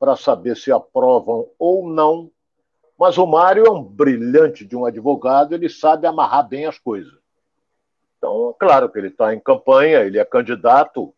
para 0.00 0.16
saber 0.16 0.56
se 0.56 0.72
aprovam 0.72 1.48
ou 1.60 1.88
não. 1.88 2.28
Mas 2.98 3.18
o 3.18 3.24
Mário 3.26 3.64
é 3.64 3.70
um 3.70 3.84
brilhante 3.84 4.64
de 4.64 4.74
um 4.74 4.84
advogado, 4.84 5.54
ele 5.54 5.68
sabe 5.68 6.08
amarrar 6.08 6.48
bem 6.48 6.66
as 6.66 6.76
coisas. 6.76 7.14
Então, 8.18 8.52
claro 8.58 8.88
que 8.88 8.98
ele 8.98 9.08
está 9.08 9.32
em 9.32 9.38
campanha, 9.38 10.00
ele 10.00 10.18
é 10.18 10.24
candidato 10.24 11.14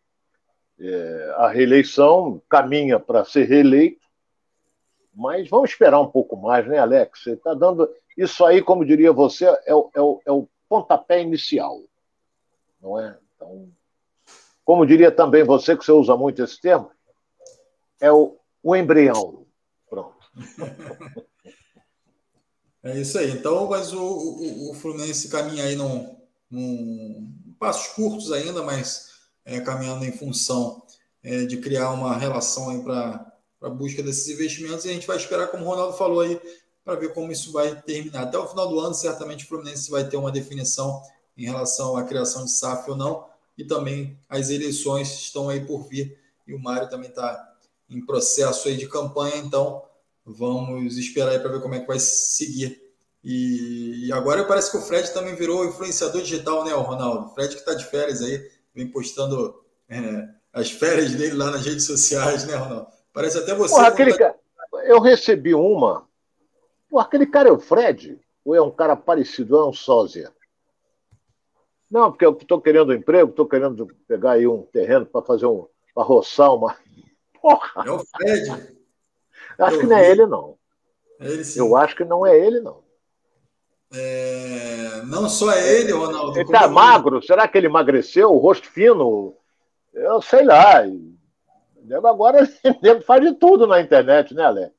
é, 0.79 1.33
à 1.37 1.47
reeleição, 1.47 2.41
caminha 2.49 2.99
para 2.99 3.23
ser 3.25 3.45
reeleito, 3.45 4.05
mas 5.13 5.49
vamos 5.49 5.69
esperar 5.69 5.99
um 5.99 6.07
pouco 6.07 6.35
mais, 6.35 6.67
né, 6.67 6.77
Alex? 6.77 7.23
Você 7.23 7.31
está 7.31 7.53
dando. 7.53 7.89
Isso 8.17 8.43
aí, 8.43 8.61
como 8.61 8.85
diria 8.85 9.13
você, 9.13 9.45
é 9.65 9.73
o, 9.73 9.89
é, 9.93 10.01
o, 10.01 10.21
é 10.25 10.31
o 10.31 10.47
pontapé 10.67 11.21
inicial. 11.21 11.81
Não 12.81 12.99
é? 12.99 13.17
Então, 13.35 13.69
como 14.65 14.85
diria 14.85 15.11
também 15.11 15.43
você, 15.43 15.77
que 15.77 15.85
você 15.85 15.91
usa 15.91 16.17
muito 16.17 16.43
esse 16.43 16.59
termo, 16.59 16.91
é 18.01 18.11
o, 18.11 18.37
o 18.61 18.75
embrião. 18.75 19.45
Pronto. 19.89 20.15
É 22.85 22.99
isso 22.99 23.17
aí. 23.17 23.31
Então, 23.31 23.67
mas 23.67 23.91
o, 23.93 23.99
o, 23.99 24.69
o 24.69 24.73
Fluminense 24.75 25.27
caminha 25.27 25.63
aí 25.63 25.75
num, 25.75 26.15
num 26.51 27.33
passos 27.59 27.87
curtos 27.93 28.31
ainda, 28.31 28.61
mas 28.61 29.14
é, 29.45 29.59
caminhando 29.61 30.03
em 30.03 30.11
função 30.11 30.83
é, 31.23 31.45
de 31.45 31.57
criar 31.57 31.91
uma 31.91 32.17
relação 32.17 32.83
para 32.83 33.33
a 33.61 33.69
busca 33.69 34.03
desses 34.03 34.27
investimentos. 34.27 34.85
E 34.85 34.89
a 34.89 34.93
gente 34.93 35.07
vai 35.07 35.17
esperar, 35.17 35.47
como 35.47 35.63
o 35.63 35.67
Ronaldo 35.67 35.97
falou 35.97 36.21
aí, 36.21 36.41
para 36.83 36.95
ver 36.95 37.13
como 37.13 37.31
isso 37.31 37.51
vai 37.51 37.79
terminar. 37.81 38.23
Até 38.23 38.37
o 38.37 38.47
final 38.47 38.67
do 38.67 38.79
ano, 38.79 38.93
certamente 38.93 39.45
o 39.45 39.47
Fluminense 39.47 39.89
vai 39.89 40.07
ter 40.07 40.17
uma 40.17 40.31
definição 40.31 41.01
em 41.37 41.45
relação 41.45 41.95
à 41.95 42.03
criação 42.03 42.45
de 42.45 42.51
SAF 42.51 42.89
ou 42.89 42.97
não 42.97 43.25
e 43.57 43.63
também 43.63 44.17
as 44.29 44.49
eleições 44.49 45.13
estão 45.13 45.49
aí 45.49 45.65
por 45.65 45.87
vir 45.87 46.17
e 46.47 46.53
o 46.53 46.59
Mário 46.59 46.89
também 46.89 47.09
está 47.09 47.53
em 47.89 48.05
processo 48.05 48.67
aí 48.67 48.77
de 48.77 48.87
campanha, 48.87 49.37
então 49.37 49.83
vamos 50.25 50.97
esperar 50.97 51.31
aí 51.31 51.39
para 51.39 51.51
ver 51.51 51.61
como 51.61 51.75
é 51.75 51.79
que 51.79 51.87
vai 51.87 51.99
seguir. 51.99 52.81
E, 53.23 54.11
agora 54.13 54.45
parece 54.45 54.69
que 54.69 54.77
o 54.77 54.81
Fred 54.81 55.11
também 55.11 55.35
virou 55.35 55.65
influenciador 55.65 56.21
digital, 56.21 56.63
né, 56.63 56.73
Ronaldo? 56.73 57.27
O 57.27 57.29
Fred 57.33 57.55
que 57.55 57.59
está 57.59 57.73
de 57.73 57.85
férias 57.85 58.21
aí, 58.21 58.51
vem 58.75 58.87
postando 58.87 59.63
é, 59.89 60.27
as 60.51 60.69
férias 60.69 61.15
dele 61.15 61.35
lá 61.35 61.49
nas 61.49 61.65
redes 61.65 61.85
sociais, 61.85 62.45
né, 62.45 62.55
Ronaldo? 62.55 62.87
Parece 63.13 63.37
até 63.37 63.55
você. 63.55 63.73
Porra, 63.73 63.87
aquele 63.87 64.17
tá... 64.17 64.35
Eu 64.83 64.99
recebi 64.99 65.55
uma. 65.55 66.05
Pô, 66.89 66.99
aquele 66.99 67.25
cara 67.25 67.49
é 67.49 67.51
o 67.51 67.59
Fred? 67.59 68.19
Ou 68.43 68.53
é 68.53 68.61
um 68.61 68.69
cara 68.69 68.95
parecido? 68.95 69.55
Ou 69.55 69.63
é 69.63 69.69
um 69.69 69.73
sósia? 69.73 70.31
Não, 71.89 72.11
porque 72.11 72.25
eu 72.25 72.33
estou 72.33 72.59
querendo 72.59 72.89
um 72.89 72.93
emprego, 72.93 73.29
estou 73.29 73.47
querendo 73.47 73.87
pegar 74.07 74.33
aí 74.33 74.45
um 74.45 74.63
terreno 74.63 75.05
para 75.05 75.25
fazer 75.25 75.45
um. 75.45 75.67
para 75.93 76.03
roçar 76.03 76.53
uma. 76.53 76.75
Porra! 77.41 77.85
É 77.85 77.91
o 77.91 77.99
Fred. 77.99 78.75
Acho 79.57 79.75
eu 79.75 79.79
que 79.79 79.87
não 79.87 79.97
é 79.97 80.11
ele, 80.11 80.25
não. 80.25 80.57
É 81.19 81.27
ele, 81.27 81.43
sim. 81.45 81.59
Eu 81.59 81.75
acho 81.77 81.95
que 81.95 82.03
não 82.03 82.25
é 82.25 82.37
ele, 82.37 82.59
não. 82.59 82.83
É... 83.93 85.01
Não 85.05 85.29
só 85.29 85.53
ele, 85.53 85.91
Ronaldo. 85.91 86.37
Ele 86.37 86.43
está 86.43 86.67
magro, 86.67 87.21
será 87.21 87.47
que 87.47 87.57
ele 87.57 87.67
emagreceu? 87.67 88.31
O 88.31 88.37
rosto 88.37 88.67
fino? 88.67 89.35
Eu 89.93 90.21
sei 90.21 90.43
lá. 90.43 90.83
Agora 92.03 92.49
ele 92.83 93.01
faz 93.01 93.21
de 93.21 93.33
tudo 93.33 93.67
na 93.67 93.79
internet, 93.79 94.33
né, 94.33 94.43
Alex? 94.43 94.73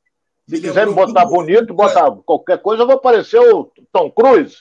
Se 0.49 0.61
quiser 0.61 0.87
me 0.87 0.95
botar 0.95 1.25
bonito, 1.25 1.75
botar 1.75 2.11
qualquer 2.25 2.59
coisa, 2.63 2.83
eu 2.83 2.87
vou 2.87 2.97
aparecer 2.97 3.41
o 3.41 3.71
Tom 3.93 4.11
Cruise 4.11 4.59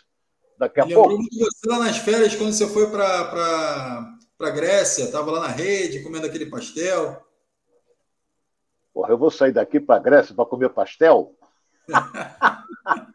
daqui 0.58 0.80
a 0.80 0.88
pouco. 0.88 1.10
muito 1.10 1.38
você 1.38 1.70
lá 1.70 1.80
nas 1.80 1.98
férias, 1.98 2.36
quando 2.36 2.54
você 2.54 2.68
foi 2.68 2.90
para 2.90 4.18
a 4.40 4.50
Grécia, 4.50 5.04
estava 5.04 5.32
lá 5.32 5.42
na 5.42 5.48
rede, 5.48 6.02
comendo 6.02 6.26
aquele 6.26 6.48
pastel. 6.48 7.24
Porra, 8.94 9.12
eu 9.12 9.18
vou 9.18 9.30
sair 9.30 9.52
daqui 9.52 9.80
para 9.80 9.98
a 9.98 10.00
Grécia 10.00 10.34
para 10.34 10.46
comer 10.46 10.70
pastel? 10.70 11.36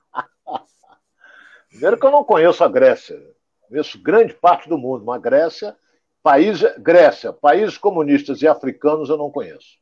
Primeiro 1.80 1.98
que 1.98 2.06
eu 2.06 2.10
não 2.10 2.22
conheço 2.22 2.62
a 2.62 2.68
Grécia. 2.68 3.18
Conheço 3.66 3.98
grande 3.98 4.34
parte 4.34 4.68
do 4.68 4.76
mundo, 4.76 5.02
mas 5.02 5.22
Grécia, 5.22 5.74
país, 6.22 6.60
Grécia, 6.78 7.32
países 7.32 7.78
comunistas 7.78 8.42
e 8.42 8.46
africanos 8.46 9.08
eu 9.08 9.16
não 9.16 9.30
conheço. 9.30 9.78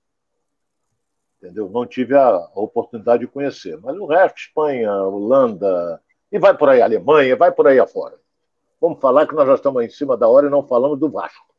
Entendeu? 1.42 1.68
Não 1.68 1.84
tive 1.84 2.14
a 2.14 2.36
oportunidade 2.54 3.26
de 3.26 3.32
conhecer. 3.32 3.76
Mas 3.82 3.96
o 3.98 4.06
resto, 4.06 4.38
Espanha, 4.38 4.92
Holanda, 4.92 6.00
e 6.30 6.38
vai 6.38 6.56
por 6.56 6.68
aí, 6.68 6.80
Alemanha, 6.80 7.34
vai 7.34 7.50
por 7.50 7.66
aí 7.66 7.80
afora. 7.80 8.16
Vamos 8.80 9.00
falar 9.00 9.26
que 9.26 9.34
nós 9.34 9.48
já 9.48 9.56
estamos 9.56 9.84
em 9.84 9.90
cima 9.90 10.16
da 10.16 10.28
hora 10.28 10.46
e 10.46 10.50
não 10.50 10.64
falamos 10.64 11.00
do 11.00 11.10
Vasco. 11.10 11.52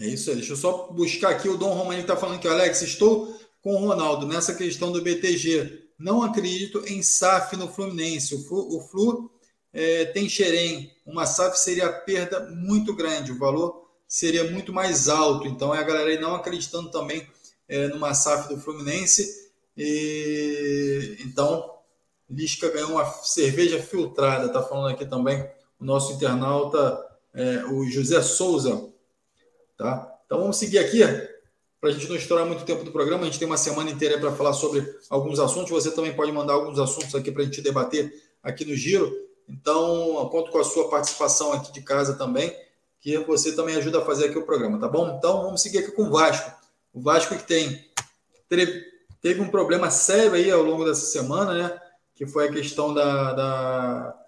É 0.00 0.06
isso 0.06 0.30
aí. 0.30 0.36
Deixa 0.36 0.54
eu 0.54 0.56
só 0.56 0.88
buscar 0.88 1.30
aqui. 1.30 1.48
O 1.48 1.56
Dom 1.56 1.70
Romani 1.70 2.00
está 2.00 2.16
falando 2.16 2.40
que, 2.40 2.48
Alex, 2.48 2.82
estou 2.82 3.32
com 3.62 3.76
o 3.76 3.86
Ronaldo 3.86 4.26
nessa 4.26 4.52
questão 4.52 4.90
do 4.90 5.00
BTG. 5.00 5.90
Não 5.96 6.24
acredito 6.24 6.82
em 6.88 7.04
SAF 7.04 7.56
no 7.56 7.68
Fluminense. 7.68 8.34
O 8.34 8.42
Flu, 8.42 8.76
o 8.76 8.80
Flu 8.80 9.35
é, 9.76 10.06
tem 10.06 10.26
Xerém. 10.26 10.90
Uma 11.04 11.26
SAF 11.26 11.58
seria 11.58 11.92
perda 11.92 12.48
muito 12.48 12.94
grande. 12.96 13.30
O 13.30 13.38
valor 13.38 13.86
seria 14.08 14.50
muito 14.50 14.72
mais 14.72 15.06
alto. 15.06 15.46
Então 15.46 15.74
é 15.74 15.78
a 15.78 15.82
galera 15.82 16.08
aí 16.08 16.18
não 16.18 16.34
acreditando 16.34 16.90
também 16.90 17.28
é, 17.68 17.88
numa 17.88 18.14
SAF 18.14 18.48
do 18.48 18.58
Fluminense. 18.58 19.50
E, 19.76 21.18
então, 21.20 21.74
Lisca 22.30 22.70
ganhou 22.70 22.92
uma 22.92 23.04
cerveja 23.04 23.80
filtrada, 23.82 24.48
tá 24.48 24.62
falando 24.62 24.94
aqui 24.94 25.04
também 25.04 25.46
o 25.78 25.84
nosso 25.84 26.14
internauta, 26.14 27.04
é, 27.34 27.66
o 27.66 27.84
José 27.84 28.22
Souza. 28.22 28.88
Tá? 29.76 30.10
Então 30.24 30.40
vamos 30.40 30.56
seguir 30.56 30.78
aqui, 30.78 31.00
para 31.78 31.90
a 31.90 31.92
gente 31.92 32.08
não 32.08 32.16
estourar 32.16 32.46
muito 32.46 32.64
tempo 32.64 32.82
do 32.82 32.90
programa. 32.90 33.24
A 33.24 33.26
gente 33.26 33.38
tem 33.38 33.46
uma 33.46 33.58
semana 33.58 33.90
inteira 33.90 34.18
para 34.18 34.32
falar 34.32 34.54
sobre 34.54 34.82
alguns 35.10 35.38
assuntos. 35.38 35.68
Você 35.70 35.90
também 35.90 36.14
pode 36.14 36.32
mandar 36.32 36.54
alguns 36.54 36.78
assuntos 36.78 37.14
aqui 37.14 37.30
para 37.30 37.42
a 37.42 37.44
gente 37.44 37.60
debater 37.60 38.10
aqui 38.42 38.64
no 38.64 38.74
Giro. 38.74 39.25
Então, 39.48 40.28
conto 40.30 40.50
com 40.50 40.58
a 40.58 40.64
sua 40.64 40.88
participação 40.88 41.52
aqui 41.52 41.72
de 41.72 41.80
casa 41.80 42.14
também, 42.14 42.54
que 43.00 43.16
você 43.18 43.54
também 43.54 43.76
ajuda 43.76 43.98
a 43.98 44.04
fazer 44.04 44.26
aqui 44.26 44.38
o 44.38 44.46
programa, 44.46 44.78
tá 44.78 44.88
bom? 44.88 45.16
Então, 45.16 45.42
vamos 45.42 45.62
seguir 45.62 45.78
aqui 45.78 45.92
com 45.92 46.04
o 46.04 46.10
Vasco. 46.10 46.50
O 46.92 47.00
Vasco 47.00 47.36
que 47.36 47.44
tem 47.44 47.86
teve 49.20 49.40
um 49.40 49.48
problema 49.48 49.90
sério 49.90 50.34
aí 50.34 50.50
ao 50.50 50.62
longo 50.62 50.84
dessa 50.84 51.06
semana, 51.06 51.52
né? 51.52 51.80
Que 52.14 52.26
foi 52.26 52.48
a 52.48 52.52
questão 52.52 52.94
da, 52.94 53.32
da, 53.32 54.24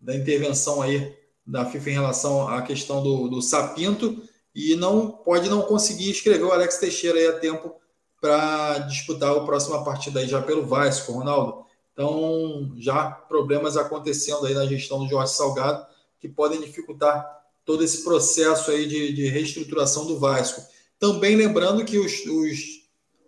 da 0.00 0.14
intervenção 0.14 0.82
aí 0.82 1.16
da 1.46 1.64
FIFA 1.66 1.90
em 1.90 1.94
relação 1.94 2.48
à 2.48 2.62
questão 2.62 3.02
do, 3.02 3.28
do 3.28 3.42
Sapinto 3.42 4.22
e 4.54 4.76
não 4.76 5.10
pode 5.10 5.48
não 5.48 5.62
conseguir 5.62 6.10
escrever 6.10 6.44
o 6.44 6.52
Alex 6.52 6.78
Teixeira 6.78 7.18
aí 7.18 7.26
a 7.26 7.38
tempo 7.38 7.74
para 8.20 8.78
disputar 8.80 9.36
a 9.36 9.40
próxima 9.40 9.82
partida 9.82 10.20
aí 10.20 10.28
já 10.28 10.40
pelo 10.40 10.64
Vasco, 10.64 11.12
Ronaldo. 11.12 11.64
Então, 11.92 12.72
já 12.76 13.10
problemas 13.10 13.76
acontecendo 13.76 14.46
aí 14.46 14.54
na 14.54 14.66
gestão 14.66 14.98
do 15.00 15.08
Jorge 15.08 15.32
Salgado 15.32 15.86
que 16.18 16.28
podem 16.28 16.60
dificultar 16.60 17.42
todo 17.64 17.84
esse 17.84 18.02
processo 18.02 18.70
aí 18.70 18.86
de, 18.86 19.12
de 19.12 19.28
reestruturação 19.28 20.06
do 20.06 20.18
Vasco. 20.18 20.62
Também 20.98 21.36
lembrando 21.36 21.84
que 21.84 21.98
os, 21.98 22.24
os, 22.26 22.58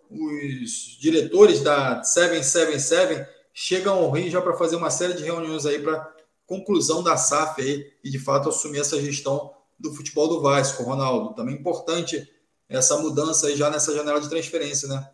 os 0.09 0.97
diretores 0.99 1.61
da 1.61 2.03
777 2.03 3.29
chegam 3.53 3.95
ao 3.95 4.11
Rio 4.11 4.29
já 4.29 4.41
para 4.41 4.57
fazer 4.57 4.75
uma 4.75 4.89
série 4.89 5.13
de 5.13 5.23
reuniões 5.23 5.65
aí 5.65 5.79
para 5.79 6.13
conclusão 6.45 7.03
da 7.03 7.17
SAF 7.17 7.61
aí 7.61 7.91
e 8.03 8.09
de 8.09 8.19
fato 8.19 8.49
assumir 8.49 8.79
essa 8.79 8.99
gestão 9.01 9.53
do 9.79 9.93
futebol 9.93 10.27
do 10.27 10.41
Vasco, 10.41 10.83
Ronaldo. 10.83 11.33
Também 11.33 11.55
importante 11.55 12.29
essa 12.67 12.97
mudança 12.97 13.47
aí 13.47 13.55
já 13.55 13.69
nessa 13.69 13.93
janela 13.93 14.19
de 14.21 14.29
transferência, 14.29 14.87
né? 14.87 15.09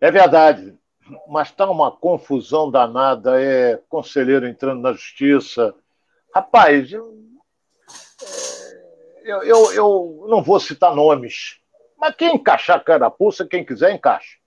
É 0.00 0.10
verdade, 0.10 0.76
mas 1.28 1.48
está 1.48 1.68
uma 1.70 1.90
confusão 1.90 2.70
danada, 2.70 3.40
é 3.40 3.80
conselheiro 3.88 4.46
entrando 4.46 4.80
na 4.80 4.92
justiça. 4.92 5.74
Rapaz, 6.34 6.92
eu, 6.92 7.16
eu, 9.24 9.42
eu, 9.42 9.72
eu 9.72 10.26
não 10.28 10.42
vou 10.42 10.58
citar 10.58 10.94
nomes, 10.94 11.60
mas 11.98 12.14
quem 12.14 12.34
encaixar 12.34 12.82
carapuça, 12.82 13.46
quem 13.46 13.64
quiser, 13.64 13.92
encaixa. 13.92 14.38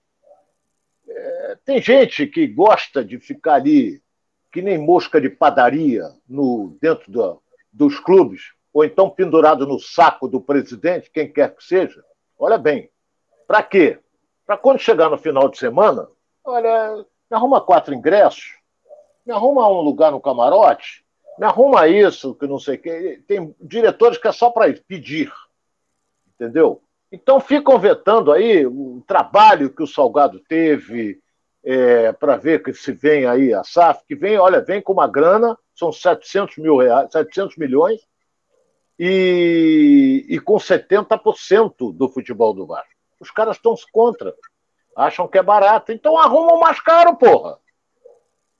É, 1.08 1.58
tem 1.64 1.80
gente 1.80 2.26
que 2.26 2.46
gosta 2.46 3.04
de 3.04 3.18
ficar 3.18 3.54
ali, 3.54 4.02
que 4.52 4.60
nem 4.60 4.78
mosca 4.78 5.20
de 5.20 5.30
padaria, 5.30 6.04
no, 6.28 6.76
dentro 6.80 7.10
do, 7.10 7.42
dos 7.72 7.98
clubes, 7.98 8.52
ou 8.72 8.84
então 8.84 9.08
pendurado 9.08 9.66
no 9.66 9.78
saco 9.78 10.28
do 10.28 10.40
presidente, 10.40 11.10
quem 11.10 11.32
quer 11.32 11.54
que 11.54 11.64
seja. 11.64 12.04
Olha 12.38 12.58
bem, 12.58 12.90
para 13.46 13.62
quê? 13.62 13.98
Para 14.46 14.56
quando 14.56 14.78
chegar 14.78 15.10
no 15.10 15.18
final 15.18 15.48
de 15.48 15.58
semana, 15.58 16.08
olha, 16.48 16.96
me 17.30 17.36
arruma 17.36 17.60
quatro 17.60 17.94
ingressos, 17.94 18.56
me 19.24 19.32
arruma 19.32 19.68
um 19.68 19.80
lugar 19.80 20.10
no 20.10 20.20
camarote, 20.20 21.04
me 21.38 21.46
arruma 21.46 21.86
isso, 21.86 22.34
que 22.34 22.46
não 22.46 22.58
sei 22.58 22.76
o 22.76 22.78
quê. 22.80 23.22
Tem 23.26 23.54
diretores 23.60 24.18
que 24.18 24.26
é 24.26 24.32
só 24.32 24.50
para 24.50 24.72
pedir, 24.86 25.32
entendeu? 26.34 26.82
Então 27.12 27.40
ficam 27.40 27.78
vetando 27.78 28.32
aí 28.32 28.66
o 28.66 29.02
trabalho 29.06 29.70
que 29.70 29.82
o 29.82 29.86
Salgado 29.86 30.40
teve 30.40 31.20
é, 31.64 32.12
para 32.12 32.36
ver 32.36 32.62
que 32.62 32.72
se 32.72 32.92
vem 32.92 33.26
aí 33.26 33.52
a 33.52 33.64
SAF, 33.64 34.04
que 34.06 34.14
vem, 34.14 34.38
olha, 34.38 34.60
vem 34.60 34.82
com 34.82 34.92
uma 34.92 35.06
grana, 35.06 35.56
são 35.74 35.92
700 35.92 36.58
mil 36.58 36.76
reais, 36.76 37.10
700 37.12 37.56
milhões, 37.56 38.00
e, 38.98 40.26
e 40.28 40.38
com 40.40 40.54
70% 40.54 41.94
do 41.94 42.08
futebol 42.08 42.52
do 42.52 42.66
Vasco. 42.66 42.90
Os 43.20 43.30
caras 43.30 43.56
estão 43.56 43.74
contra, 43.92 44.34
acham 44.98 45.28
que 45.28 45.38
é 45.38 45.42
barato, 45.42 45.92
então 45.92 46.18
arrumam 46.18 46.58
mais 46.58 46.80
caro, 46.80 47.16
porra. 47.16 47.58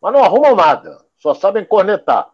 Mas 0.01 0.13
não 0.13 0.23
arrumam 0.23 0.55
nada, 0.55 1.05
só 1.17 1.35
sabem 1.35 1.65
cornetar. 1.65 2.31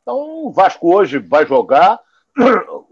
Então, 0.00 0.46
o 0.46 0.52
Vasco 0.52 0.94
hoje 0.94 1.18
vai 1.18 1.44
jogar. 1.44 2.00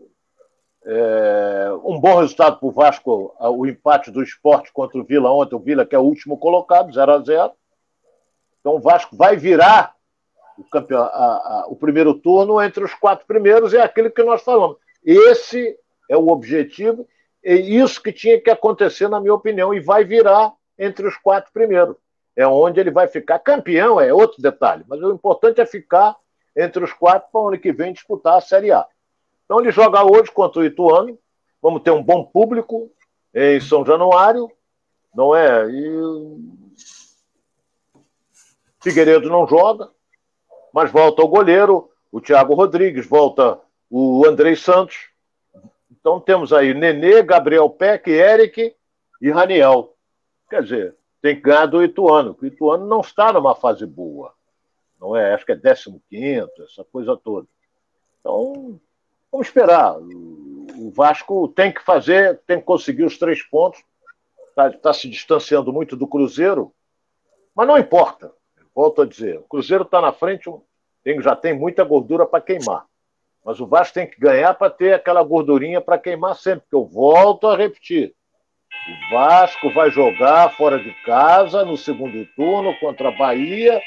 É, 0.84 1.68
um 1.84 2.00
bom 2.00 2.18
resultado 2.18 2.58
para 2.58 2.66
o 2.66 2.72
Vasco, 2.72 3.36
o 3.38 3.64
empate 3.64 4.10
do 4.10 4.20
esporte 4.20 4.72
contra 4.72 4.98
o 4.98 5.04
Vila 5.04 5.30
ontem, 5.30 5.54
o 5.54 5.60
Vila 5.60 5.86
que 5.86 5.94
é 5.94 5.98
o 6.00 6.02
último 6.02 6.36
colocado, 6.36 6.92
0 6.92 7.12
a 7.12 7.18
0 7.20 7.52
Então 8.58 8.74
o 8.74 8.80
Vasco 8.80 9.14
vai 9.14 9.36
virar 9.36 9.94
o, 10.58 10.64
campeão, 10.64 11.04
a, 11.04 11.06
a, 11.06 11.66
o 11.68 11.76
primeiro 11.76 12.14
turno 12.14 12.60
entre 12.60 12.82
os 12.82 12.92
quatro 12.94 13.24
primeiros, 13.28 13.72
é 13.72 13.80
aquilo 13.80 14.10
que 14.10 14.24
nós 14.24 14.42
falamos. 14.42 14.76
Esse 15.04 15.78
é 16.10 16.16
o 16.16 16.26
objetivo, 16.26 17.06
é 17.44 17.54
isso 17.54 18.02
que 18.02 18.12
tinha 18.12 18.40
que 18.40 18.50
acontecer, 18.50 19.08
na 19.08 19.20
minha 19.20 19.34
opinião, 19.34 19.74
e 19.74 19.80
vai 19.80 20.04
virar 20.04 20.52
entre 20.78 21.06
os 21.06 21.16
quatro 21.16 21.52
primeiros. 21.52 21.96
É 22.36 22.46
onde 22.46 22.80
ele 22.80 22.90
vai 22.90 23.08
ficar 23.08 23.38
campeão, 23.38 24.00
é 24.00 24.12
outro 24.12 24.40
detalhe, 24.40 24.84
mas 24.88 25.00
o 25.02 25.12
importante 25.12 25.60
é 25.60 25.66
ficar 25.66 26.16
entre 26.56 26.82
os 26.82 26.92
quatro 26.92 27.28
para 27.30 27.40
o 27.40 27.48
ano 27.48 27.58
que 27.58 27.72
vem 27.72 27.92
disputar 27.92 28.38
a 28.38 28.40
Série 28.40 28.72
A. 28.72 28.86
Então 29.44 29.60
ele 29.60 29.70
joga 29.70 30.02
hoje 30.04 30.30
contra 30.30 30.60
o 30.60 30.64
Ituano. 30.64 31.18
Vamos 31.60 31.82
ter 31.82 31.90
um 31.90 32.02
bom 32.02 32.24
público 32.24 32.90
em 33.34 33.60
São 33.60 33.84
Januário, 33.84 34.50
não 35.14 35.34
é? 35.34 35.68
E 35.70 35.92
Figueiredo 38.80 39.28
não 39.28 39.46
joga, 39.46 39.90
mas 40.72 40.90
volta 40.90 41.22
o 41.22 41.28
goleiro, 41.28 41.90
o 42.10 42.20
Thiago 42.20 42.54
Rodrigues, 42.54 43.06
volta 43.06 43.60
o 43.90 44.26
Andrei 44.26 44.56
Santos. 44.56 45.11
Então 46.02 46.20
temos 46.20 46.52
aí 46.52 46.74
Nenê, 46.74 47.22
Gabriel 47.22 47.70
Peck, 47.70 48.10
Eric 48.10 48.76
e 49.22 49.30
Raniel. 49.30 49.96
Quer 50.50 50.62
dizer, 50.62 50.96
tem 51.22 51.34
que 51.34 51.40
ganhar 51.40 51.64
do 51.64 51.82
Ituano, 51.82 52.34
porque 52.34 52.46
o 52.46 52.48
Ituano 52.48 52.86
não 52.86 53.00
está 53.00 53.32
numa 53.32 53.54
fase 53.54 53.86
boa 53.86 54.34
não 55.02 55.16
é? 55.16 55.34
Acho 55.34 55.44
que 55.44 55.50
é 55.50 55.56
15, 55.56 55.92
essa 56.62 56.84
coisa 56.84 57.16
toda. 57.16 57.48
Então, 58.20 58.80
vamos 59.32 59.48
esperar. 59.48 59.98
O 59.98 60.92
Vasco 60.94 61.48
tem 61.48 61.72
que 61.72 61.82
fazer, 61.82 62.40
tem 62.46 62.60
que 62.60 62.64
conseguir 62.64 63.02
os 63.02 63.18
três 63.18 63.42
pontos. 63.42 63.82
Está 64.50 64.70
tá 64.70 64.92
se 64.92 65.08
distanciando 65.08 65.72
muito 65.72 65.96
do 65.96 66.06
Cruzeiro, 66.06 66.72
mas 67.52 67.66
não 67.66 67.76
importa. 67.76 68.32
Volto 68.72 69.02
a 69.02 69.06
dizer, 69.06 69.38
o 69.38 69.42
Cruzeiro 69.42 69.82
está 69.82 70.00
na 70.00 70.12
frente, 70.12 70.48
tem, 71.02 71.20
já 71.20 71.34
tem 71.34 71.58
muita 71.58 71.82
gordura 71.82 72.24
para 72.24 72.40
queimar. 72.40 72.86
Mas 73.44 73.60
o 73.60 73.66
Vasco 73.66 73.94
tem 73.94 74.06
que 74.06 74.20
ganhar 74.20 74.54
para 74.54 74.70
ter 74.70 74.94
aquela 74.94 75.22
gordurinha 75.22 75.80
para 75.80 75.98
queimar 75.98 76.36
sempre, 76.36 76.60
porque 76.60 76.76
eu 76.76 76.86
volto 76.86 77.46
a 77.46 77.56
repetir. 77.56 78.14
O 78.88 79.14
Vasco 79.14 79.72
vai 79.72 79.90
jogar 79.90 80.56
fora 80.56 80.78
de 80.78 80.92
casa 81.04 81.64
no 81.64 81.76
segundo 81.76 82.24
turno 82.34 82.78
contra 82.80 83.08
a 83.08 83.12
Bahia 83.12 83.80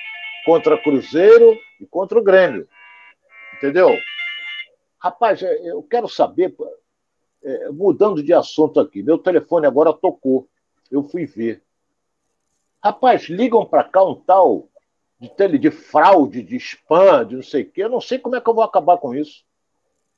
contra 0.46 0.82
Cruzeiro 0.82 1.60
e 1.82 1.86
contra 1.88 2.20
o 2.20 2.24
Grêmio. 2.24 2.70
Entendeu? 3.58 3.90
Rapaz, 5.00 5.42
é, 5.42 5.70
eu 5.72 5.82
quero 5.84 6.08
saber, 6.08 6.56
é, 7.44 7.70
mudando 7.70 8.24
de 8.24 8.32
assunto 8.32 8.80
aqui, 8.80 9.02
meu 9.02 9.18
telefone 9.18 9.66
agora 9.66 9.92
tocou. 9.92 10.48
Eu 10.90 11.04
fui 11.04 11.26
ver. 11.26 11.64
Rapaz, 12.82 13.24
ligam 13.24 13.66
para 13.66 13.84
cá 13.84 14.04
um 14.04 14.16
tal 14.16 14.70
de, 15.30 15.58
de 15.58 15.72
fraude, 15.72 16.44
de 16.44 16.56
spam, 16.58 17.26
de 17.26 17.36
não 17.36 17.44
sei 17.44 17.64
o 17.64 17.72
quê. 17.72 17.84
Eu 17.84 17.90
não 17.90 18.02
sei 18.02 18.20
como 18.20 18.36
é 18.36 18.42
que 18.42 18.50
eu 18.50 18.54
vou 18.54 18.64
acabar 18.64 18.98
com 18.98 19.14
isso. 19.14 19.44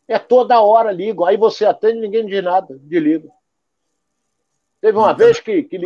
É 0.07 0.17
toda 0.17 0.61
hora 0.61 0.91
ligam. 0.91 1.25
Aí 1.25 1.37
você 1.37 1.65
atende 1.65 1.99
ninguém 1.99 2.25
diz 2.25 2.43
nada, 2.43 2.77
de 2.79 2.99
liga. 2.99 3.29
Teve 4.79 4.97
uma 4.97 5.13
vez 5.13 5.39
que, 5.39 5.63
que 5.63 5.79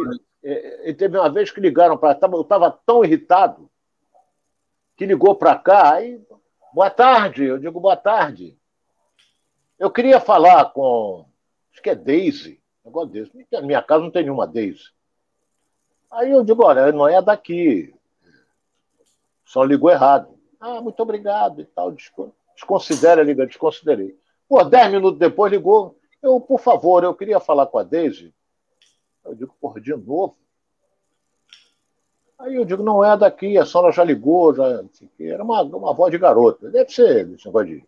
é, 0.43 0.93
teve 0.93 1.17
uma 1.17 1.29
vez 1.29 1.51
que 1.51 1.61
ligaram 1.61 1.97
para. 1.97 2.17
Eu 2.31 2.41
estava 2.41 2.71
tão 2.85 3.03
irritado 3.03 3.69
que 4.95 5.05
ligou 5.05 5.35
para 5.35 5.55
cá. 5.55 5.95
Aí, 5.95 6.21
boa 6.73 6.89
tarde, 6.89 7.45
eu 7.45 7.57
digo 7.57 7.79
boa 7.79 7.97
tarde. 7.97 8.57
Eu 9.79 9.89
queria 9.89 10.19
falar 10.19 10.65
com. 10.71 11.25
Acho 11.71 11.81
que 11.81 11.89
é 11.89 11.95
Daisy. 11.95 12.61
Negócio 12.85 13.09
desse. 13.09 13.47
Na 13.51 13.61
minha 13.61 13.81
casa 13.81 14.03
não 14.03 14.11
tem 14.11 14.23
nenhuma 14.23 14.47
Daisy. 14.47 14.91
Aí 16.11 16.31
eu 16.31 16.43
digo, 16.43 16.65
olha, 16.65 16.91
não 16.91 17.07
é 17.07 17.21
daqui. 17.21 17.93
Só 19.51 19.65
ligou 19.65 19.89
errado. 19.89 20.33
Ah, 20.61 20.79
muito 20.79 21.03
obrigado 21.03 21.59
e 21.59 21.65
tal. 21.65 21.93
Desconsidera, 22.55 23.21
liga, 23.21 23.45
desconsiderei. 23.45 24.17
Pô, 24.47 24.63
dez 24.63 24.89
minutos 24.89 25.19
depois 25.19 25.51
ligou. 25.51 25.99
Eu, 26.23 26.39
por 26.39 26.57
favor, 26.57 27.03
eu 27.03 27.13
queria 27.13 27.37
falar 27.37 27.65
com 27.65 27.77
a 27.77 27.83
Daisy. 27.83 28.33
Eu 29.25 29.35
digo, 29.35 29.53
porra, 29.59 29.81
de 29.81 29.93
novo? 29.93 30.37
Aí 32.39 32.55
eu 32.55 32.63
digo, 32.63 32.81
não 32.81 33.03
é 33.03 33.17
daqui, 33.17 33.57
a 33.57 33.65
senhora 33.65 33.91
já 33.91 34.05
ligou, 34.05 34.55
já, 34.55 34.85
era 35.19 35.43
uma, 35.43 35.63
uma 35.63 35.93
voz 35.93 36.13
de 36.13 36.17
garota. 36.17 36.71
Deve 36.71 36.89
ser 36.89 37.27
esse 37.27 37.45
negócio 37.45 37.67
de, 37.67 37.85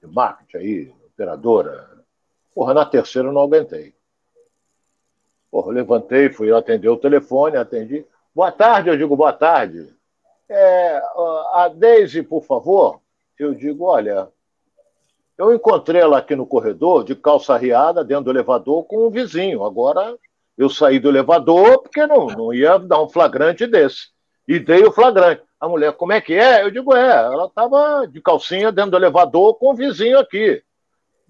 de 0.00 0.06
marketing 0.06 0.56
aí, 0.58 0.94
operadora. 1.06 2.04
Porra, 2.54 2.72
na 2.72 2.86
terceira 2.86 3.26
eu 3.26 3.32
não 3.32 3.42
aguentei. 3.42 3.92
Porra, 5.50 5.72
levantei, 5.72 6.30
fui 6.30 6.52
atender 6.52 6.88
o 6.88 6.96
telefone, 6.96 7.56
atendi. 7.56 8.06
Boa 8.32 8.52
tarde, 8.52 8.90
eu 8.90 8.96
digo 8.96 9.16
boa 9.16 9.32
tarde. 9.32 9.92
É, 10.48 11.00
a 11.52 11.70
Deise, 11.74 12.22
por 12.22 12.44
favor. 12.44 13.00
Eu 13.38 13.54
digo, 13.54 13.84
olha, 13.86 14.28
eu 15.36 15.52
encontrei 15.52 16.00
ela 16.00 16.18
aqui 16.18 16.36
no 16.36 16.46
corredor, 16.46 17.04
de 17.04 17.14
calça 17.14 17.56
riada, 17.56 18.04
dentro 18.04 18.24
do 18.24 18.30
elevador, 18.30 18.84
com 18.84 19.06
um 19.06 19.10
vizinho. 19.10 19.64
Agora, 19.64 20.16
eu 20.56 20.68
saí 20.68 20.98
do 20.98 21.08
elevador 21.08 21.82
porque 21.82 22.06
não, 22.06 22.26
não 22.26 22.54
ia 22.54 22.78
dar 22.78 23.02
um 23.02 23.08
flagrante 23.08 23.66
desse. 23.66 24.10
E 24.46 24.58
dei 24.58 24.84
o 24.84 24.92
flagrante. 24.92 25.42
A 25.58 25.68
mulher, 25.68 25.92
como 25.92 26.12
é 26.12 26.20
que 26.20 26.34
é? 26.34 26.62
Eu 26.62 26.70
digo, 26.70 26.94
é, 26.94 27.08
ela 27.08 27.46
estava 27.46 28.06
de 28.06 28.20
calcinha 28.20 28.70
dentro 28.70 28.92
do 28.92 28.96
elevador 28.96 29.54
com 29.54 29.70
o 29.70 29.74
vizinho 29.74 30.18
aqui. 30.18 30.62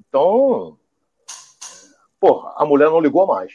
Então, 0.09 0.77
porra, 2.19 2.53
a 2.57 2.65
mulher 2.65 2.91
não 2.91 3.01
ligou 3.01 3.27
mais. 3.27 3.53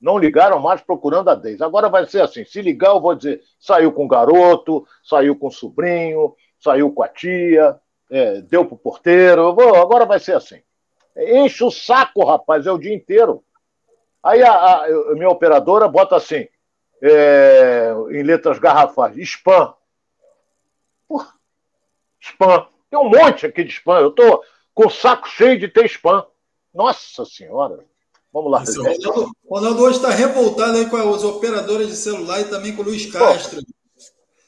Não 0.00 0.16
ligaram 0.16 0.60
mais 0.60 0.80
procurando 0.80 1.28
a 1.28 1.34
Deise. 1.34 1.62
Agora 1.62 1.88
vai 1.88 2.06
ser 2.06 2.22
assim: 2.22 2.44
se 2.44 2.62
ligar, 2.62 2.90
eu 2.90 3.00
vou 3.00 3.14
dizer, 3.14 3.42
saiu 3.58 3.92
com 3.92 4.04
o 4.04 4.08
garoto, 4.08 4.86
saiu 5.02 5.36
com 5.36 5.48
o 5.48 5.52
sobrinho, 5.52 6.34
saiu 6.60 6.92
com 6.92 7.02
a 7.02 7.08
tia, 7.08 7.78
é, 8.10 8.40
deu 8.42 8.64
pro 8.64 8.76
porteiro. 8.76 9.54
Vou, 9.54 9.74
agora 9.74 10.06
vai 10.06 10.20
ser 10.20 10.36
assim. 10.36 10.60
Enche 11.16 11.64
o 11.64 11.70
saco, 11.70 12.24
rapaz, 12.24 12.66
é 12.66 12.70
o 12.70 12.78
dia 12.78 12.94
inteiro. 12.94 13.42
Aí 14.22 14.42
a, 14.42 14.52
a, 14.52 14.84
a 14.86 15.14
minha 15.14 15.28
operadora 15.28 15.88
bota 15.88 16.16
assim, 16.16 16.46
é, 17.02 17.92
em 18.10 18.22
letras 18.22 18.58
garrafais, 18.58 19.16
spam. 19.16 19.74
Porra, 21.08 21.32
spam. 22.20 22.68
Tem 22.88 22.98
um 22.98 23.10
monte 23.10 23.46
aqui 23.46 23.64
de 23.64 23.72
spam. 23.72 23.98
Eu 23.98 24.12
tô 24.12 24.44
com 24.74 24.86
o 24.86 24.90
saco 24.90 25.28
cheio 25.28 25.58
de 25.58 25.68
ter 25.68 25.86
spam. 25.86 26.24
Nossa 26.72 27.24
Senhora. 27.24 27.84
Vamos 28.38 28.52
lá. 28.52 28.62
Isso, 28.62 28.80
Ronaldo, 28.80 29.32
Ronaldo 29.50 29.82
hoje 29.82 29.96
está 29.96 30.10
revoltado 30.10 30.78
aí 30.78 30.88
com 30.88 30.96
as 30.96 31.24
operadoras 31.24 31.88
de 31.88 31.96
celular 31.96 32.40
e 32.40 32.44
também 32.44 32.74
com 32.74 32.82
o 32.82 32.84
Luiz 32.84 33.10
Castro. 33.10 33.60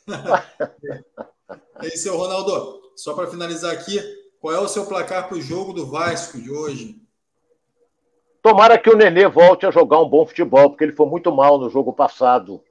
é 1.82 1.88
isso, 1.88 2.16
Ronaldo. 2.16 2.80
Só 2.95 3.14
para 3.14 3.26
finalizar 3.26 3.72
aqui, 3.72 4.01
qual 4.41 4.55
é 4.55 4.61
o 4.61 4.68
seu 4.68 4.86
placar 4.86 5.28
para 5.28 5.36
o 5.36 5.41
jogo 5.41 5.72
do 5.72 5.86
Vasco 5.86 6.41
de 6.41 6.53
hoje? 6.53 7.01
Tomara 8.41 8.78
que 8.78 8.88
o 8.88 8.97
Nenê 8.97 9.26
volte 9.26 9.66
a 9.66 9.72
jogar 9.72 10.01
um 10.01 10.09
bom 10.09 10.24
futebol, 10.24 10.70
porque 10.70 10.84
ele 10.84 10.93
foi 10.93 11.07
muito 11.07 11.32
mal 11.32 11.59
no 11.59 11.68
jogo 11.68 11.93
passado. 11.93 12.62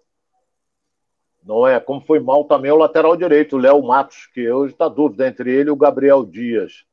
Não 1.43 1.67
é? 1.67 1.81
Como 1.81 1.99
foi 1.99 2.21
mal 2.21 2.45
também 2.45 2.71
o 2.71 2.77
lateral 2.77 3.17
direito, 3.17 3.57
o 3.57 3.59
Léo 3.59 3.83
Matos, 3.83 4.27
que 4.27 4.49
hoje 4.49 4.71
está 4.71 4.87
dúvida 4.87 5.27
entre 5.27 5.53
ele 5.53 5.69
e 5.69 5.71
o 5.71 5.75
Gabriel 5.75 6.23
Dias. 6.23 6.85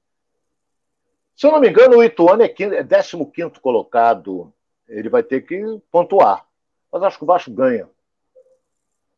Se 1.36 1.46
eu 1.46 1.52
não 1.52 1.60
me 1.60 1.68
engano, 1.68 1.98
o 1.98 2.04
Ituano 2.04 2.42
é, 2.42 2.48
15, 2.48 2.76
é 2.76 2.82
15 2.82 3.60
colocado. 3.60 4.52
Ele 4.88 5.10
vai 5.10 5.22
ter 5.22 5.42
que 5.42 5.62
pontuar. 5.90 6.46
Mas 6.90 7.02
acho 7.02 7.18
que 7.18 7.24
o 7.24 7.26
Vasco 7.26 7.50
ganha. 7.50 7.88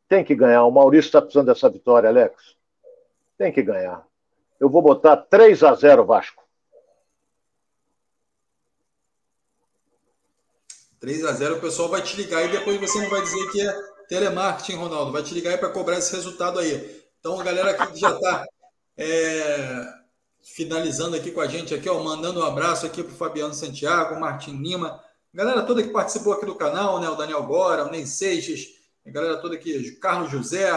Tem 0.09 0.25
que 0.25 0.35
ganhar. 0.35 0.65
O 0.65 0.71
Maurício 0.71 1.09
está 1.09 1.23
precisando 1.23 1.47
dessa 1.47 1.71
vitória, 1.71 2.09
Alex. 2.09 2.57
Tem 3.37 3.53
que 3.53 3.63
ganhar. 3.63 4.05
Eu 4.59 4.69
vou 4.69 4.83
botar 4.83 5.17
3 5.17 5.63
a 5.63 5.75
0 5.75 6.05
Vasco. 6.05 6.43
3 10.99 11.25
a 11.25 11.33
0 11.33 11.59
o 11.59 11.61
pessoal 11.61 11.89
vai 11.89 12.03
te 12.03 12.17
ligar 12.17 12.45
e 12.45 12.49
depois 12.49 12.81
você 12.81 13.01
não 13.01 13.09
vai 13.09 13.23
dizer 13.23 13.53
que 13.53 13.61
é 13.61 13.73
telemarketing, 14.09 14.75
Ronaldo. 14.75 15.13
Vai 15.13 15.23
te 15.23 15.35
ligar 15.35 15.57
para 15.59 15.69
cobrar 15.69 15.99
esse 15.99 16.17
resultado 16.17 16.59
aí. 16.59 17.05
Então, 17.21 17.39
a 17.39 17.45
galera 17.45 17.75
que 17.75 17.97
já 17.97 18.11
está 18.11 18.45
é, 18.97 19.99
finalizando 20.43 21.17
aqui 21.17 21.31
com 21.31 21.41
a 21.41 21.47
gente, 21.47 21.75
aqui, 21.75 21.89
ó, 21.89 22.03
mandando 22.03 22.41
um 22.41 22.45
abraço 22.45 22.87
aqui 22.87 23.03
para 23.03 23.13
o 23.13 23.17
Fabiano 23.17 23.55
Santiago, 23.55 24.15
o 24.15 24.21
Martin 24.21 24.57
Lima, 24.57 25.03
galera 25.33 25.63
toda 25.63 25.83
que 25.83 25.91
participou 25.91 26.33
aqui 26.33 26.47
do 26.47 26.55
canal, 26.55 27.01
né? 27.01 27.09
O 27.09 27.15
Daniel 27.15 27.43
Bora, 27.45 27.85
o 27.85 27.91
Ney 27.91 28.07
Seixas, 28.07 28.67
a 29.07 29.11
galera 29.11 29.37
toda 29.39 29.55
aqui, 29.55 29.93
Carlos 29.93 30.31
José, 30.31 30.69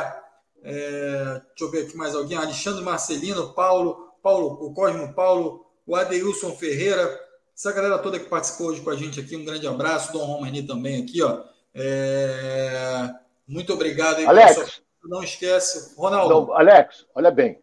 é, 0.64 1.41
deixa 1.47 1.62
eu 1.62 1.72
ver 1.72 1.88
aqui 1.88 1.97
mais 1.97 2.16
alguém. 2.16 2.38
Alexandre 2.38 2.84
Marcelino, 2.84 3.53
Paulo, 3.53 4.14
Paulo, 4.22 4.66
o 4.66 4.74
Cosmo 4.74 5.14
Paulo, 5.14 5.66
o 5.86 5.95
Adeilson 5.95 6.51
Ferreira, 6.55 7.20
essa 7.55 7.72
galera 7.72 7.97
toda 7.97 8.20
que 8.20 8.30
participou 8.30 8.68
hoje 8.68 8.82
com 8.82 8.91
a 8.91 8.95
gente 8.95 9.20
aqui, 9.20 9.36
um 9.36 9.45
grande 9.45 9.68
abraço. 9.68 10.14
Dom 10.14 10.26
Romani 10.26 10.64
também 10.64 11.03
aqui, 11.03 11.22
ó. 11.22 11.43
É, 11.74 13.09
muito 13.47 13.74
obrigado 13.74 14.18
aí, 14.18 14.26
Alex, 14.26 14.55
sua... 14.55 14.66
Não 15.05 15.24
esquece, 15.24 15.95
Ronaldo. 15.95 16.47
Não, 16.47 16.53
Alex, 16.53 17.07
olha 17.16 17.32
bem. 17.32 17.59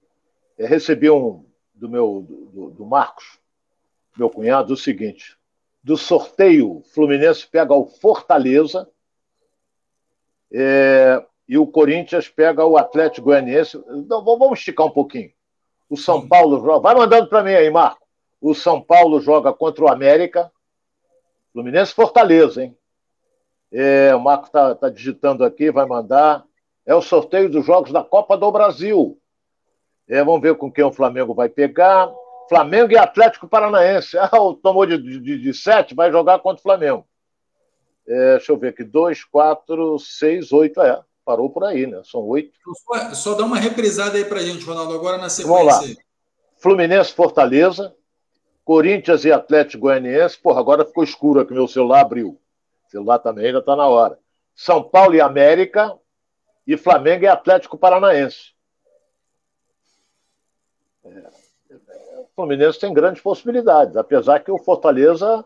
Eu 0.57 0.66
recebi 0.66 1.09
um 1.09 1.47
do 1.79 1.89
meu 1.89 2.26
do, 2.53 2.70
do 2.70 2.85
Marcos, 2.85 3.39
meu 4.16 4.29
cunhado, 4.29 4.74
o 4.74 4.76
seguinte: 4.76 5.39
do 5.83 5.97
sorteio, 5.97 6.83
Fluminense 6.93 7.47
pega 7.47 7.74
o 7.74 7.87
Fortaleza. 7.87 8.89
É, 10.53 11.24
e 11.49 11.57
o 11.57 11.66
Corinthians 11.66 12.29
pega 12.29 12.64
o 12.64 12.76
Atlético 12.76 13.26
Goianiense. 13.26 13.83
Então, 13.91 14.22
vamos 14.22 14.59
esticar 14.59 14.87
um 14.87 14.91
pouquinho. 14.91 15.31
O 15.89 15.97
São 15.97 16.29
Paulo 16.29 16.61
joga. 16.61 16.81
Vai 16.81 16.95
mandando 16.95 17.29
para 17.29 17.43
mim 17.43 17.55
aí, 17.55 17.70
Marco. 17.70 18.07
O 18.41 18.55
São 18.55 18.81
Paulo 18.81 19.20
joga 19.20 19.53
contra 19.53 19.85
o 19.85 19.89
América. 19.89 20.51
Fluminense 21.53 21.95
Fortaleza, 21.95 22.62
hein? 22.62 22.76
É, 23.72 24.14
o 24.14 24.20
Marco 24.20 24.47
está 24.47 24.74
tá 24.74 24.91
digitando 24.91 25.45
aqui, 25.45 25.70
vai 25.70 25.87
mandar. 25.87 26.45
É 26.85 26.95
o 26.95 27.03
sorteio 27.03 27.51
dos 27.51 27.64
jogos 27.64 27.93
da 27.93 28.03
Copa 28.05 28.37
do 28.37 28.51
Brasil. 28.51 29.18
É, 30.09 30.25
vamos 30.25 30.41
ver 30.41 30.57
com 30.57 30.71
quem 30.71 30.85
o 30.85 30.93
Flamengo 30.93 31.35
vai 31.35 31.49
pegar. 31.49 32.11
Flamengo 32.49 32.93
e 32.93 32.99
Atlético 32.99 33.49
Paranaense. 33.49 34.17
Ah, 34.19 34.31
tomou 34.63 34.87
de, 34.87 34.99
de, 34.99 35.39
de 35.39 35.55
sete, 35.55 35.95
vai 35.95 36.11
jogar 36.11 36.39
contra 36.39 36.61
o 36.61 36.63
Flamengo. 36.63 37.07
É, 38.07 38.37
deixa 38.37 38.53
eu 38.53 38.57
ver 38.57 38.69
aqui. 38.69 38.85
Dois, 38.85 39.23
quatro, 39.25 39.99
seis, 39.99 40.51
oito. 40.53 40.81
É 40.81 41.03
parou 41.29 41.51
por 41.51 41.63
aí, 41.63 41.87
né? 41.87 42.01
São 42.05 42.23
oito. 42.23 42.51
Então, 42.59 42.73
só, 42.75 43.15
só, 43.15 43.35
dá 43.35 43.45
uma 43.45 43.59
reprisada 43.59 44.17
aí 44.17 44.25
pra 44.25 44.41
gente, 44.41 44.65
Ronaldo, 44.65 44.95
agora 44.95 45.19
na 45.19 45.29
sequência. 45.29 45.63
Vamos 45.63 45.89
lá. 45.89 46.03
Fluminense, 46.57 47.13
Fortaleza, 47.13 47.95
Corinthians 48.65 49.27
e 49.27 49.31
Atlético 49.31 49.83
Goianiense. 49.83 50.39
Porra, 50.39 50.61
agora 50.61 50.87
ficou 50.87 51.05
escuro 51.05 51.41
aqui, 51.41 51.53
meu 51.53 51.69
celular 51.69 52.01
abriu. 52.01 52.41
O 52.87 52.91
celular 52.91 53.19
também 53.19 53.49
ainda 53.49 53.59
está 53.59 53.77
na 53.77 53.87
hora. 53.87 54.19
São 54.57 54.83
Paulo 54.83 55.17
e 55.17 55.21
América 55.21 55.95
e 56.67 56.79
Flamengo 56.79 57.25
e 57.25 57.29
Atlético 57.29 57.76
Paranaense. 57.76 58.55
É, 61.71 62.21
o 62.21 62.29
Fluminense 62.35 62.79
tem 62.79 62.93
grandes 62.93 63.22
possibilidades, 63.22 63.97
apesar 63.97 64.41
que 64.41 64.51
o 64.51 64.59
Fortaleza 64.59 65.45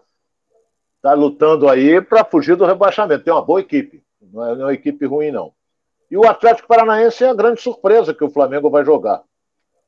está 0.97 1.15
lutando 1.15 1.69
aí 1.69 2.01
para 2.01 2.25
fugir 2.25 2.57
do 2.57 2.65
rebaixamento. 2.65 3.25
Tem 3.25 3.33
uma 3.33 3.43
boa 3.43 3.61
equipe, 3.61 4.03
não 4.21 4.45
é 4.45 4.53
uma 4.53 4.75
equipe 4.75 5.05
ruim, 5.07 5.31
não. 5.31 5.53
E 6.11 6.17
o 6.17 6.29
Atlético 6.29 6.69
Paranaense 6.69 7.25
é 7.25 7.29
a 7.29 7.35
grande 7.35 7.61
surpresa 7.61 8.15
que 8.15 8.23
o 8.23 8.31
Flamengo 8.31 8.71
vai 8.71 8.85
jogar. 8.85 9.23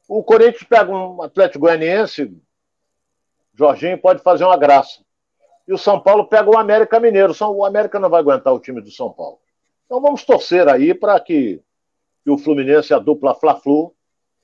O 0.08 0.22
Corinthians 0.22 0.64
pega 0.64 0.90
um 0.90 1.22
Atlético 1.22 1.60
Goianiense, 1.60 2.34
Jorginho 3.54 3.98
pode 3.98 4.22
fazer 4.22 4.44
uma 4.44 4.56
graça. 4.56 5.00
E 5.66 5.72
o 5.72 5.78
São 5.78 6.00
Paulo 6.00 6.26
pega 6.26 6.50
o 6.50 6.58
América 6.58 7.00
Mineiro. 7.00 7.32
O 7.40 7.64
América 7.64 7.98
não 7.98 8.10
vai 8.10 8.20
aguentar 8.20 8.52
o 8.52 8.58
time 8.58 8.80
do 8.80 8.90
São 8.90 9.10
Paulo. 9.10 9.38
Então 9.86 10.00
vamos 10.00 10.24
torcer 10.24 10.68
aí 10.68 10.92
para 10.92 11.18
que, 11.20 11.62
que, 12.22 12.30
o 12.30 12.36
Fluminense, 12.36 12.92
a 12.92 12.98
dupla 12.98 13.34
Fla-Flu, 13.34 13.94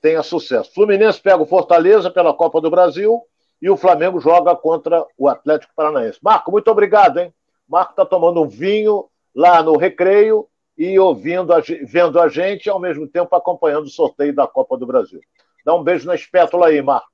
tenha 0.01 0.23
sucesso. 0.23 0.73
Fluminense 0.73 1.21
pega 1.21 1.41
o 1.41 1.45
Fortaleza 1.45 2.09
pela 2.09 2.33
Copa 2.33 2.59
do 2.59 2.69
Brasil 2.69 3.21
e 3.61 3.69
o 3.69 3.77
Flamengo 3.77 4.19
joga 4.19 4.55
contra 4.55 5.05
o 5.17 5.27
Atlético 5.27 5.73
Paranaense. 5.75 6.19
Marco, 6.21 6.51
muito 6.51 6.69
obrigado, 6.69 7.19
hein? 7.19 7.33
Marco 7.69 7.91
está 7.91 8.05
tomando 8.05 8.41
um 8.41 8.47
vinho 8.47 9.05
lá 9.35 9.61
no 9.61 9.77
recreio 9.77 10.47
e 10.77 10.97
ouvindo, 10.97 11.53
a, 11.53 11.61
vendo 11.85 12.19
a 12.19 12.27
gente 12.27 12.69
ao 12.69 12.79
mesmo 12.79 13.07
tempo 13.07 13.35
acompanhando 13.35 13.85
o 13.85 13.89
sorteio 13.89 14.33
da 14.33 14.47
Copa 14.47 14.77
do 14.77 14.87
Brasil. 14.87 15.21
Dá 15.63 15.75
um 15.75 15.83
beijo 15.83 16.07
na 16.07 16.15
espétula 16.15 16.67
aí, 16.67 16.81
Marco. 16.81 17.07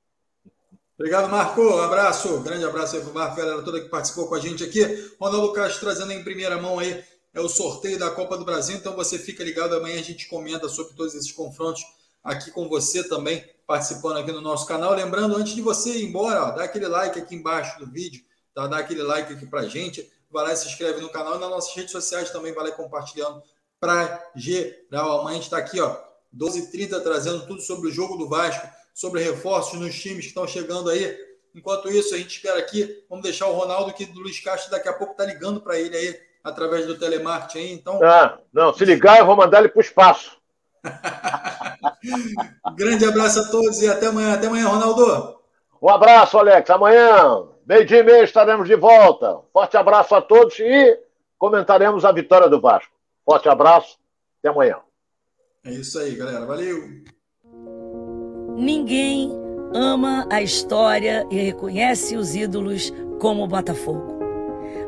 Obrigado, 0.98 1.30
Marco. 1.30 1.60
Um 1.60 1.80
abraço, 1.80 2.40
grande 2.40 2.64
abraço 2.64 2.96
aí 2.96 3.02
para 3.02 3.10
o 3.10 3.14
Marco, 3.14 3.36
galera 3.36 3.62
toda 3.62 3.80
que 3.80 3.88
participou 3.88 4.26
com 4.26 4.34
a 4.34 4.40
gente 4.40 4.64
aqui. 4.64 4.82
Ronaldo 5.20 5.52
Castro 5.52 5.80
trazendo 5.80 6.12
em 6.12 6.24
primeira 6.24 6.60
mão 6.60 6.78
aí 6.78 7.04
é 7.34 7.40
o 7.40 7.48
sorteio 7.48 7.98
da 7.98 8.10
Copa 8.10 8.36
do 8.36 8.44
Brasil, 8.44 8.76
então 8.76 8.96
você 8.96 9.18
fica 9.18 9.44
ligado, 9.44 9.74
amanhã 9.74 10.00
a 10.00 10.02
gente 10.02 10.26
comenta 10.28 10.68
sobre 10.68 10.94
todos 10.94 11.14
esses 11.14 11.30
confrontos 11.30 11.82
aqui 12.28 12.50
com 12.50 12.68
você 12.68 13.02
também, 13.08 13.44
participando 13.66 14.18
aqui 14.18 14.30
no 14.30 14.40
nosso 14.40 14.66
canal. 14.66 14.92
Lembrando, 14.94 15.36
antes 15.36 15.54
de 15.54 15.62
você 15.62 15.90
ir 15.98 16.04
embora, 16.04 16.44
ó, 16.44 16.50
dá 16.50 16.64
aquele 16.64 16.86
like 16.86 17.18
aqui 17.18 17.34
embaixo 17.34 17.78
do 17.78 17.86
vídeo, 17.90 18.22
tá? 18.54 18.66
dá 18.66 18.78
aquele 18.78 19.02
like 19.02 19.32
aqui 19.32 19.46
para 19.46 19.66
gente, 19.66 20.08
vai 20.30 20.44
lá 20.44 20.52
e 20.52 20.56
se 20.56 20.68
inscreve 20.68 21.00
no 21.00 21.08
canal 21.08 21.36
e 21.36 21.40
nas 21.40 21.50
nossas 21.50 21.74
redes 21.74 21.90
sociais 21.90 22.30
também, 22.30 22.52
vai 22.52 22.68
lá 22.68 22.72
compartilhando 22.72 23.42
para 23.80 24.30
geral. 24.36 25.20
Amanhã 25.20 25.30
a 25.30 25.34
gente 25.34 25.44
está 25.44 25.58
aqui, 25.58 25.80
ó, 25.80 25.96
12h30, 26.36 27.02
trazendo 27.02 27.46
tudo 27.46 27.60
sobre 27.62 27.88
o 27.88 27.92
jogo 27.92 28.16
do 28.16 28.28
Vasco, 28.28 28.68
sobre 28.94 29.22
reforços 29.22 29.80
nos 29.80 29.98
times 29.98 30.24
que 30.24 30.28
estão 30.28 30.46
chegando 30.46 30.90
aí. 30.90 31.16
Enquanto 31.54 31.90
isso, 31.90 32.14
a 32.14 32.18
gente 32.18 32.36
espera 32.36 32.58
aqui. 32.58 33.04
Vamos 33.08 33.24
deixar 33.24 33.46
o 33.46 33.52
Ronaldo 33.52 33.90
aqui 33.90 34.04
do 34.04 34.20
Luiz 34.20 34.38
Castro 34.40 34.70
daqui 34.70 34.88
a 34.88 34.92
pouco 34.92 35.14
tá 35.14 35.24
ligando 35.24 35.60
para 35.60 35.78
ele 35.78 35.96
aí 35.96 36.20
através 36.44 36.86
do 36.86 36.98
telemarketing 36.98 37.58
aí. 37.58 37.72
Então. 37.72 38.02
Ah, 38.02 38.38
não, 38.52 38.72
se 38.74 38.84
ligar, 38.84 39.18
eu 39.18 39.26
vou 39.26 39.36
mandar 39.36 39.60
ele 39.60 39.68
para 39.68 39.78
o 39.78 39.82
espaço. 39.82 40.37
Grande 42.76 43.04
abraço 43.04 43.40
a 43.40 43.48
todos 43.48 43.80
e 43.82 43.88
até 43.88 44.06
amanhã. 44.06 44.34
Até 44.34 44.46
amanhã, 44.46 44.68
Ronaldo. 44.68 45.38
Um 45.80 45.88
abraço, 45.88 46.38
Alex. 46.38 46.68
Amanhã, 46.70 47.44
meio-dia 47.66 47.98
e 47.98 48.02
meia, 48.02 48.24
estaremos 48.24 48.66
de 48.66 48.76
volta. 48.76 49.40
Forte 49.52 49.76
abraço 49.76 50.14
a 50.14 50.22
todos 50.22 50.58
e 50.58 50.98
comentaremos 51.38 52.04
a 52.04 52.12
vitória 52.12 52.48
do 52.48 52.60
Vasco. 52.60 52.92
Forte 53.24 53.48
abraço. 53.48 53.98
Até 54.38 54.48
amanhã. 54.48 54.76
É 55.64 55.70
isso 55.70 55.98
aí, 55.98 56.14
galera. 56.14 56.46
Valeu. 56.46 56.82
Ninguém 58.56 59.30
ama 59.74 60.26
a 60.30 60.42
história 60.42 61.26
e 61.30 61.36
reconhece 61.36 62.16
os 62.16 62.34
ídolos 62.34 62.92
como 63.20 63.44
o 63.44 63.48
Botafogo. 63.48 64.18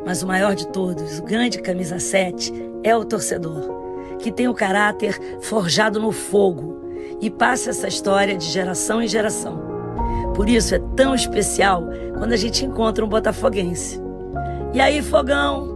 Mas 0.05 0.23
o 0.23 0.27
maior 0.27 0.55
de 0.55 0.67
todos, 0.69 1.19
o 1.19 1.23
grande 1.23 1.61
camisa 1.61 1.99
7, 1.99 2.53
é 2.83 2.97
o 2.97 3.05
torcedor, 3.05 3.80
que 4.21 4.31
tem 4.31 4.49
o 4.49 4.55
caráter 4.55 5.19
forjado 5.41 6.01
no 6.01 6.13
fogo 6.13 6.81
e 7.21 7.31
passa 7.31 7.71
essa 7.71 7.89
história 7.89 8.37
de 8.37 8.47
geração 8.47 9.03
em 9.03 9.09
geração. 9.09 9.61
Por 10.35 10.49
isso 10.49 10.75
é 10.75 10.79
tão 10.97 11.15
especial 11.15 11.85
quando 12.17 12.33
a 12.33 12.37
gente 12.37 12.65
encontra 12.65 13.05
um 13.05 13.09
botafoguense. 13.09 14.01
E 14.73 14.81
aí, 14.81 15.03
fogão? 15.03 15.69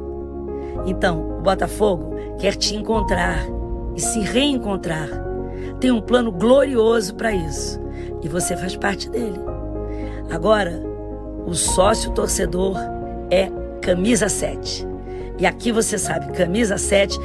Então, 0.87 1.39
o 1.39 1.43
Botafogo 1.43 2.15
quer 2.39 2.55
te 2.55 2.77
encontrar 2.77 3.45
e 3.97 4.01
se 4.01 4.21
reencontrar. 4.21 5.09
Tem 5.81 5.91
um 5.91 6.01
plano 6.01 6.31
glorioso 6.31 7.15
para 7.15 7.33
isso 7.33 7.81
e 8.23 8.29
você 8.29 8.57
faz 8.57 8.77
parte 8.77 9.11
dele. 9.11 9.39
Agora, 10.31 10.83
o 11.47 11.55
sócio 11.55 12.11
torcedor 12.13 12.77
é 13.31 13.51
camisa 13.81 14.29
7. 14.29 14.87
E 15.39 15.47
aqui 15.47 15.73
você 15.73 15.99
sabe, 15.99 16.33
camisa 16.33 16.79
7 16.79 17.19